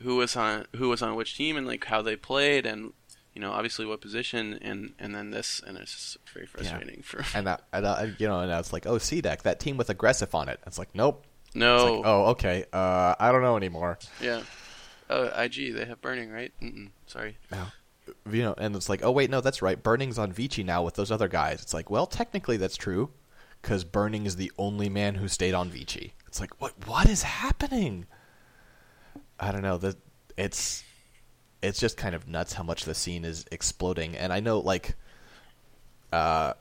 who 0.00 0.16
was 0.16 0.34
on 0.34 0.66
who 0.74 0.88
was 0.88 1.00
on 1.00 1.14
which 1.14 1.36
team 1.36 1.56
and 1.56 1.64
like 1.64 1.84
how 1.84 2.02
they 2.02 2.16
played 2.16 2.66
and 2.66 2.92
you 3.34 3.40
know 3.40 3.52
obviously 3.52 3.86
what 3.86 4.00
position 4.00 4.58
and 4.60 4.92
and 4.98 5.14
then 5.14 5.30
this 5.30 5.62
and 5.64 5.78
it's 5.78 5.92
just 5.92 6.18
very 6.34 6.44
frustrating 6.44 7.02
for 7.02 7.24
And 7.34 7.46
that, 7.46 7.62
and 7.72 7.86
uh, 7.86 8.06
you 8.18 8.26
know, 8.26 8.40
and 8.40 8.52
I 8.52 8.58
was 8.58 8.72
like, 8.72 8.84
oh, 8.84 8.96
CDEC, 8.96 9.42
that 9.42 9.60
team 9.60 9.76
with 9.76 9.88
Agressif 9.88 10.34
on 10.34 10.48
it. 10.48 10.58
It's 10.66 10.76
like, 10.76 10.88
nope. 10.92 11.24
no 11.54 11.74
It's 11.76 11.84
like, 11.84 12.02
oh, 12.04 12.24
okay. 12.30 12.64
Uh, 12.72 13.14
I 13.18 13.30
don't 13.30 13.42
know 13.42 13.56
anymore. 13.56 13.98
yeah 14.20 14.42
oh 15.08 15.26
IG 15.40 15.72
they 15.72 15.84
have 15.84 16.00
burning 16.00 16.32
right 16.32 16.52
Mm-mm, 16.60 16.90
sorry 17.06 17.36
You 18.28 18.42
know, 18.42 18.54
and 18.58 18.74
it's 18.74 18.88
like, 18.88 19.04
oh 19.04 19.12
wait, 19.12 19.30
no, 19.30 19.40
that's 19.40 19.62
right. 19.62 19.80
Burning's 19.80 20.18
on 20.18 20.32
Vici 20.32 20.64
now 20.64 20.82
with 20.82 20.94
those 20.94 21.12
other 21.12 21.28
guys. 21.28 21.62
It's 21.62 21.74
like, 21.74 21.90
well, 21.90 22.06
technically 22.06 22.56
that's 22.56 22.76
true, 22.76 23.10
because 23.62 23.84
Burning 23.84 24.26
is 24.26 24.36
the 24.36 24.50
only 24.58 24.88
man 24.88 25.16
who 25.16 25.28
stayed 25.28 25.54
on 25.54 25.70
Vici. 25.70 26.14
It's 26.36 26.40
like, 26.42 26.60
what? 26.60 26.74
What 26.86 27.08
is 27.08 27.22
happening? 27.22 28.04
I 29.40 29.52
don't 29.52 29.62
know. 29.62 29.78
The 29.78 29.96
it's 30.36 30.84
it's 31.62 31.80
just 31.80 31.96
kind 31.96 32.14
of 32.14 32.28
nuts 32.28 32.52
how 32.52 32.62
much 32.62 32.84
the 32.84 32.94
scene 32.94 33.24
is 33.24 33.46
exploding. 33.50 34.14
And 34.14 34.34
I 34.34 34.40
know 34.40 34.58
like 34.58 34.96
uh 36.12 36.52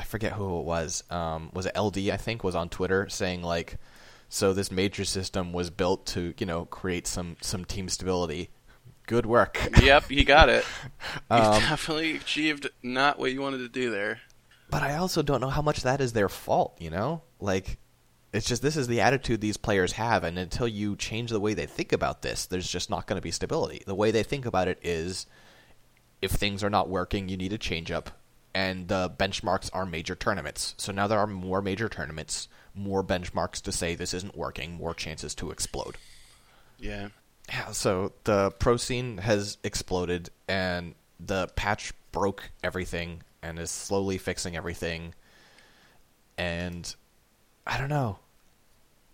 I 0.00 0.02
forget 0.02 0.32
who 0.32 0.58
it 0.58 0.64
was. 0.64 1.04
Um 1.10 1.50
was 1.54 1.66
it 1.66 1.78
LD 1.78 2.10
I 2.10 2.16
think 2.16 2.42
was 2.42 2.56
on 2.56 2.68
Twitter 2.68 3.08
saying 3.08 3.44
like 3.44 3.76
so 4.28 4.52
this 4.52 4.72
major 4.72 5.04
system 5.04 5.52
was 5.52 5.70
built 5.70 6.04
to, 6.06 6.34
you 6.38 6.46
know, 6.46 6.64
create 6.64 7.06
some 7.06 7.36
some 7.40 7.64
team 7.64 7.88
stability. 7.88 8.50
Good 9.06 9.26
work. 9.26 9.60
yep, 9.80 10.10
you 10.10 10.24
got 10.24 10.48
it. 10.48 10.64
You 11.30 11.36
Um, 11.36 11.60
definitely 11.60 12.16
achieved 12.16 12.68
not 12.82 13.20
what 13.20 13.30
you 13.30 13.40
wanted 13.40 13.58
to 13.58 13.68
do 13.68 13.92
there. 13.92 14.22
But 14.70 14.82
I 14.82 14.96
also 14.96 15.22
don't 15.22 15.40
know 15.40 15.50
how 15.50 15.62
much 15.62 15.82
that 15.82 16.00
is 16.00 16.14
their 16.14 16.28
fault, 16.28 16.76
you 16.80 16.90
know? 16.90 17.22
Like 17.38 17.78
it's 18.32 18.46
just 18.46 18.62
this 18.62 18.76
is 18.76 18.86
the 18.86 19.00
attitude 19.00 19.40
these 19.40 19.56
players 19.56 19.92
have 19.92 20.24
and 20.24 20.38
until 20.38 20.68
you 20.68 20.96
change 20.96 21.30
the 21.30 21.40
way 21.40 21.54
they 21.54 21.66
think 21.66 21.92
about 21.92 22.22
this, 22.22 22.46
there's 22.46 22.70
just 22.70 22.90
not 22.90 23.06
going 23.06 23.16
to 23.16 23.22
be 23.22 23.30
stability. 23.30 23.82
The 23.86 23.94
way 23.94 24.10
they 24.10 24.22
think 24.22 24.44
about 24.46 24.68
it 24.68 24.78
is 24.82 25.26
if 26.20 26.32
things 26.32 26.62
are 26.62 26.70
not 26.70 26.88
working, 26.88 27.28
you 27.28 27.36
need 27.36 27.52
a 27.52 27.58
change 27.58 27.90
up 27.90 28.10
and 28.54 28.88
the 28.88 29.10
benchmarks 29.18 29.70
are 29.72 29.86
major 29.86 30.14
tournaments. 30.14 30.74
So 30.78 30.92
now 30.92 31.06
there 31.06 31.18
are 31.18 31.26
more 31.26 31.62
major 31.62 31.88
tournaments, 31.88 32.48
more 32.74 33.04
benchmarks 33.04 33.62
to 33.62 33.72
say 33.72 33.94
this 33.94 34.14
isn't 34.14 34.36
working, 34.36 34.74
more 34.74 34.94
chances 34.94 35.34
to 35.36 35.50
explode. 35.50 35.96
Yeah. 36.78 37.08
Yeah, 37.48 37.70
so 37.70 38.12
the 38.24 38.50
pro 38.58 38.76
scene 38.76 39.18
has 39.18 39.56
exploded, 39.64 40.28
and 40.48 40.94
the 41.18 41.48
patch 41.56 41.92
broke 42.12 42.50
everything 42.62 43.22
and 43.42 43.58
is 43.58 43.70
slowly 43.70 44.18
fixing 44.18 44.54
everything. 44.54 45.14
And 46.36 46.94
I 47.68 47.76
don't 47.76 47.90
know. 47.90 48.18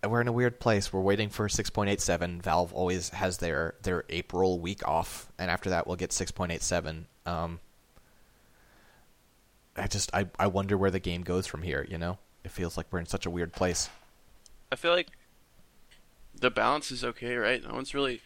We're 0.07 0.21
in 0.21 0.27
a 0.27 0.31
weird 0.31 0.59
place. 0.59 0.93
We're 0.93 1.01
waiting 1.01 1.29
for 1.29 1.47
6.87. 1.47 2.41
Valve 2.41 2.73
always 2.73 3.09
has 3.09 3.39
their 3.39 3.75
their 3.81 4.05
April 4.09 4.59
week 4.59 4.87
off, 4.87 5.31
and 5.37 5.51
after 5.51 5.69
that 5.71 5.87
we'll 5.87 5.95
get 5.95 6.11
6.87. 6.11 7.05
Um, 7.25 7.59
I 9.75 9.87
just 9.87 10.13
I 10.13 10.27
I 10.39 10.47
wonder 10.47 10.77
where 10.77 10.91
the 10.91 10.99
game 10.99 11.23
goes 11.23 11.47
from 11.47 11.63
here. 11.63 11.85
You 11.89 11.97
know, 11.97 12.17
it 12.43 12.51
feels 12.51 12.77
like 12.77 12.85
we're 12.91 12.99
in 12.99 13.07
such 13.07 13.25
a 13.25 13.29
weird 13.29 13.51
place. 13.51 13.89
I 14.71 14.75
feel 14.75 14.91
like 14.91 15.09
the 16.39 16.51
balance 16.51 16.91
is 16.91 17.03
okay, 17.03 17.35
right? 17.35 17.63
No 17.63 17.73
one's 17.73 17.93
really 17.93 18.21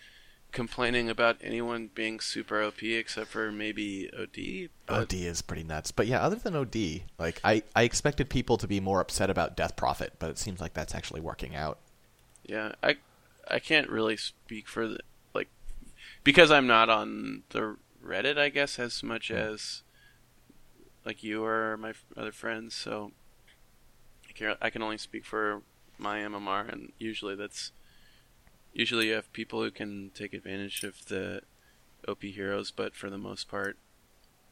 complaining 0.51 1.09
about 1.09 1.37
anyone 1.41 1.89
being 1.93 2.19
super 2.19 2.61
OP 2.61 2.81
except 2.83 3.29
for 3.29 3.51
maybe 3.51 4.09
OD. 4.17 4.69
But 4.85 5.01
OD 5.01 5.13
is 5.13 5.41
pretty 5.41 5.63
nuts. 5.63 5.91
But 5.91 6.07
yeah, 6.07 6.21
other 6.21 6.35
than 6.35 6.55
OD, 6.55 7.01
like 7.17 7.39
I, 7.43 7.63
I 7.75 7.83
expected 7.83 8.29
people 8.29 8.57
to 8.57 8.67
be 8.67 8.79
more 8.79 9.01
upset 9.01 9.29
about 9.29 9.55
Death 9.55 9.75
Prophet, 9.75 10.13
but 10.19 10.29
it 10.29 10.37
seems 10.37 10.59
like 10.59 10.73
that's 10.73 10.95
actually 10.95 11.21
working 11.21 11.55
out. 11.55 11.79
yeah, 12.43 12.73
I 12.81 12.97
I 13.49 13.59
can't 13.59 13.89
really 13.89 14.17
speak 14.17 14.67
for 14.67 14.87
the 14.87 14.99
like 15.33 15.47
because 16.23 16.51
I'm 16.51 16.67
not 16.67 16.89
on 16.89 17.43
the 17.49 17.77
Reddit, 18.05 18.37
I 18.37 18.49
guess, 18.49 18.79
as 18.79 19.03
much 19.03 19.29
hmm. 19.29 19.35
as 19.35 19.83
like 21.05 21.23
you 21.23 21.43
or 21.43 21.77
my 21.77 21.93
other 22.17 22.31
friends. 22.31 22.75
So 22.75 23.11
I 24.27 24.31
can 24.33 24.55
I 24.61 24.69
can 24.69 24.81
only 24.81 24.97
speak 24.97 25.25
for 25.25 25.61
my 25.97 26.19
MMR, 26.19 26.71
and 26.71 26.91
usually 26.97 27.35
that's 27.35 27.71
usually 28.73 29.07
you 29.07 29.13
have 29.13 29.31
people 29.33 29.61
who 29.63 29.71
can 29.71 30.11
take 30.13 30.33
advantage 30.33 30.83
of 30.83 31.07
the 31.07 31.41
OP 32.07 32.21
heroes, 32.23 32.71
but 32.71 32.95
for 32.95 33.09
the 33.09 33.17
most 33.17 33.47
part, 33.49 33.77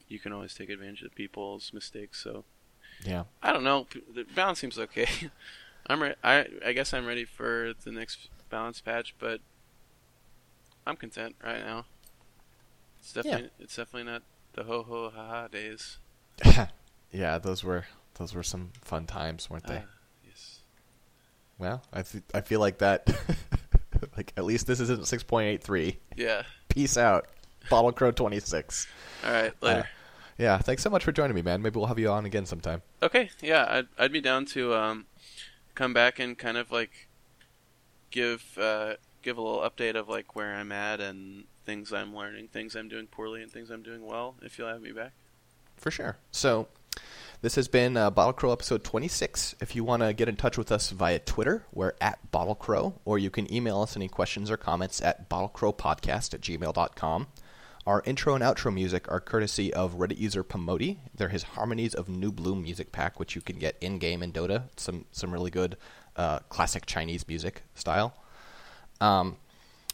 you 0.08 0.18
can 0.18 0.32
always 0.32 0.54
take 0.54 0.70
advantage 0.70 1.02
of 1.02 1.14
people's 1.14 1.72
mistakes. 1.72 2.22
So 2.22 2.44
Yeah. 3.04 3.24
I 3.42 3.52
don't 3.52 3.64
know. 3.64 3.86
The 4.14 4.24
balance 4.24 4.58
seems 4.60 4.78
okay. 4.78 5.06
I'm 5.86 6.02
re- 6.02 6.14
I 6.22 6.46
I 6.64 6.72
guess 6.72 6.92
I'm 6.92 7.06
ready 7.06 7.24
for 7.24 7.72
the 7.84 7.92
next 7.92 8.28
balance 8.50 8.80
patch, 8.80 9.14
but 9.18 9.40
I'm 10.86 10.96
content 10.96 11.36
right 11.42 11.60
now. 11.64 11.86
It's 13.00 13.12
definitely 13.12 13.50
it's 13.58 13.76
definitely 13.76 14.10
not 14.10 14.22
the 14.54 14.64
ho 14.64 14.82
ho 14.82 15.10
ha 15.14 15.26
ha 15.28 15.48
days. 15.48 15.98
yeah, 17.12 17.38
those 17.38 17.62
were 17.64 17.86
those 18.14 18.34
were 18.34 18.42
some 18.42 18.70
fun 18.82 19.06
times, 19.06 19.48
weren't 19.48 19.66
they? 19.66 19.76
Uh, 19.76 19.82
yes. 20.26 20.60
well, 21.58 21.82
I 21.92 22.02
th- 22.02 22.24
I 22.34 22.40
feel 22.42 22.60
like 22.60 22.78
that. 22.78 23.08
like 24.18 24.32
at 24.36 24.44
least 24.44 24.66
this 24.66 24.80
isn't 24.80 25.06
six 25.06 25.22
point 25.22 25.46
eight 25.46 25.62
three. 25.62 25.98
Yeah. 26.16 26.42
Peace 26.68 26.98
out, 26.98 27.28
Bottle 27.70 27.92
Crow 27.92 28.10
twenty 28.10 28.40
six. 28.40 28.86
All 29.24 29.32
right. 29.32 29.52
Later. 29.62 29.80
Uh, 29.80 29.84
yeah, 30.38 30.58
thanks 30.58 30.82
so 30.82 30.90
much 30.90 31.04
for 31.04 31.10
joining 31.10 31.34
me, 31.34 31.42
man. 31.42 31.62
Maybe 31.62 31.78
we'll 31.78 31.88
have 31.88 31.98
you 31.98 32.10
on 32.10 32.24
again 32.24 32.46
sometime. 32.46 32.82
Okay, 33.02 33.30
yeah, 33.40 33.66
I'd 33.68 33.88
I'd 33.98 34.12
be 34.12 34.20
down 34.20 34.44
to 34.46 34.74
um, 34.74 35.06
come 35.74 35.92
back 35.92 36.18
and 36.18 36.38
kind 36.38 36.56
of 36.56 36.70
like 36.70 37.08
give 38.10 38.56
uh, 38.56 38.94
give 39.22 39.36
a 39.36 39.42
little 39.42 39.68
update 39.68 39.96
of 39.96 40.08
like 40.08 40.36
where 40.36 40.54
I'm 40.54 40.70
at 40.70 41.00
and 41.00 41.44
things 41.66 41.92
I'm 41.92 42.14
learning, 42.14 42.48
things 42.48 42.76
I'm 42.76 42.88
doing 42.88 43.06
poorly, 43.08 43.42
and 43.42 43.50
things 43.50 43.70
I'm 43.70 43.82
doing 43.82 44.06
well. 44.06 44.36
If 44.40 44.58
you'll 44.58 44.68
have 44.68 44.80
me 44.80 44.92
back. 44.92 45.12
For 45.76 45.90
sure. 45.90 46.18
So, 46.30 46.68
this 47.40 47.54
has 47.54 47.68
been 47.68 47.96
uh, 47.96 48.10
Bottle 48.10 48.32
Crow 48.32 48.52
episode 48.52 48.82
26. 48.82 49.54
If 49.60 49.76
you 49.76 49.84
want 49.84 50.02
to 50.02 50.12
get 50.12 50.28
in 50.28 50.36
touch 50.36 50.58
with 50.58 50.72
us 50.72 50.90
via 50.90 51.20
Twitter, 51.20 51.64
we're 51.72 51.92
at 52.00 52.30
Bottle 52.32 52.56
Crow, 52.56 53.00
or 53.04 53.18
you 53.18 53.30
can 53.30 53.52
email 53.52 53.80
us 53.82 53.96
any 53.96 54.08
questions 54.08 54.50
or 54.50 54.56
comments 54.56 55.00
at 55.00 55.30
bottlecrowpodcast 55.30 56.34
at 56.34 56.40
gmail.com. 56.40 57.26
Our 57.86 58.02
intro 58.04 58.34
and 58.34 58.42
outro 58.42 58.74
music 58.74 59.10
are 59.10 59.20
courtesy 59.20 59.72
of 59.72 59.94
Reddit 59.94 60.18
user 60.18 60.42
Pomodi. 60.42 60.98
They're 61.14 61.28
his 61.28 61.44
Harmonies 61.44 61.94
of 61.94 62.08
New 62.08 62.32
Bloom 62.32 62.62
music 62.62 62.90
pack, 62.90 63.20
which 63.20 63.36
you 63.36 63.40
can 63.40 63.58
get 63.58 63.76
in 63.80 63.98
game 63.98 64.22
in 64.22 64.32
Dota. 64.32 64.64
Some 64.76 65.06
some 65.12 65.32
really 65.32 65.50
good 65.50 65.76
uh, 66.16 66.40
classic 66.50 66.86
Chinese 66.86 67.26
music 67.28 67.62
style. 67.74 68.14
Um, 69.00 69.36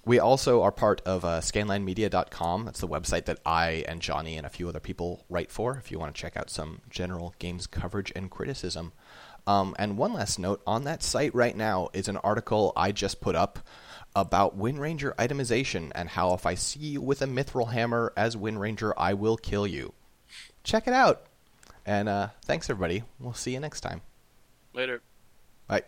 we 0.05 0.19
also 0.19 0.63
are 0.63 0.73
part 0.73 1.01
of 1.03 1.25
uh, 1.25 1.41
scanlinemedia.com. 1.41 2.65
That's 2.65 2.81
the 2.81 2.89
website 2.89 3.25
that 3.27 3.39
I 3.47 3.85
and 3.89 4.01
Johnny 4.01 4.37
and 4.37 4.47
a 4.47 4.51
few 4.51 4.69
other 4.69 4.81
people 4.81 5.25
write 5.29 5.51
for 5.51 5.77
if 5.77 5.91
you 5.91 5.99
want 5.99 6.15
to 6.15 6.21
check 6.21 6.37
out 6.37 6.51
some 6.51 6.81
general 6.91 7.35
games 7.39 7.67
coverage 7.67 8.13
and 8.15 8.31
criticism. 8.31 8.93
Um, 9.47 9.75
and 9.79 9.99
one 9.99 10.15
last 10.15 10.39
note 10.39 10.63
on 10.67 10.85
that 10.85 11.03
site 11.03 11.35
right 11.35 11.57
now 11.57 11.89
is 11.93 12.09
an 12.09 12.17
article 12.19 12.73
I 12.77 12.93
just 12.93 13.21
put 13.21 13.35
up 13.35 13.59
about 14.17 14.57
Wind 14.57 14.81
Ranger 14.81 15.15
itemization 15.19 15.91
and 15.95 16.09
how 16.09 16.33
if 16.35 16.47
I 16.47 16.55
see 16.55 16.81
you 16.81 17.01
with 17.01 17.21
a 17.21 17.27
mithril 17.27 17.73
hammer 17.73 18.13
as 18.17 18.37
Wind 18.37 18.61
Ranger, 18.61 18.95
I 18.99 19.15
will 19.15 19.37
kill 19.37 19.67
you. 19.67 19.93
Check 20.63 20.87
it 20.87 20.95
out. 20.95 21.27
And 21.85 22.09
uh, 22.09 22.29
thanks, 22.45 22.71
everybody. 22.71 23.03
We'll 23.19 23.35
see 23.35 23.53
you 23.53 23.61
next 23.61 23.81
time. 23.83 24.01
Later. 24.73 25.03
Bye. 25.67 25.83